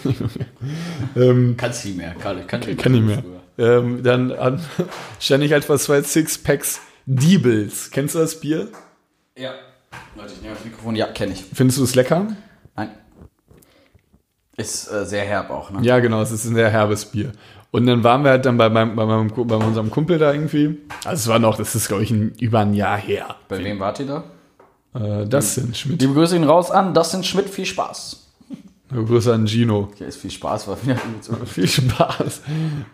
ähm, 1.15 1.55
Kannst 1.57 1.85
nicht 1.85 1.97
mehr, 1.97 2.15
Karl. 2.15 2.39
Ich 2.39 2.47
kann, 2.47 2.61
kann 2.77 2.91
nicht 2.93 3.05
mehr. 3.05 3.23
Ähm, 3.57 4.03
dann 4.03 4.31
an, 4.31 4.63
stand 5.19 5.43
ich 5.43 5.51
halt 5.51 5.65
vor 5.65 5.77
zwei 5.77 6.01
Sixpacks 6.01 6.79
Diebels. 7.05 7.91
Kennst 7.91 8.15
du 8.15 8.19
das 8.19 8.39
Bier? 8.39 8.69
Ja. 9.37 9.53
Leute, 10.15 10.33
ich 10.33 10.41
nehme 10.41 10.55
das 10.55 10.63
Mikrofon. 10.63 10.95
Ja, 10.95 11.07
kenne 11.07 11.33
ich. 11.33 11.43
Findest 11.53 11.79
du 11.79 11.83
es 11.83 11.93
lecker? 11.95 12.27
Ist 14.57 14.91
äh, 14.91 15.05
sehr 15.05 15.23
herb 15.23 15.51
auch, 15.51 15.69
ne? 15.69 15.79
Ja, 15.83 15.99
genau, 15.99 16.19
es 16.21 16.31
ist 16.31 16.45
ein 16.45 16.55
sehr 16.55 16.69
herbes 16.69 17.05
Bier. 17.05 17.31
Und 17.69 17.85
dann 17.85 18.03
waren 18.03 18.23
wir 18.23 18.31
halt 18.31 18.45
dann 18.45 18.57
bei, 18.57 18.69
meinem, 18.69 18.95
bei, 18.95 19.05
meinem, 19.05 19.27
bei 19.27 19.55
unserem 19.55 19.91
Kumpel 19.91 20.17
da 20.17 20.33
irgendwie. 20.33 20.77
Also 21.05 21.21
es 21.21 21.27
war 21.27 21.37
noch, 21.37 21.57
das 21.57 21.75
ist 21.75 21.87
glaube 21.87 22.03
ich 22.03 22.11
ein, 22.11 22.33
über 22.39 22.59
ein 22.59 22.73
Jahr 22.73 22.97
her. 22.97 23.35
Bei 23.49 23.63
wem 23.63 23.79
wart 23.79 23.99
ihr 23.99 24.07
da? 24.07 24.23
Äh, 24.95 25.27
das 25.27 25.55
sind 25.55 25.77
Schmidt. 25.77 26.01
Liebe 26.01 26.13
Grüße 26.13 26.35
ihn 26.35 26.43
raus 26.43 26.71
an. 26.71 26.93
Das 26.93 27.11
sind 27.11 27.25
Schmidt. 27.25 27.49
Viel 27.49 27.65
Spaß. 27.65 28.27
Grüße 28.89 29.33
an 29.33 29.47
Gino. 29.47 29.89
Ja, 29.99 30.07
ist 30.07 30.17
viel 30.17 30.31
Spaß, 30.31 30.67
war 30.69 30.77
wieder. 30.81 30.95
Viel 31.45 31.67
Spaß. 31.67 32.41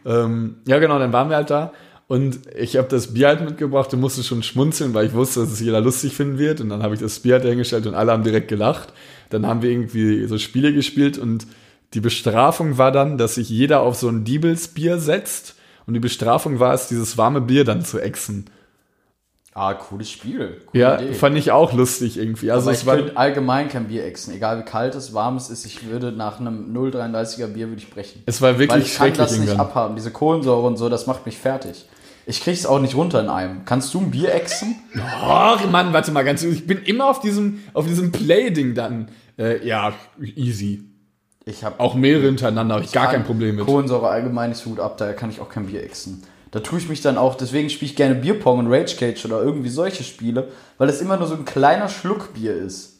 ähm, 0.05 0.55
ja, 0.67 0.79
genau, 0.79 0.97
dann 0.97 1.13
waren 1.13 1.29
wir 1.29 1.35
halt 1.35 1.51
da. 1.51 1.71
Und 2.07 2.39
ich 2.55 2.77
habe 2.77 2.87
das 2.89 3.13
Bier 3.13 3.27
halt 3.27 3.41
mitgebracht 3.41 3.93
und 3.93 4.01
musste 4.01 4.23
schon 4.23 4.43
schmunzeln, 4.43 4.93
weil 4.93 5.07
ich 5.07 5.13
wusste, 5.13 5.41
dass 5.41 5.51
es 5.51 5.59
jeder 5.59 5.81
lustig 5.81 6.13
finden 6.13 6.37
wird. 6.37 6.61
Und 6.61 6.69
dann 6.69 6.83
habe 6.83 6.95
ich 6.95 6.99
das 6.99 7.19
Bier 7.19 7.35
halt 7.35 7.45
hingestellt 7.45 7.85
und 7.87 7.93
alle 7.93 8.11
haben 8.11 8.23
direkt 8.23 8.47
gelacht. 8.47 8.91
Dann 9.33 9.45
haben 9.47 9.61
wir 9.61 9.69
irgendwie 9.71 10.25
so 10.27 10.37
Spiele 10.37 10.73
gespielt 10.73 11.17
und 11.17 11.47
die 11.93 11.99
Bestrafung 12.01 12.77
war 12.77 12.91
dann, 12.91 13.17
dass 13.17 13.35
sich 13.35 13.49
jeder 13.49 13.81
auf 13.81 13.95
so 13.95 14.07
ein 14.09 14.23
Diebelsbier 14.23 14.97
setzt. 14.99 15.55
Und 15.85 15.93
die 15.95 15.99
Bestrafung 15.99 16.59
war 16.59 16.73
es, 16.73 16.87
dieses 16.87 17.17
warme 17.17 17.41
Bier 17.41 17.65
dann 17.65 17.83
zu 17.83 17.99
exen. 17.99 18.45
Ah, 19.55 19.73
cooles 19.75 20.09
Spiel. 20.09 20.61
Coole 20.71 20.81
Ja, 20.81 20.99
Idee. 20.99 21.13
fand 21.13 21.37
ich 21.37 21.51
auch 21.51 21.73
lustig 21.73 22.17
irgendwie. 22.17 22.49
Also 22.49 22.69
Aber 22.71 22.77
ich 22.79 22.85
könnte 22.85 23.17
allgemein 23.17 23.69
kein 23.69 23.87
Bier 23.87 24.03
exen. 24.05 24.33
Egal 24.33 24.57
wie 24.59 24.63
kalt 24.63 24.95
es, 24.95 25.13
warm 25.13 25.35
es 25.37 25.51
ist, 25.51 25.65
ich 25.65 25.87
würde 25.87 26.11
nach 26.11 26.39
einem 26.39 26.75
0,33er 26.75 27.47
Bier 27.47 27.67
würde 27.67 27.81
ich 27.81 27.91
brechen. 27.91 28.23
es 28.25 28.41
war 28.41 28.53
Weil 28.53 28.59
wirklich 28.59 28.85
ich 28.87 28.95
kann 28.95 29.07
schrecklich 29.09 29.17
das 29.27 29.31
nicht 29.33 29.41
irgendwann. 29.49 29.67
abhaben. 29.67 29.95
Diese 29.95 30.09
Kohlensäure 30.09 30.65
und 30.65 30.77
so, 30.77 30.89
das 30.89 31.05
macht 31.05 31.27
mich 31.27 31.37
fertig. 31.37 31.85
Ich 32.25 32.41
krieg's 32.41 32.65
auch 32.65 32.79
nicht 32.79 32.95
runter 32.95 33.19
in 33.19 33.29
einem. 33.29 33.65
Kannst 33.65 33.93
du 33.93 33.99
ein 33.99 34.09
Bier 34.09 34.33
exen? 34.33 34.75
Oh, 34.95 35.55
Mann, 35.69 35.93
warte 35.93 36.11
mal 36.11 36.23
ganz 36.23 36.41
Ich 36.41 36.65
bin 36.65 36.79
immer 36.83 37.07
auf 37.09 37.19
diesem, 37.19 37.59
auf 37.73 37.85
diesem 37.85 38.11
Play-Ding 38.11 38.73
dann. 38.73 39.09
Äh, 39.37 39.65
ja, 39.65 39.93
easy. 40.21 40.83
Ich 41.45 41.63
habe 41.63 41.79
Auch 41.79 41.95
mehrere 41.95 42.25
hintereinander 42.25 42.75
habe 42.75 42.85
ich 42.85 42.91
gar 42.91 43.11
kein 43.11 43.25
Problem 43.25 43.57
mit. 43.57 43.65
Kohlensäure 43.65 44.07
allgemein 44.07 44.51
ist 44.51 44.63
gut 44.63 44.79
ab, 44.79 44.97
daher 44.97 45.13
kann 45.13 45.29
ich 45.29 45.41
auch 45.41 45.49
kein 45.49 45.67
Bier 45.67 45.83
exen. 45.83 46.23
Da 46.51 46.59
tue 46.59 46.79
ich 46.79 46.87
mich 46.87 47.01
dann 47.01 47.17
auch, 47.17 47.35
deswegen 47.35 47.69
spiele 47.69 47.89
ich 47.91 47.97
gerne 47.97 48.15
Bierpong 48.15 48.59
und 48.59 48.67
Rage 48.71 48.95
Cage 48.95 49.25
oder 49.25 49.41
irgendwie 49.41 49.69
solche 49.69 50.03
Spiele, 50.03 50.49
weil 50.77 50.87
das 50.87 51.01
immer 51.01 51.17
nur 51.17 51.27
so 51.27 51.33
ein 51.33 51.45
kleiner 51.45 51.89
Schluck 51.89 52.33
Bier 52.33 52.55
ist. 52.55 52.99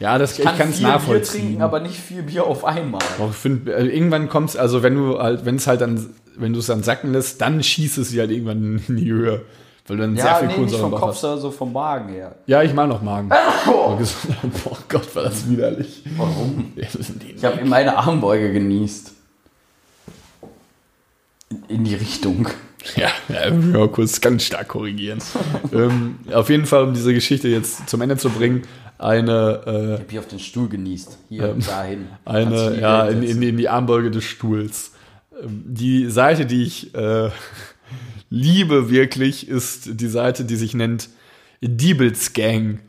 Ja, 0.00 0.18
das 0.18 0.38
ich 0.38 0.44
kann 0.44 0.54
es 0.54 0.76
viel 0.76 0.84
Bier 0.84 0.88
nachvollziehen. 0.88 1.42
trinken, 1.42 1.62
aber 1.62 1.80
nicht 1.80 1.98
viel 2.00 2.24
Bier 2.24 2.44
auf 2.44 2.64
einmal. 2.64 3.00
Doch, 3.18 3.30
ich 3.30 3.36
finde, 3.36 3.72
äh, 3.72 3.86
irgendwann 3.86 4.28
kommt 4.28 4.50
es, 4.50 4.56
also 4.56 4.82
wenn 4.82 4.96
du 4.96 5.18
halt, 5.18 5.44
wenn 5.44 5.56
es 5.56 5.66
halt 5.68 5.80
dann, 5.80 6.10
wenn 6.36 6.52
du 6.52 6.58
es 6.58 6.66
dann 6.66 6.82
sacken 6.82 7.12
lässt, 7.12 7.40
dann 7.40 7.62
schießt 7.62 7.98
es 7.98 8.08
sie 8.10 8.18
halt 8.18 8.32
irgendwann 8.32 8.82
in 8.88 8.96
die 8.96 9.10
Höhe. 9.10 9.42
Weil 9.86 9.96
du 9.96 10.02
dann 10.02 10.16
sehr 10.16 10.24
Ja, 10.24 10.34
viel 10.36 10.42
nee, 10.42 10.46
nicht 10.48 10.54
Kohlensäure 10.56 10.82
vom 10.82 10.92
im 10.92 10.98
Bauch 11.00 11.06
Kopf, 11.08 11.16
sondern 11.16 11.40
so 11.40 11.50
vom 11.50 11.72
Magen 11.72 12.08
her. 12.10 12.36
Ja, 12.46 12.62
ich 12.62 12.72
mag 12.72 12.88
noch 12.88 13.02
Magen. 13.02 13.30
Oh. 13.66 13.96
oh 14.64 14.76
Gott, 14.88 15.14
war 15.16 15.22
das 15.24 15.48
widerlich. 15.48 16.02
Warum? 16.16 16.72
Ja, 16.76 16.86
das 16.92 17.12
Ich 17.36 17.44
habe 17.44 17.60
in 17.60 17.68
meine 17.68 17.96
Armbeuge 17.96 18.52
genießt. 18.52 19.12
In, 21.50 21.62
in 21.68 21.84
die 21.84 21.94
Richtung. 21.94 22.48
Ja, 22.96 23.08
ja, 23.28 23.48
ja 23.48 23.86
kurz 23.86 24.20
ganz 24.20 24.42
stark 24.44 24.68
korrigieren. 24.68 25.20
ähm, 25.72 26.18
auf 26.32 26.50
jeden 26.50 26.66
Fall, 26.66 26.84
um 26.84 26.94
diese 26.94 27.14
Geschichte 27.14 27.48
jetzt 27.48 27.88
zum 27.88 28.00
Ende 28.00 28.16
zu 28.16 28.30
bringen, 28.30 28.62
eine, 28.98 29.60
Ich 29.64 29.72
habe 30.00 30.04
hier 30.10 30.20
auf 30.20 30.28
den 30.28 30.38
Stuhl 30.38 30.68
genießt. 30.68 31.18
Hier, 31.28 31.44
Ähm, 31.44 31.60
dahin. 31.60 32.06
äh, 32.24 32.28
eine 32.30 32.80
ja, 32.80 33.06
in, 33.06 33.22
in, 33.22 33.42
in 33.42 33.56
die 33.56 33.68
Armbeuge 33.68 34.10
des 34.10 34.24
Stuhls. 34.24 34.92
Ähm, 35.40 35.62
Die 35.66 36.08
Seite, 36.10 36.46
die 36.46 36.62
ich 36.64 36.94
äh, 36.94 37.30
liebe 38.32 38.90
wirklich, 38.90 39.46
ist 39.48 40.00
die 40.00 40.08
Seite, 40.08 40.44
die 40.44 40.56
sich 40.56 40.74
nennt 40.74 41.10
Diebels 41.60 42.32
Gang. 42.32 42.80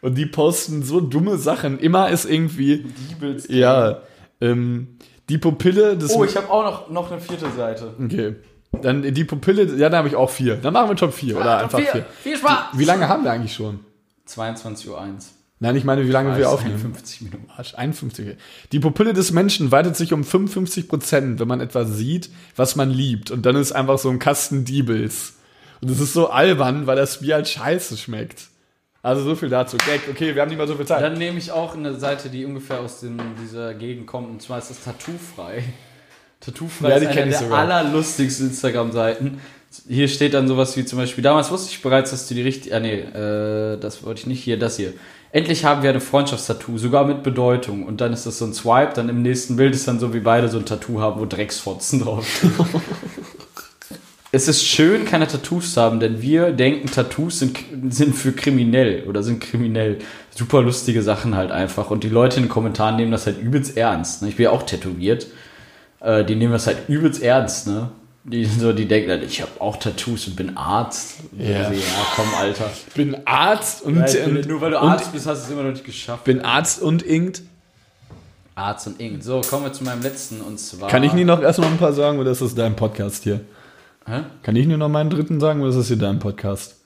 Und 0.00 0.16
die 0.16 0.26
posten 0.26 0.82
so 0.82 1.00
dumme 1.00 1.36
Sachen. 1.36 1.78
Immer 1.78 2.10
ist 2.10 2.24
irgendwie, 2.24 2.84
Diebels- 3.10 3.46
ja, 3.52 4.02
ähm, 4.40 4.98
die 5.28 5.38
Pupille 5.38 5.96
des 5.96 6.14
Oh, 6.14 6.24
ich 6.24 6.36
habe 6.36 6.48
auch 6.50 6.64
noch, 6.64 6.90
noch 6.90 7.10
eine 7.12 7.20
vierte 7.20 7.50
Seite. 7.50 7.94
Okay. 8.02 8.36
Dann 8.80 9.02
die 9.02 9.24
Pupille, 9.24 9.76
ja, 9.76 9.88
da 9.90 9.98
habe 9.98 10.08
ich 10.08 10.16
auch 10.16 10.30
vier. 10.30 10.56
Dann 10.56 10.72
machen 10.72 10.88
wir 10.90 10.96
Top 10.96 11.12
4 11.12 11.36
oder 11.36 11.58
einfach 11.58 11.78
vier. 11.78 12.06
Viel 12.22 12.36
Spaß! 12.36 12.58
Wie 12.74 12.84
lange 12.84 13.08
haben 13.08 13.22
wir 13.24 13.30
eigentlich 13.32 13.54
schon? 13.54 13.80
22.01 14.26 14.88
Uhr. 14.88 14.98
Nein, 15.62 15.76
ich 15.76 15.84
meine, 15.84 16.04
wie 16.04 16.10
lange 16.10 16.36
wir 16.36 16.50
aufnehmen. 16.50 16.74
51 16.74 17.20
Minuten. 17.20 17.48
Arsch, 17.56 17.74
51. 17.76 18.36
Die 18.72 18.80
Pupille 18.80 19.12
des 19.12 19.30
Menschen 19.30 19.70
weitet 19.70 19.94
sich 19.94 20.12
um 20.12 20.24
55 20.24 20.88
Prozent, 20.88 21.38
wenn 21.38 21.46
man 21.46 21.60
etwas 21.60 21.96
sieht, 21.96 22.30
was 22.56 22.74
man 22.74 22.90
liebt. 22.90 23.30
Und 23.30 23.46
dann 23.46 23.54
ist 23.54 23.70
einfach 23.70 23.96
so 23.98 24.10
ein 24.10 24.18
Kasten 24.18 24.64
Diebels. 24.64 25.34
Und 25.80 25.88
das 25.88 26.00
ist 26.00 26.14
so 26.14 26.30
albern, 26.30 26.88
weil 26.88 26.96
das 26.96 27.20
Bier 27.20 27.36
halt 27.36 27.46
scheiße 27.48 27.96
schmeckt. 27.96 28.48
Also 29.04 29.22
so 29.22 29.36
viel 29.36 29.50
dazu. 29.50 29.76
Gag, 29.76 30.00
okay, 30.10 30.34
wir 30.34 30.42
haben 30.42 30.48
nicht 30.48 30.58
mehr 30.58 30.66
so 30.66 30.74
viel 30.74 30.84
Zeit. 30.84 31.00
Dann 31.00 31.14
nehme 31.16 31.38
ich 31.38 31.52
auch 31.52 31.76
eine 31.76 31.94
Seite, 31.94 32.28
die 32.28 32.44
ungefähr 32.44 32.80
aus 32.80 32.98
dem, 32.98 33.18
dieser 33.40 33.72
Gegend 33.74 34.08
kommt, 34.08 34.30
und 34.30 34.42
zwar 34.42 34.58
ist 34.58 34.70
das 34.70 34.82
Tattoo-frei. 34.82 35.62
Tattoo-frei 36.40 36.88
Ja, 36.88 36.96
ist 36.96 37.02
die 37.02 37.18
eine 37.20 37.30
der 37.30 37.38
sogar. 37.38 37.58
allerlustigsten 37.60 38.48
Instagram-Seiten. 38.48 39.38
Hier 39.88 40.08
steht 40.08 40.34
dann 40.34 40.48
sowas 40.48 40.76
wie 40.76 40.84
zum 40.84 40.98
Beispiel, 40.98 41.22
damals 41.22 41.52
wusste 41.52 41.70
ich 41.70 41.80
bereits, 41.82 42.10
dass 42.10 42.26
du 42.26 42.34
die 42.34 42.42
richtige, 42.42 42.74
ah 42.76 42.80
nee, 42.80 42.98
äh, 42.98 43.78
das 43.78 44.02
wollte 44.04 44.22
ich 44.22 44.26
nicht, 44.26 44.42
hier, 44.42 44.58
das 44.58 44.76
hier. 44.76 44.92
Endlich 45.34 45.64
haben 45.64 45.82
wir 45.82 45.88
eine 45.88 46.00
Freundschaftstattoo, 46.00 46.76
sogar 46.76 47.06
mit 47.06 47.22
Bedeutung. 47.22 47.86
Und 47.86 48.02
dann 48.02 48.12
ist 48.12 48.26
das 48.26 48.38
so 48.38 48.44
ein 48.44 48.52
Swipe, 48.52 48.92
dann 48.94 49.08
im 49.08 49.22
nächsten 49.22 49.56
Bild 49.56 49.74
ist 49.74 49.88
dann 49.88 49.98
so, 49.98 50.12
wie 50.12 50.20
beide 50.20 50.48
so 50.48 50.58
ein 50.58 50.66
Tattoo 50.66 51.00
haben, 51.00 51.18
wo 51.20 51.24
Drecksfotzen 51.24 52.00
drauf 52.00 52.26
Es 54.34 54.48
ist 54.48 54.64
schön, 54.64 55.04
keine 55.04 55.26
Tattoos 55.26 55.74
zu 55.74 55.80
haben, 55.82 56.00
denn 56.00 56.22
wir 56.22 56.52
denken, 56.52 56.86
Tattoos 56.86 57.38
sind, 57.38 57.58
sind 57.90 58.14
für 58.14 58.32
kriminell 58.32 59.04
oder 59.06 59.22
sind 59.22 59.40
kriminell. 59.40 59.98
Super 60.30 60.62
lustige 60.62 61.02
Sachen 61.02 61.36
halt 61.36 61.50
einfach. 61.50 61.90
Und 61.90 62.02
die 62.02 62.08
Leute 62.08 62.36
in 62.36 62.44
den 62.44 62.48
Kommentaren 62.48 62.96
nehmen 62.96 63.12
das 63.12 63.26
halt 63.26 63.38
übelst 63.38 63.76
ernst. 63.76 64.22
Ne? 64.22 64.28
Ich 64.28 64.36
bin 64.36 64.44
ja 64.44 64.50
auch 64.50 64.62
tätowiert. 64.62 65.26
Äh, 66.00 66.24
die 66.24 66.34
nehmen 66.34 66.52
das 66.52 66.66
halt 66.66 66.88
übelst 66.88 67.22
ernst, 67.22 67.66
ne? 67.66 67.90
Die, 68.24 68.44
so, 68.44 68.72
die 68.72 68.86
denken 68.86 69.10
halt, 69.10 69.24
ich 69.24 69.42
habe 69.42 69.50
auch 69.58 69.76
Tattoos 69.76 70.28
und 70.28 70.36
bin 70.36 70.56
Arzt. 70.56 71.16
Ja. 71.36 71.64
Also, 71.64 71.72
ja, 71.72 72.06
komm, 72.14 72.28
Alter. 72.38 72.70
Ich 72.86 72.94
bin 72.94 73.16
Arzt 73.26 73.82
und, 73.82 73.96
Ja, 73.96 74.24
bin, 74.24 74.36
und, 74.36 74.46
nur 74.46 74.60
weil 74.60 74.70
du 74.70 74.80
Arzt 74.80 75.12
bist, 75.12 75.26
hast 75.26 75.40
du 75.40 75.46
es 75.46 75.50
immer 75.50 75.64
noch 75.64 75.72
nicht 75.72 75.84
geschafft. 75.84 76.24
bin 76.24 76.40
Arzt 76.40 76.80
und 76.80 77.02
inkt. 77.02 77.42
Arzt 78.54 78.86
und 78.86 79.00
Ing. 79.00 79.20
So, 79.22 79.40
kommen 79.40 79.64
wir 79.64 79.72
zu 79.72 79.82
meinem 79.82 80.02
letzten 80.02 80.40
und 80.40 80.60
zwar. 80.60 80.88
Kann 80.88 81.02
ich 81.02 81.14
nie 81.14 81.24
noch 81.24 81.40
erstmal 81.40 81.70
ein 81.70 81.78
paar 81.78 81.92
sagen 81.94 82.18
oder 82.18 82.30
ist 82.30 82.42
das 82.42 82.54
dein 82.54 82.76
Podcast 82.76 83.24
hier? 83.24 83.40
Hä? 84.06 84.20
Kann 84.42 84.56
ich 84.56 84.66
nur 84.66 84.78
noch 84.78 84.88
meinen 84.88 85.10
dritten 85.10 85.40
sagen 85.40 85.60
oder 85.60 85.70
ist 85.70 85.78
das 85.78 85.88
hier 85.88 85.96
dein 85.96 86.18
Podcast? 86.18 86.76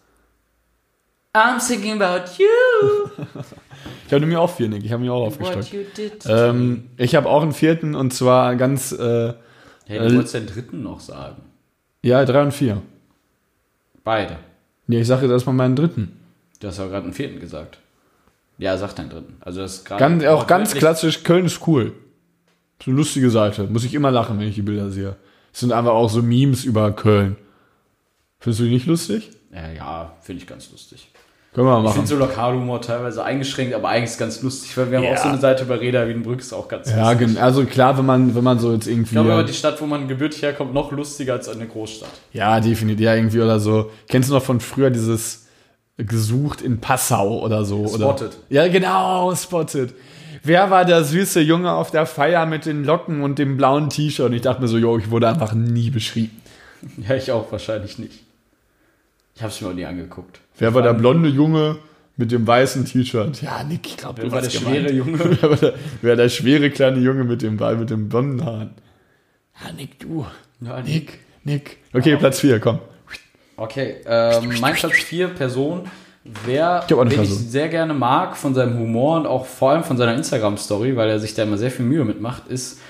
I'm 1.35 1.59
thinking 1.65 2.01
about 2.01 2.31
you. 2.39 3.25
Ich 4.07 4.13
habe 4.13 4.25
mir 4.25 4.41
auch 4.41 4.51
vier, 4.51 4.69
Nick. 4.69 4.85
Ich 4.85 4.93
habe 4.93 5.03
mir 5.03 5.13
auch 5.13 5.27
aufgestockt. 5.27 5.75
Ähm, 6.29 6.91
ich 6.97 7.17
habe 7.17 7.29
auch 7.29 7.43
einen 7.43 7.53
vierten 7.53 7.97
und 7.97 8.15
zwar 8.15 8.55
ganz, 8.55 8.93
äh, 8.93 9.33
hey, 9.87 9.99
du 9.99 10.15
wolltest 10.15 10.35
den 10.35 10.47
dritten 10.47 10.83
noch 10.83 11.01
sagen. 11.01 11.43
ja, 12.03 12.25
drei 12.25 12.43
und 12.43 12.53
vier. 12.53 12.83
Beide. 14.05 14.39
Ja, 14.89 15.01
ich 15.01 15.07
sage 15.07 15.23
jetzt 15.23 15.33
erstmal 15.33 15.57
meinen 15.57 15.75
dritten. 15.75 16.21
Du 16.61 16.69
hast 16.69 16.79
ja 16.79 16.87
gerade 16.87 17.05
einen 17.05 17.13
vierten 17.13 17.41
gesagt. 17.41 17.79
Ja, 18.59 18.77
sag 18.79 18.95
deinen 18.95 19.11
dritten. 19.11 19.37
Also 19.41 19.61
das 19.61 19.79
ist 19.79 19.85
gerade 19.85 20.01
Ganz, 20.01 20.25
auch 20.25 20.47
ganz 20.47 20.75
klassisch, 20.75 21.25
Köln 21.25 21.45
ist 21.45 21.67
cool. 21.67 21.93
So 22.83 22.91
eine 22.91 22.99
lustige 22.99 23.31
Seite. 23.31 23.65
Muss 23.65 23.85
ich 23.85 23.95
immer 23.95 24.11
lachen, 24.11 24.39
wenn 24.39 24.49
ich 24.49 24.55
die 24.55 24.63
Bilder 24.63 24.91
sehe. 24.91 25.17
Es 25.53 25.61
sind 25.61 25.73
einfach 25.73 25.93
auch 25.93 26.09
so 26.09 26.23
Memes 26.23 26.65
über 26.65 26.93
Köln. 26.93 27.37
Findest 28.39 28.61
du 28.61 28.65
die 28.65 28.71
nicht 28.71 28.87
lustig? 28.87 29.31
Ja, 29.53 29.71
ja 29.73 30.17
finde 30.21 30.43
ich 30.43 30.49
ganz 30.49 30.71
lustig. 30.71 31.11
Können 31.57 31.69
wir 31.69 31.73
mal 31.73 31.79
Ich 31.79 31.85
machen. 31.85 31.95
finde 31.95 32.09
so 32.09 32.17
Lokalhumor 32.17 32.83
teilweise 32.83 33.25
eingeschränkt, 33.25 33.75
aber 33.75 33.89
eigentlich 33.89 34.11
ist 34.11 34.19
ganz 34.19 34.43
lustig, 34.43 34.77
weil 34.77 34.91
wir 34.91 34.99
haben 34.99 35.05
Ja. 35.07 35.15
auch 35.15 35.17
so 35.17 35.29
eine 35.31 35.39
Seite 35.41 35.65
über 35.65 35.81
Reda 35.81 36.07
Wiedenbrück, 36.07 36.39
ist 36.41 36.53
auch 36.53 36.69
ganz 36.69 36.91
ja, 36.91 37.11
lustig. 37.13 37.29
gen- 37.29 37.39
also 37.39 37.65
klar, 37.65 37.97
wenn 37.97 38.05
man, 38.05 38.35
wenn 38.35 38.45
man 38.45 38.59
so 38.59 38.75
jetzt 38.75 38.87
irgendwie. 38.87 39.05
Ich 39.07 39.11
glaube 39.13 39.33
aber, 39.33 39.43
die 39.45 39.55
Stadt, 39.55 39.81
wo 39.81 39.87
man 39.87 40.07
gebürtig 40.07 40.43
herkommt, 40.43 40.75
noch 40.75 40.93
lustiger 40.93 41.33
als 41.33 41.49
eine 41.49 41.67
Großstadt. 41.67 42.11
Ja, 42.35 42.61
definitiv, 42.61 43.03
ja, 43.03 43.15
irgendwie 43.15 43.41
oder 43.41 43.59
so. 43.59 43.91
Kennst 44.07 44.29
du 44.29 44.35
noch 44.35 44.43
von 44.43 44.61
früher 44.61 44.91
dieses 44.91 45.47
gesucht 45.97 46.61
in 46.61 46.79
Passau 46.79 47.41
oder 47.43 47.65
so? 47.65 47.87
Spotted. 47.89 48.27
Oder? 48.29 48.31
Ja, 48.51 48.69
genau, 48.69 49.35
Spotted. 49.35 49.95
Wer 50.43 50.71
war 50.71 50.85
der 50.85 51.05
süße 51.05 51.41
Junge 51.41 51.73
auf 51.73 51.91
der 51.91 52.05
Feier 52.05 52.45
mit 52.45 52.67
den 52.67 52.85
Locken 52.85 53.23
und 53.23 53.39
dem 53.39 53.57
blauen 53.57 53.89
T-Shirt? 53.89 54.27
Und 54.27 54.35
ich 54.35 54.43
dachte 54.43 54.61
mir 54.61 54.69
so, 54.69 54.77
jo, 54.77 54.99
ich 54.99 55.11
wurde 55.11 55.27
einfach 55.29 55.55
nie 55.55 55.89
beschrieben. 55.91 56.39
Ja, 57.09 57.15
ich 57.17 57.33
auch 57.33 57.51
wahrscheinlich 57.51 57.99
nicht. 57.99 58.26
Ich 59.37 59.43
habe 59.43 59.53
es 59.53 59.61
mir 59.61 59.69
auch 59.69 59.75
nie 59.75 59.85
angeguckt. 59.85 60.41
Wer 60.59 60.73
war 60.73 60.81
der 60.81 60.95
blonde 60.95 61.29
Junge 61.29 61.77
mit 62.17 62.33
dem 62.33 62.47
weißen 62.47 62.87
T-Shirt? 62.87 63.43
Ja, 63.43 63.63
Nick, 63.63 63.87
ich 63.87 63.97
glaube, 63.99 64.23
du 64.23 64.33
war 64.33 64.41
der 64.41 64.51
warst 64.51 64.57
schwere 64.57 64.87
gemeint. 64.87 65.19
Junge? 65.19 65.19
wer, 65.43 65.51
war 65.51 65.57
der, 65.57 65.75
wer 66.01 66.11
war 66.11 66.17
der 66.17 66.29
schwere 66.31 66.71
kleine 66.71 67.01
Junge 67.01 67.25
mit 67.25 67.43
dem 67.43 67.59
Ball, 67.59 67.77
mit 67.77 67.91
dem 67.91 68.09
blonden 68.09 68.43
Haaren? 68.43 68.71
Ja, 69.63 69.73
Nick, 69.73 69.99
du. 69.99 70.25
Ja, 70.63 70.81
Nick, 70.81 71.19
Nick. 71.45 71.79
Okay, 71.93 72.17
Platz 72.17 72.41
4, 72.41 72.61
komm. 72.61 72.79
Okay, 73.59 73.97
ähm, 74.07 74.55
mein 74.61 74.75
Platz 74.75 74.97
4 74.97 75.29
Person, 75.29 75.83
wer, 76.47 76.85
Ich 76.89 76.97
Person. 76.97 77.23
ich 77.23 77.31
sehr 77.31 77.69
gerne 77.69 77.93
mag 77.93 78.39
von 78.39 78.55
seinem 78.55 78.79
Humor 78.79 79.19
und 79.19 79.27
auch 79.27 79.45
vor 79.45 79.73
allem 79.73 79.85
von 79.85 79.99
seiner 79.99 80.15
Instagram-Story, 80.15 80.97
weil 80.97 81.11
er 81.11 81.21
sich 81.21 81.35
da 81.35 81.43
immer 81.43 81.59
sehr 81.59 81.71
viel 81.71 81.85
Mühe 81.85 82.07
mitmacht, 82.07 82.49
ist, 82.49 82.81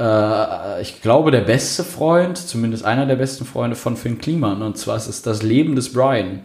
äh, 0.00 0.82
ich 0.82 1.02
glaube, 1.02 1.30
der 1.30 1.40
beste 1.40 1.84
Freund, 1.84 2.38
zumindest 2.38 2.84
einer 2.84 3.06
der 3.06 3.16
besten 3.16 3.44
Freunde 3.44 3.76
von 3.76 3.96
Finn 3.96 4.18
Kliman. 4.18 4.62
Und 4.62 4.76
zwar 4.76 4.96
ist 4.96 5.08
es 5.08 5.22
das 5.22 5.42
Leben 5.42 5.76
des 5.76 5.92
Brian 5.92 6.40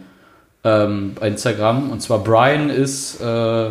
ähm, 0.64 1.14
bei 1.18 1.28
Instagram. 1.28 1.90
Und 1.90 2.00
zwar 2.00 2.22
Brian 2.22 2.70
ist, 2.70 3.20
äh, 3.20 3.70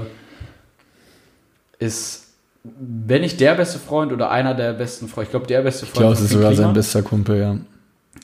ist, 1.80 2.28
wenn 2.64 3.22
nicht 3.22 3.40
der 3.40 3.56
beste 3.56 3.80
Freund 3.80 4.12
oder 4.12 4.30
einer 4.32 4.54
der 4.54 4.74
besten 4.74 5.08
Freunde, 5.08 5.28
ich 5.28 5.32
glaube, 5.32 5.48
der 5.48 5.62
beste 5.62 5.86
Freund 5.86 5.98
Klaus 5.98 6.20
ist 6.20 6.30
Finn 6.30 6.38
sogar 6.40 6.56
sein 6.56 6.74
bester 6.74 7.02
Kumpel, 7.02 7.40
ja. 7.40 7.58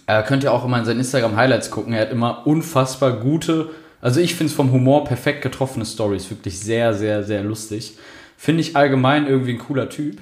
Äh, 0.07 0.23
könnt 0.23 0.43
ihr 0.43 0.51
auch 0.51 0.65
immer 0.65 0.77
in 0.77 0.85
seinen 0.85 0.99
Instagram-Highlights 0.99 1.71
gucken. 1.71 1.93
Er 1.93 2.01
hat 2.01 2.11
immer 2.11 2.45
unfassbar 2.45 3.13
gute, 3.13 3.69
also 4.01 4.19
ich 4.19 4.35
finde 4.35 4.51
es 4.51 4.55
vom 4.55 4.71
Humor 4.71 5.05
perfekt 5.05 5.41
getroffene 5.41 5.85
Stories. 5.85 6.29
Wirklich 6.29 6.59
sehr, 6.59 6.93
sehr, 6.93 7.23
sehr 7.23 7.43
lustig. 7.43 7.97
Finde 8.37 8.61
ich 8.61 8.75
allgemein 8.75 9.25
irgendwie 9.25 9.53
ein 9.53 9.59
cooler 9.59 9.89
Typ. 9.89 10.17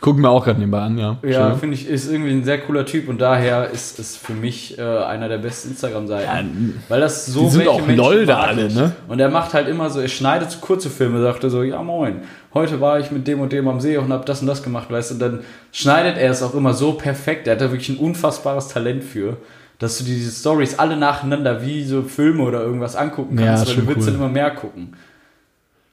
Gucken 0.00 0.22
wir 0.22 0.30
auch 0.30 0.44
gerade 0.44 0.58
nebenbei 0.60 0.80
an, 0.80 0.96
ja. 0.96 1.18
Ja, 1.22 1.54
finde 1.54 1.74
ich, 1.74 1.88
ist 1.88 2.10
irgendwie 2.10 2.30
ein 2.30 2.44
sehr 2.44 2.58
cooler 2.60 2.86
Typ 2.86 3.08
und 3.08 3.20
daher 3.20 3.70
ist 3.70 3.98
es 3.98 4.16
für 4.16 4.32
mich 4.32 4.78
äh, 4.78 4.82
einer 4.82 5.28
der 5.28 5.38
besten 5.38 5.70
Instagram-Seiten. 5.70 6.82
weil 6.88 7.00
das 7.00 7.26
so 7.26 7.44
die 7.44 7.48
sind 7.50 7.58
welche 7.60 7.70
auch 7.72 7.80
Menschen 7.86 7.96
lol 7.96 8.26
da 8.26 8.40
alle, 8.40 8.72
ne? 8.72 8.92
Und 9.08 9.18
er 9.20 9.28
macht 9.28 9.54
halt 9.54 9.68
immer 9.68 9.90
so, 9.90 10.00
er 10.00 10.08
schneidet 10.08 10.50
so 10.50 10.58
kurze 10.60 10.88
Filme, 10.88 11.20
sagt 11.20 11.42
er 11.44 11.50
so, 11.50 11.62
ja 11.62 11.82
moin, 11.82 12.20
heute 12.54 12.80
war 12.80 13.00
ich 13.00 13.10
mit 13.10 13.26
dem 13.26 13.40
und 13.40 13.52
dem 13.52 13.66
am 13.68 13.80
See 13.80 13.96
und 13.96 14.12
hab 14.12 14.24
das 14.26 14.40
und 14.40 14.46
das 14.46 14.62
gemacht, 14.62 14.90
weißt 14.90 15.10
du, 15.10 15.14
und 15.14 15.20
dann 15.20 15.40
schneidet 15.72 16.16
er 16.16 16.30
es 16.30 16.42
auch 16.42 16.54
immer 16.54 16.74
so 16.74 16.92
perfekt, 16.92 17.46
er 17.48 17.54
hat 17.54 17.60
da 17.60 17.70
wirklich 17.70 17.88
ein 17.88 17.98
unfassbares 17.98 18.68
Talent 18.68 19.02
für, 19.02 19.36
dass 19.80 19.98
du 19.98 20.04
diese 20.04 20.30
Stories 20.30 20.78
alle 20.78 20.96
nacheinander 20.96 21.64
wie 21.64 21.84
so 21.84 22.02
Filme 22.02 22.42
oder 22.44 22.62
irgendwas 22.62 22.96
angucken 22.96 23.38
Ja, 23.38 23.46
kannst, 23.46 23.66
weil 23.66 23.74
schon 23.74 23.84
du 23.86 23.88
willst 23.94 24.06
cool. 24.08 24.12
dann 24.14 24.20
immer 24.22 24.30
mehr 24.32 24.50
gucken. 24.52 24.94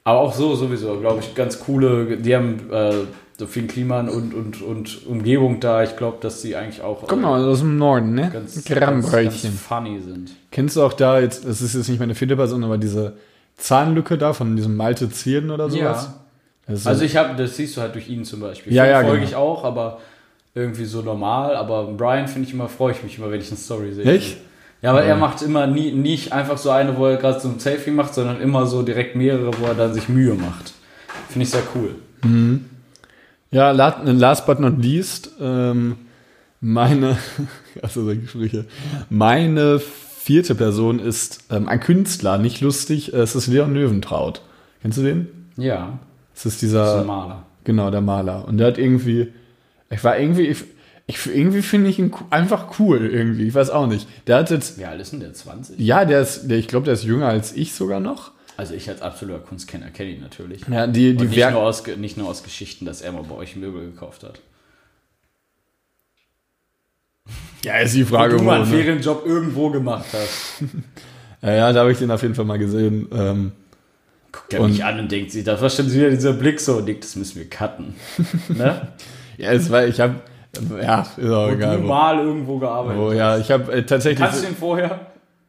Aber 0.04 0.20
auch 0.20 0.32
so 0.34 0.54
sowieso, 0.54 1.00
glaube 1.00 1.18
ich, 1.20 1.34
ganz 1.34 1.58
coole, 1.58 2.16
die 2.16 2.34
haben 2.36 2.60
äh, 2.70 2.92
so 3.38 3.46
viel 3.46 3.66
Klima 3.66 4.00
und, 4.00 4.32
und, 4.34 4.62
und 4.62 5.06
Umgebung 5.06 5.60
da. 5.60 5.82
Ich 5.82 5.96
glaube, 5.96 6.18
dass 6.20 6.40
die 6.42 6.56
eigentlich 6.56 6.82
auch 6.82 7.04
Guck 7.06 7.20
mal, 7.20 7.44
aus 7.44 7.58
dem 7.60 7.76
Norden, 7.76 8.14
ne? 8.14 8.30
ganz, 8.32 8.64
ganz, 8.64 9.10
ganz 9.10 9.46
funny 9.58 10.00
sind. 10.00 10.30
Kennst 10.50 10.76
du 10.76 10.82
auch 10.82 10.92
da 10.94 11.20
jetzt, 11.20 11.44
das 11.44 11.60
ist 11.60 11.74
jetzt 11.74 11.88
nicht 11.88 11.98
meine 12.00 12.14
vierte 12.14 12.36
Person, 12.36 12.64
aber 12.64 12.78
diese 12.78 13.14
Zahnlücke 13.58 14.16
da 14.18 14.32
von 14.32 14.56
diesem 14.56 14.76
Malte 14.76 15.10
Zierden 15.10 15.50
oder 15.50 15.68
sowas? 15.70 16.10
Das 16.66 16.78
ist 16.78 16.84
so- 16.84 16.88
Also 16.90 17.04
ich 17.04 17.16
habe, 17.16 17.36
das 17.36 17.56
siehst 17.56 17.76
du 17.76 17.80
halt 17.82 17.94
durch 17.94 18.08
ihn 18.08 18.24
zum 18.24 18.40
Beispiel. 18.40 18.72
Ja, 18.72 18.84
Finn 18.84 18.92
ja, 18.92 19.00
folge 19.02 19.16
genau. 19.18 19.28
ich 19.28 19.36
auch, 19.36 19.64
aber 19.64 19.98
irgendwie 20.54 20.84
so 20.86 21.02
normal. 21.02 21.56
Aber 21.56 21.84
Brian 21.92 22.28
finde 22.28 22.48
ich 22.48 22.54
immer, 22.54 22.68
freue 22.68 22.92
ich 22.92 23.02
mich 23.02 23.18
immer, 23.18 23.30
wenn 23.30 23.40
ich 23.40 23.48
eine 23.48 23.58
Story 23.58 23.92
sehe. 23.92 24.04
Echt? 24.04 24.38
Ja, 24.82 24.90
aber 24.90 25.02
er 25.02 25.16
macht 25.16 25.42
immer 25.42 25.66
nie, 25.66 25.92
nicht 25.92 26.32
einfach 26.32 26.58
so 26.58 26.70
eine, 26.70 26.96
wo 26.96 27.06
er 27.06 27.16
gerade 27.16 27.40
so 27.40 27.48
ein 27.48 27.58
Selfie 27.58 27.90
macht, 27.90 28.14
sondern 28.14 28.40
immer 28.40 28.66
so 28.66 28.82
direkt 28.82 29.16
mehrere, 29.16 29.50
wo 29.58 29.66
er 29.66 29.74
dann 29.74 29.92
sich 29.94 30.08
Mühe 30.08 30.34
macht. 30.34 30.72
Finde 31.28 31.44
ich 31.44 31.50
sehr 31.50 31.62
cool. 31.74 31.94
Ja, 33.56 33.70
la- 33.70 34.02
last 34.04 34.46
but 34.46 34.60
not 34.60 34.74
least, 34.82 35.30
ähm, 35.40 35.96
meine, 36.60 37.16
also 37.82 38.04
solche 38.04 38.26
Sprüche, 38.28 38.64
meine 39.08 39.78
vierte 39.80 40.54
Person 40.54 40.98
ist 40.98 41.44
ähm, 41.50 41.68
ein 41.68 41.80
Künstler, 41.80 42.38
nicht 42.38 42.60
lustig, 42.60 43.12
es 43.14 43.34
ist 43.34 43.46
Leon 43.46 43.72
Löwentraut. 43.74 44.42
Kennst 44.82 44.98
du 44.98 45.02
den? 45.02 45.28
Ja, 45.56 45.98
Es 46.34 46.40
ist 46.40 46.44
das 46.44 46.52
ist 46.54 46.60
dieser, 46.62 47.00
ein 47.00 47.06
Maler. 47.06 47.42
genau, 47.64 47.90
der 47.90 48.00
Maler. 48.02 48.46
Und 48.46 48.58
der 48.58 48.66
hat 48.68 48.78
irgendwie, 48.78 49.32
ich 49.90 50.04
war 50.04 50.18
irgendwie, 50.18 50.48
ich, 50.48 50.64
ich 51.06 51.24
irgendwie 51.26 51.62
finde 51.62 51.88
ich 51.88 51.98
ihn 51.98 52.12
einfach 52.30 52.78
cool 52.78 53.06
irgendwie, 53.06 53.46
ich 53.48 53.54
weiß 53.54 53.70
auch 53.70 53.86
nicht. 53.86 54.06
Der 54.26 54.36
hat 54.38 54.50
jetzt, 54.50 54.78
Wie 54.78 54.84
alt 54.84 55.00
ist 55.00 55.12
denn 55.12 55.20
der? 55.20 55.32
20? 55.32 55.78
ja, 55.78 56.04
der 56.04 56.20
ist, 56.20 56.48
der, 56.50 56.58
ich 56.58 56.68
glaube, 56.68 56.84
der 56.84 56.94
ist 56.94 57.04
jünger 57.04 57.28
als 57.28 57.52
ich 57.54 57.72
sogar 57.74 58.00
noch. 58.00 58.32
Also 58.56 58.74
ich 58.74 58.88
als 58.88 59.02
absoluter 59.02 59.40
Kunstkenner 59.40 59.90
kenne 59.90 60.10
ihn 60.10 60.20
natürlich. 60.22 60.62
Ja, 60.68 60.86
die, 60.86 61.10
Und 61.10 61.20
die 61.20 61.26
nicht, 61.26 61.36
Werk- 61.36 61.52
nur 61.52 61.62
aus, 61.62 61.86
nicht 61.86 62.16
nur 62.16 62.28
aus 62.28 62.42
Geschichten, 62.42 62.86
dass 62.86 63.02
er 63.02 63.12
mal 63.12 63.22
bei 63.22 63.34
euch 63.34 63.54
Möbel 63.56 63.90
gekauft 63.90 64.22
hat. 64.24 64.40
ja, 67.64 67.78
ist 67.78 67.94
die 67.94 68.04
Frage, 68.04 68.34
du 68.36 68.40
wo, 68.40 68.44
mal 68.44 68.62
einen 68.62 68.70
ne? 68.70 68.76
Ferienjob 68.76 69.26
irgendwo 69.26 69.70
gemacht 69.70 70.06
hast. 70.12 70.62
Ja, 71.42 71.52
ja, 71.52 71.72
da 71.72 71.80
habe 71.80 71.92
ich 71.92 71.98
den 71.98 72.10
auf 72.10 72.22
jeden 72.22 72.34
Fall 72.34 72.46
mal 72.46 72.58
gesehen. 72.58 73.08
Ähm, 73.12 73.52
Guckt 74.32 74.54
er 74.54 74.60
Und- 74.62 74.70
mich 74.70 74.82
an 74.82 74.98
und 74.98 75.12
denkt 75.12 75.30
sich, 75.30 75.44
da 75.44 75.60
war 75.60 75.68
schon 75.68 75.92
wieder 75.92 76.08
dieser 76.10 76.32
Blick 76.32 76.58
so 76.58 76.78
und 76.78 76.86
denkt, 76.86 77.04
das 77.04 77.14
müssen 77.14 77.36
wir 77.36 77.48
cutten. 77.48 77.94
ne? 78.48 78.88
ja, 79.36 79.52
es 79.52 79.70
war, 79.70 79.86
ich 79.86 80.00
habe, 80.00 80.14
ja, 80.82 81.02
ist 81.02 81.28
auch 81.30 81.46
Und 81.48 81.54
egal. 81.56 81.76
du 81.76 81.82
Wo. 81.84 81.86
mal 81.88 82.18
irgendwo 82.18 82.58
gearbeitet. 82.58 83.00
Oh 83.00 83.12
ja, 83.12 83.36
ich 83.38 83.50
habe 83.50 83.70
äh, 83.70 83.82
tatsächlich. 83.84 84.18
Kannst 84.18 84.42
du 84.42 84.46
den 84.46 84.56
vorher? 84.56 84.98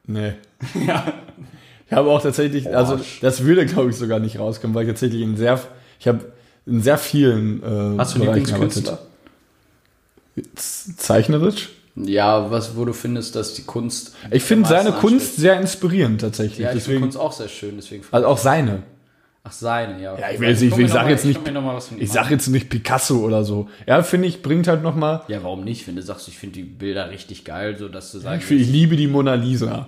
nee. 0.06 0.34
Ja. 0.86 1.06
Ich 1.90 1.94
habe 1.94 2.10
auch 2.10 2.22
tatsächlich, 2.22 2.68
also 2.76 3.00
das 3.22 3.44
würde 3.44 3.66
glaube 3.66 3.90
ich 3.92 3.96
sogar 3.96 4.20
nicht 4.20 4.38
rauskommen, 4.40 4.76
weil 4.76 4.84
ich 4.84 4.90
tatsächlich 4.90 5.22
in 5.22 5.38
sehr, 5.38 5.60
ich 6.00 6.08
habe 6.08 6.26
in 6.66 6.82
sehr 6.82 6.98
vielen 6.98 7.64
äh, 7.64 7.98
Hast 7.98 8.16
du 8.16 8.20
Lieblingskünstler? 8.20 9.00
Z- 10.56 11.00
Zeichnerisch? 11.00 11.70
Ja, 11.96 12.52
was, 12.52 12.76
wo 12.78 12.86
du 12.86 12.94
findest, 12.94 13.36
dass 13.36 13.56
die 13.56 13.64
Kunst. 13.64 14.16
Ich 14.30 14.44
finde 14.44 14.70
seine 14.70 14.92
Kunst 14.92 15.16
anspricht. 15.16 15.36
sehr 15.38 15.60
inspirierend 15.60 16.22
tatsächlich. 16.22 16.60
Ja, 16.60 16.66
ich 16.68 16.70
finde 16.74 16.80
deswegen, 16.84 17.02
Kunst 17.02 17.18
auch 17.18 17.32
sehr 17.32 17.48
schön, 17.48 17.74
deswegen. 17.78 18.04
also 18.12 18.28
auch 18.28 18.38
seine. 18.38 18.84
Ach, 19.44 19.52
seine, 19.52 20.04
ja. 20.04 20.20
Ja, 20.20 20.30
ich 20.32 20.40
will 20.40 20.50
jetzt 20.50 20.62
nicht- 20.62 20.78
ich 20.78 20.92
sag 20.92 21.08
jetzt 21.10 21.26
nicht- 21.26 21.40
Ich, 21.48 22.02
Ich 22.02 22.12
sage 22.12 22.28
an. 22.28 22.32
jetzt 22.34 22.48
nicht 22.50 22.70
Picasso 22.70 23.20
oder 23.20 23.44
so. 23.46 23.70
Ja, 23.88 24.04
finde 24.04 24.28
ich, 24.28 24.42
bringt 24.44 24.68
halt 24.68 24.84
nochmal. 24.84 25.22
Ja, 25.30 25.42
warum 25.42 25.64
nicht? 25.64 25.88
Wenn 25.88 25.96
du 25.96 26.02
sagst, 26.04 26.28
ich 26.28 26.38
finde 26.38 26.56
die 26.56 26.64
Bilder 26.64 27.10
richtig 27.10 27.46
geil, 27.46 27.78
so 27.80 27.88
dass 27.88 28.12
du 28.12 28.18
Ich, 28.18 28.24
sagst. 28.26 28.46
find, 28.46 28.60
ich 28.62 28.68
liebe 28.68 28.96
die 28.98 29.08
Mona 29.08 29.34
Lisa. 29.36 29.88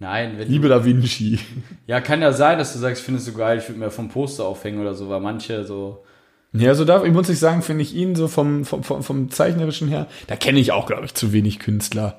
Nein, 0.00 0.38
wenn 0.38 0.48
Liebe 0.48 0.68
du, 0.68 0.74
Da 0.74 0.84
Vinci. 0.84 1.40
Ja, 1.86 2.00
kann 2.00 2.22
ja 2.22 2.32
sein, 2.32 2.58
dass 2.58 2.72
du 2.72 2.78
sagst, 2.78 3.00
ich 3.00 3.04
finde 3.04 3.18
es 3.18 3.26
so 3.26 3.32
geil, 3.32 3.58
ich 3.58 3.68
würde 3.68 3.80
mir 3.80 3.90
vom 3.90 4.08
Poster 4.08 4.44
aufhängen 4.44 4.80
oder 4.80 4.94
so, 4.94 5.08
weil 5.08 5.20
manche 5.20 5.64
so. 5.64 6.04
Ja, 6.52 6.74
so 6.74 6.84
darf, 6.84 7.04
ich 7.04 7.12
muss 7.12 7.28
nicht 7.28 7.40
sagen, 7.40 7.62
finde 7.62 7.82
ich 7.82 7.94
ihn 7.94 8.14
so 8.14 8.28
vom, 8.28 8.64
vom, 8.64 8.82
vom, 8.84 9.02
vom 9.02 9.30
Zeichnerischen 9.30 9.88
her, 9.88 10.06
da 10.28 10.36
kenne 10.36 10.60
ich 10.60 10.72
auch, 10.72 10.86
glaube 10.86 11.04
ich, 11.04 11.14
zu 11.14 11.32
wenig 11.32 11.58
Künstler. 11.58 12.18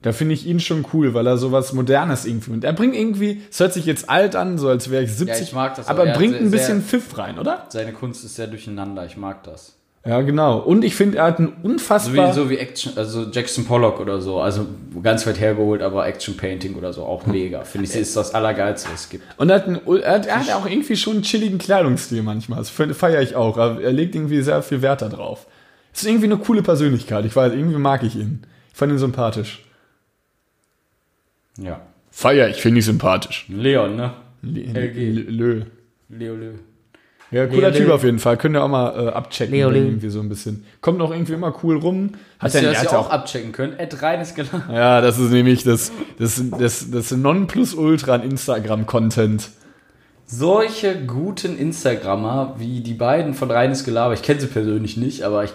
Da 0.00 0.12
finde 0.12 0.34
ich 0.34 0.46
ihn 0.46 0.58
schon 0.58 0.84
cool, 0.92 1.14
weil 1.14 1.26
er 1.28 1.36
sowas 1.38 1.72
Modernes 1.74 2.24
irgendwie 2.24 2.50
und 2.50 2.64
er 2.64 2.72
bringt 2.72 2.96
irgendwie, 2.96 3.40
es 3.50 3.60
hört 3.60 3.72
sich 3.72 3.84
jetzt 3.86 4.10
alt 4.10 4.34
an, 4.34 4.58
so 4.58 4.68
als 4.68 4.90
wäre 4.90 5.04
ich 5.04 5.12
70, 5.12 5.42
ich 5.48 5.52
mag 5.52 5.76
das 5.76 5.86
aber 5.86 6.04
Er 6.06 6.16
bringt 6.16 6.32
sehr- 6.32 6.40
ein 6.40 6.50
bisschen 6.50 6.80
sehr- 6.80 7.00
Pfiff 7.00 7.18
rein, 7.18 7.38
oder? 7.38 7.66
Seine 7.68 7.92
Kunst 7.92 8.24
ist 8.24 8.34
sehr 8.34 8.48
durcheinander, 8.48 9.06
ich 9.06 9.16
mag 9.16 9.44
das. 9.44 9.76
Ja, 10.04 10.20
genau. 10.22 10.58
Und 10.58 10.82
ich 10.84 10.96
finde, 10.96 11.18
er 11.18 11.24
hat 11.26 11.38
einen 11.38 11.52
So 11.62 11.68
unfassbar, 11.68 12.30
wie, 12.30 12.34
so 12.34 12.50
wie 12.50 12.56
Action, 12.58 12.92
also 12.96 13.30
Jackson 13.30 13.64
Pollock 13.64 14.00
oder 14.00 14.20
so, 14.20 14.40
also 14.40 14.66
ganz 15.00 15.24
weit 15.28 15.38
hergeholt, 15.38 15.80
aber 15.80 16.04
Action 16.08 16.36
Painting 16.36 16.74
oder 16.74 16.92
so, 16.92 17.04
auch 17.04 17.24
mega. 17.26 17.62
Finde 17.62 17.86
ich, 17.86 17.94
ist 17.94 18.16
das 18.16 18.34
Allergeilste, 18.34 18.90
was 18.92 19.02
es 19.02 19.08
gibt. 19.10 19.22
und 19.36 19.48
er 19.50 19.56
hat, 19.56 19.66
einen, 19.68 19.80
er, 20.02 20.14
hat, 20.14 20.26
er 20.26 20.40
hat 20.40 20.50
auch 20.54 20.66
irgendwie 20.66 20.96
schon 20.96 21.14
einen 21.14 21.22
chilligen 21.22 21.58
Kleidungsstil 21.58 22.22
manchmal. 22.22 22.58
Das 22.58 22.70
feiere 22.70 23.22
ich 23.22 23.36
auch. 23.36 23.56
Er, 23.56 23.92
legt 23.92 24.16
irgendwie 24.16 24.42
sehr 24.42 24.60
viel 24.64 24.82
Wert 24.82 25.02
da 25.02 25.08
drauf. 25.08 25.46
Ist 25.92 26.04
irgendwie 26.04 26.24
eine 26.26 26.38
coole 26.38 26.62
Persönlichkeit. 26.62 27.24
Ich 27.24 27.36
weiß, 27.36 27.52
irgendwie 27.52 27.78
mag 27.78 28.02
ich 28.02 28.16
ihn. 28.16 28.42
Ich 28.72 28.78
fand 28.78 28.90
ihn 28.90 28.98
sympathisch. 28.98 29.64
Ja. 31.58 31.80
Feier, 32.10 32.48
ich 32.48 32.60
finde 32.60 32.80
ihn 32.80 32.82
sympathisch. 32.82 33.46
Leon, 33.48 33.94
ne? 33.96 34.14
L- 34.42 34.76
LG. 34.76 35.28
Lö. 35.30 35.62
Leo 36.08 36.34
Leo. 36.34 36.52
Ja, 37.32 37.46
cooler 37.46 37.70
Leo, 37.70 37.78
Typ 37.78 37.86
Leo. 37.86 37.94
auf 37.94 38.04
jeden 38.04 38.18
Fall. 38.18 38.36
Könnt 38.36 38.54
ihr 38.54 38.62
auch 38.62 38.68
mal 38.68 39.08
äh, 39.08 39.08
abchecken. 39.10 39.54
Leo, 39.54 39.70
irgendwie 39.70 40.10
so 40.10 40.20
ein 40.20 40.28
bisschen. 40.28 40.64
Kommt 40.82 41.00
auch 41.00 41.10
irgendwie 41.10 41.32
immer 41.32 41.54
cool 41.62 41.78
rum. 41.78 42.10
Hat 42.38 42.52
Hast 42.52 42.54
du 42.56 42.62
das 42.62 42.82
ja 42.82 42.98
auch 42.98 43.10
abchecken 43.10 43.52
können? 43.52 43.78
Ed 43.78 44.02
reines 44.02 44.34
Gelacht. 44.34 44.70
Ja, 44.70 45.00
das 45.00 45.18
ist 45.18 45.30
nämlich 45.30 45.64
das, 45.64 45.92
das, 46.18 46.42
das, 46.58 46.90
das 46.90 47.10
Nonplusultra 47.10 48.14
an 48.14 48.22
Instagram-Content. 48.22 49.48
Solche 50.26 51.04
guten 51.06 51.58
Instagrammer 51.58 52.54
wie 52.58 52.80
die 52.80 52.94
beiden 52.94 53.34
von 53.34 53.50
Reines 53.50 53.84
Gelaber, 53.84 54.14
ich 54.14 54.22
kenne 54.22 54.40
sie 54.40 54.46
persönlich 54.46 54.96
nicht, 54.96 55.24
aber 55.24 55.44
ich 55.44 55.52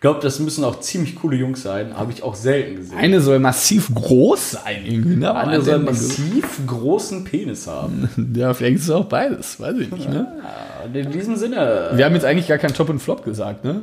glaube, 0.00 0.20
das 0.20 0.38
müssen 0.40 0.62
auch 0.64 0.80
ziemlich 0.80 1.16
coole 1.16 1.36
Jungs 1.36 1.62
sein. 1.62 1.96
Habe 1.96 2.12
ich 2.12 2.22
auch 2.22 2.34
selten 2.34 2.76
gesehen. 2.76 2.98
Eine 2.98 3.20
soll 3.20 3.38
massiv 3.38 3.94
groß 3.94 4.52
sein 4.52 4.84
irgendwie, 4.84 5.16
ne? 5.16 5.34
Andere 5.34 5.62
soll 5.62 5.78
massiv 5.78 6.60
großen 6.66 7.24
Penis 7.24 7.66
haben. 7.66 8.08
Ja, 8.36 8.52
vielleicht 8.52 8.76
ist 8.76 8.84
es 8.84 8.90
auch 8.90 9.06
beides, 9.06 9.58
weiß 9.58 9.78
ich 9.78 9.90
nicht, 9.90 10.10
ne? 10.10 10.42
Und 10.84 10.94
in 10.94 11.10
diesem 11.10 11.36
Sinne. 11.36 11.90
Wir 11.94 12.04
haben 12.04 12.14
jetzt 12.14 12.24
eigentlich 12.24 12.48
gar 12.48 12.58
keinen 12.58 12.74
Top 12.74 12.90
und 12.90 12.98
Flop 12.98 13.24
gesagt, 13.24 13.64
ne? 13.64 13.82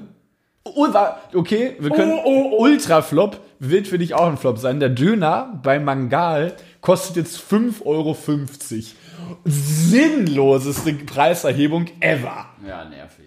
Oh, 0.64 0.88
okay, 1.34 1.76
wir 1.80 1.90
können. 1.90 2.14
Oh, 2.24 2.58
Ultra 2.60 3.02
Flop 3.02 3.40
wird 3.60 3.88
für 3.88 3.98
dich 3.98 4.14
auch 4.14 4.28
ein 4.28 4.38
Flop 4.38 4.60
sein. 4.60 4.80
Der 4.80 4.90
Döner 4.90 5.60
bei 5.64 5.80
Mangal 5.80 6.54
kostet 6.82 7.18
jetzt 7.18 7.40
5,50 7.40 7.86
Euro. 7.86 8.16
Sinnloseste 9.46 10.94
Preiserhebung 10.94 11.88
ever. 12.00 12.46
Ja, 12.68 12.86
nervig. 12.86 13.24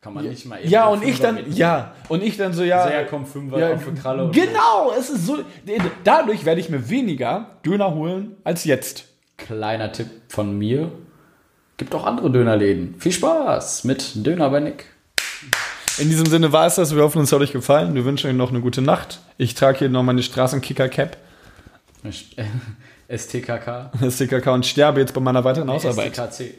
Kann 0.00 0.14
man 0.14 0.26
nicht 0.26 0.46
mal 0.46 0.58
eben 0.60 0.70
Ja, 0.70 0.86
und 0.88 1.04
ich 1.04 1.20
dann, 1.20 1.34
mitnehmen. 1.34 1.56
ja, 1.58 1.94
und 2.08 2.22
ich 2.22 2.36
dann 2.38 2.54
so, 2.54 2.62
ja. 2.62 2.84
So, 2.84 2.90
ja, 2.92 3.04
komm, 3.04 3.26
Fünfer 3.26 3.58
ja, 3.58 3.76
für 3.76 3.92
Kralle. 3.92 4.30
genau, 4.32 4.92
es 4.98 5.10
ist 5.10 5.26
so. 5.26 5.40
Dadurch 6.04 6.44
werde 6.46 6.60
ich 6.60 6.70
mir 6.70 6.88
weniger 6.88 7.56
Döner 7.66 7.94
holen 7.94 8.36
als 8.42 8.64
jetzt. 8.64 9.04
Kleiner 9.36 9.92
Tipp 9.92 10.08
von 10.28 10.56
mir. 10.56 10.90
Gibt 11.76 11.94
auch 11.94 12.04
andere 12.06 12.30
Dönerläden. 12.30 12.94
Viel 12.98 13.12
Spaß 13.12 13.84
mit 13.84 14.26
Döner 14.26 14.48
bei 14.50 14.60
Nick. 14.60 14.86
In 15.98 16.08
diesem 16.08 16.26
Sinne 16.26 16.50
war 16.52 16.66
es 16.66 16.76
das. 16.76 16.94
Wir 16.94 17.02
hoffen, 17.02 17.22
es 17.22 17.32
hat 17.32 17.40
euch 17.40 17.52
gefallen. 17.52 17.94
Wir 17.94 18.06
wünschen 18.06 18.30
euch 18.30 18.36
noch 18.36 18.50
eine 18.50 18.60
gute 18.60 18.80
Nacht. 18.80 19.20
Ich 19.36 19.54
trage 19.54 19.80
hier 19.80 19.88
noch 19.90 20.02
meine 20.02 20.22
Straßenkicker-Cap, 20.22 21.16
STKK. 23.08 23.90
das 24.00 24.16
TKK 24.16 24.52
und 24.54 24.64
sterbe 24.66 25.00
jetzt 25.00 25.12
bei 25.12 25.20
meiner 25.20 25.44
weiteren 25.44 25.70
Hausarbeit. 25.70 26.14
STKC. 26.16 26.54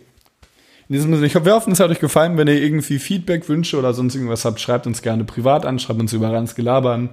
In 0.91 0.95
diesem 0.95 1.13
Sinne, 1.15 1.25
ich 1.25 1.35
hoffe, 1.35 1.45
wir 1.45 1.53
hoffen, 1.53 1.71
es 1.71 1.79
hat 1.79 1.89
euch 1.89 2.01
gefallen. 2.01 2.35
Wenn 2.35 2.49
ihr 2.49 2.61
irgendwie 2.61 2.99
Feedback, 2.99 3.47
Wünsche 3.47 3.79
oder 3.79 3.93
sonst 3.93 4.13
irgendwas 4.13 4.43
habt, 4.43 4.59
schreibt 4.59 4.85
uns 4.87 5.01
gerne 5.01 5.23
privat 5.23 5.65
an, 5.65 5.79
schreibt 5.79 6.01
uns 6.01 6.11
über 6.11 6.33
Rans 6.33 6.53
Gelaber 6.53 6.91
an. 6.91 7.11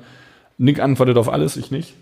Nick 0.56 0.80
antwortet 0.80 1.16
auf 1.16 1.28
alles, 1.28 1.56
ich 1.56 1.70
nicht. 1.70 1.94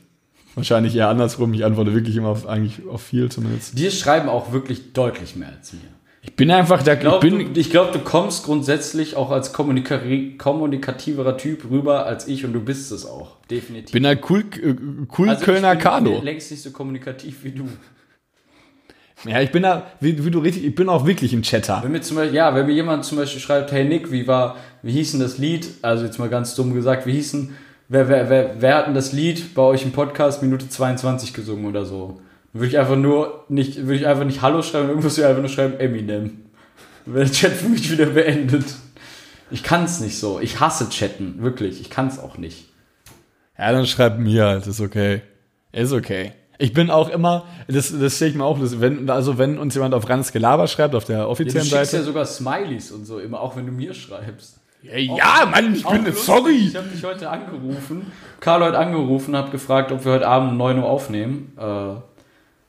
Wahrscheinlich 0.55 0.97
eher 0.97 1.11
andersrum. 1.11 1.53
Ich 1.53 1.67
antworte 1.67 1.93
wirklich 1.93 2.17
immer 2.17 2.29
auf, 2.29 2.47
eigentlich 2.49 2.89
auf 2.89 3.03
viel 3.03 3.31
zumindest. 3.31 3.79
Die 3.79 3.91
schreiben 3.91 4.31
auch 4.31 4.53
wirklich 4.53 4.95
deutlich 4.95 5.37
mehr 5.37 5.51
als 5.51 5.75
mir. 5.75 5.81
Ich 6.23 6.35
bin 6.35 6.51
einfach 6.51 6.83
der, 6.83 6.95
Ich 6.95 7.01
glaube, 7.01 7.29
du, 7.29 7.63
glaub, 7.65 7.93
du 7.93 7.99
kommst 7.99 8.47
grundsätzlich 8.47 9.15
auch 9.15 9.31
als 9.31 9.53
kommunika 9.53 10.01
kommunikativerer 10.39 11.37
Typ 11.37 11.71
rüber 11.71 12.07
als 12.07 12.27
ich 12.27 12.47
und 12.47 12.55
du 12.55 12.61
bist 12.61 12.91
es 12.91 13.05
auch. 13.05 13.37
Definitiv. 13.51 13.93
bin 13.93 14.07
halt 14.07 14.23
cool, 14.31 14.47
äh, 14.63 14.75
cool 15.19 15.29
Also 15.29 15.45
Kölner 15.45 15.73
ich 15.75 15.79
bin 15.79 15.83
Carlo. 15.83 16.23
längst 16.23 16.51
nicht 16.51 16.63
so 16.63 16.71
kommunikativ 16.71 17.45
wie 17.45 17.51
du. 17.51 17.69
Ja, 19.29 19.41
ich 19.41 19.51
bin 19.51 19.63
da, 19.63 19.87
wie, 20.01 20.25
wie 20.25 20.31
du 20.31 20.39
richtig, 20.39 20.65
ich 20.65 20.75
bin 20.75 20.89
auch 20.89 21.07
wirklich 21.07 21.33
ein 21.33 21.43
Chatter. 21.43 21.81
Wenn 21.83 21.93
mir 21.93 22.01
zum 22.01 22.17
Beispiel, 22.17 22.37
ja, 22.37 22.55
wenn 22.55 22.67
mir 22.67 22.73
jemand 22.73 23.05
zum 23.05 23.19
Beispiel 23.19 23.41
schreibt, 23.41 23.73
hey 23.73 23.85
Nick, 23.85 24.11
wie 24.11 24.27
war, 24.27 24.57
wie 24.83 24.93
hieß 24.93 25.13
denn 25.13 25.21
das 25.21 25.39
Lied? 25.39 25.69
Also 25.83 26.05
jetzt 26.05 26.19
mal 26.19 26.29
ganz 26.29 26.55
dumm 26.55 26.75
gesagt, 26.75 27.07
wie 27.07 27.13
hieß 27.13 27.33
denn, 27.33 27.55
wer, 27.89 28.09
wer, 28.09 28.31
wer, 28.31 28.55
wer 28.61 28.77
hat 28.77 28.87
denn 28.87 28.95
das 28.95 29.13
Lied 29.13 29.55
bei 29.55 29.63
euch 29.63 29.85
im 29.85 29.93
Podcast 29.93 30.43
Minute 30.43 30.69
22 30.69 31.35
gesungen 31.35 31.67
oder 31.67 31.85
so? 31.85 32.21
Dann 32.53 32.63
würde 32.63 32.69
ich 32.69 32.79
einfach 32.79 32.97
nur 32.97 33.45
nicht, 33.49 33.79
würde 33.79 33.97
ich 33.97 34.07
einfach 34.07 34.25
nicht 34.25 34.43
Hallo 34.43 34.63
schreiben, 34.63 34.89
irgendwas 34.89 35.17
würde 35.17 35.23
ich 35.23 35.29
einfach 35.29 35.43
nur 35.43 35.51
schreiben 35.51 35.79
Eminem. 35.79 36.43
Dann 37.05 37.15
wäre 37.15 37.25
der 37.25 37.33
Chat 37.33 37.53
für 37.53 37.69
mich 37.69 37.91
wieder 37.91 38.07
beendet. 38.07 38.65
Ich 39.51 39.63
kann's 39.63 40.01
nicht 40.01 40.19
so. 40.19 40.41
Ich 40.41 40.61
hasse 40.61 40.89
chatten, 40.89 41.37
wirklich. 41.43 41.81
Ich 41.81 41.91
kann's 41.91 42.19
auch 42.19 42.37
nicht. 42.37 42.67
Ja, 43.59 43.73
dann 43.73 43.87
schreib 43.87 44.19
mir 44.19 44.45
halt, 44.45 44.67
ist 44.67 44.81
okay. 44.81 45.23
Ist 45.73 45.93
okay. 45.93 46.33
Ich 46.59 46.73
bin 46.73 46.91
auch 46.91 47.09
immer, 47.09 47.45
das, 47.69 47.93
das 47.99 48.19
sehe 48.19 48.29
ich 48.29 48.35
mir 48.35 48.45
auch, 48.45 48.59
das, 48.59 48.81
wenn, 48.81 49.09
also 49.11 49.39
wenn 49.39 49.59
uns 49.59 49.75
jemand 49.75 49.95
auf 49.95 50.09
Ranz 50.09 50.33
Gelaber 50.33 50.67
schreibt, 50.69 50.95
auf 50.95 51.05
der 51.05 51.19
Ja, 51.19 51.25
du 51.25 51.31
offiziellen 51.31 51.67
schickst 51.67 51.93
ja 51.93 51.99
Seite. 51.99 52.05
sogar 52.05 52.25
Smileys 52.25 52.91
und 52.93 53.05
so, 53.05 53.19
immer 53.19 53.41
auch 53.41 53.57
wenn 53.57 53.67
du 53.67 53.73
mir 53.73 53.93
schreibst. 53.95 54.59
Ja, 54.83 54.97
ja, 54.99 55.49
Mann, 55.51 55.75
ich 55.75 55.85
bin, 55.85 56.05
lustig, 56.05 56.23
sorry. 56.25 56.57
Ich 56.69 56.77
habe 56.77 56.89
dich 56.89 57.03
heute 57.05 57.29
angerufen. 57.29 58.11
Carlo 58.41 58.67
hat 58.67 58.75
angerufen, 58.75 59.37
hat 59.37 59.51
gefragt, 59.51 59.91
ob 59.91 60.05
wir 60.05 60.13
heute 60.13 60.29
Abend 60.29 60.53
um 60.53 60.57
9 60.59 60.79
Uhr 60.79 60.85
aufnehmen. 60.89 61.53
Äh, 61.59 61.95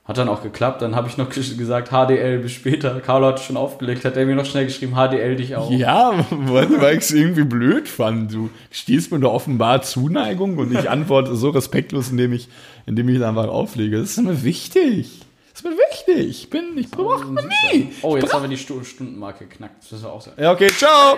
hat 0.08 0.18
dann 0.18 0.30
auch 0.30 0.42
geklappt. 0.42 0.82
Dann 0.82 0.96
habe 0.96 1.10
ich 1.10 1.18
noch 1.18 1.30
gesagt, 1.30 1.90
HDL 1.90 2.40
bis 2.40 2.54
später. 2.54 3.02
Carlo 3.02 3.28
hat 3.28 3.42
schon 3.42 3.58
aufgelegt, 3.58 4.06
hat 4.06 4.16
er 4.16 4.26
mir 4.26 4.36
noch 4.36 4.46
schnell 4.46 4.66
geschrieben, 4.66 4.94
HDL 4.94 5.36
dich 5.36 5.56
auch. 5.56 5.70
Ja, 5.70 6.26
weil, 6.30 6.94
ich 6.94 7.00
es 7.00 7.12
irgendwie 7.12 7.44
blöd 7.44 7.90
fand. 7.90 8.34
Du 8.34 8.50
stehst 8.72 9.12
mir 9.12 9.20
da 9.20 9.28
offenbar 9.28 9.82
Zuneigung 9.82 10.58
und 10.58 10.74
ich 10.74 10.90
antworte 10.90 11.36
so 11.36 11.50
respektlos, 11.50 12.10
indem 12.10 12.32
ich, 12.32 12.48
indem 12.86 13.10
ich 13.10 13.24
einfach 13.24 13.48
auflege. 13.48 14.00
Das 14.00 14.12
ist 14.12 14.24
mir 14.24 14.44
wichtig. 14.44 15.20
Das 15.52 15.62
ist 15.62 15.64
mir 15.66 15.78
wichtig. 15.78 16.44
Ich 16.44 16.50
bin, 16.50 16.78
ich 16.78 16.90
brauche 16.90 17.26
nie. 17.34 17.92
Oh, 18.02 18.16
jetzt 18.16 18.34
haben 18.34 18.44
wir 18.44 18.50
die 18.50 18.58
Stu 18.58 18.84
Stundenmarke 18.84 19.46
geknackt. 19.46 19.92
Das 19.92 20.04
war 20.04 20.14
auch 20.14 20.22
so. 20.22 20.32
Ja, 20.38 20.54
okay, 20.54 20.68
ciao. 20.68 21.18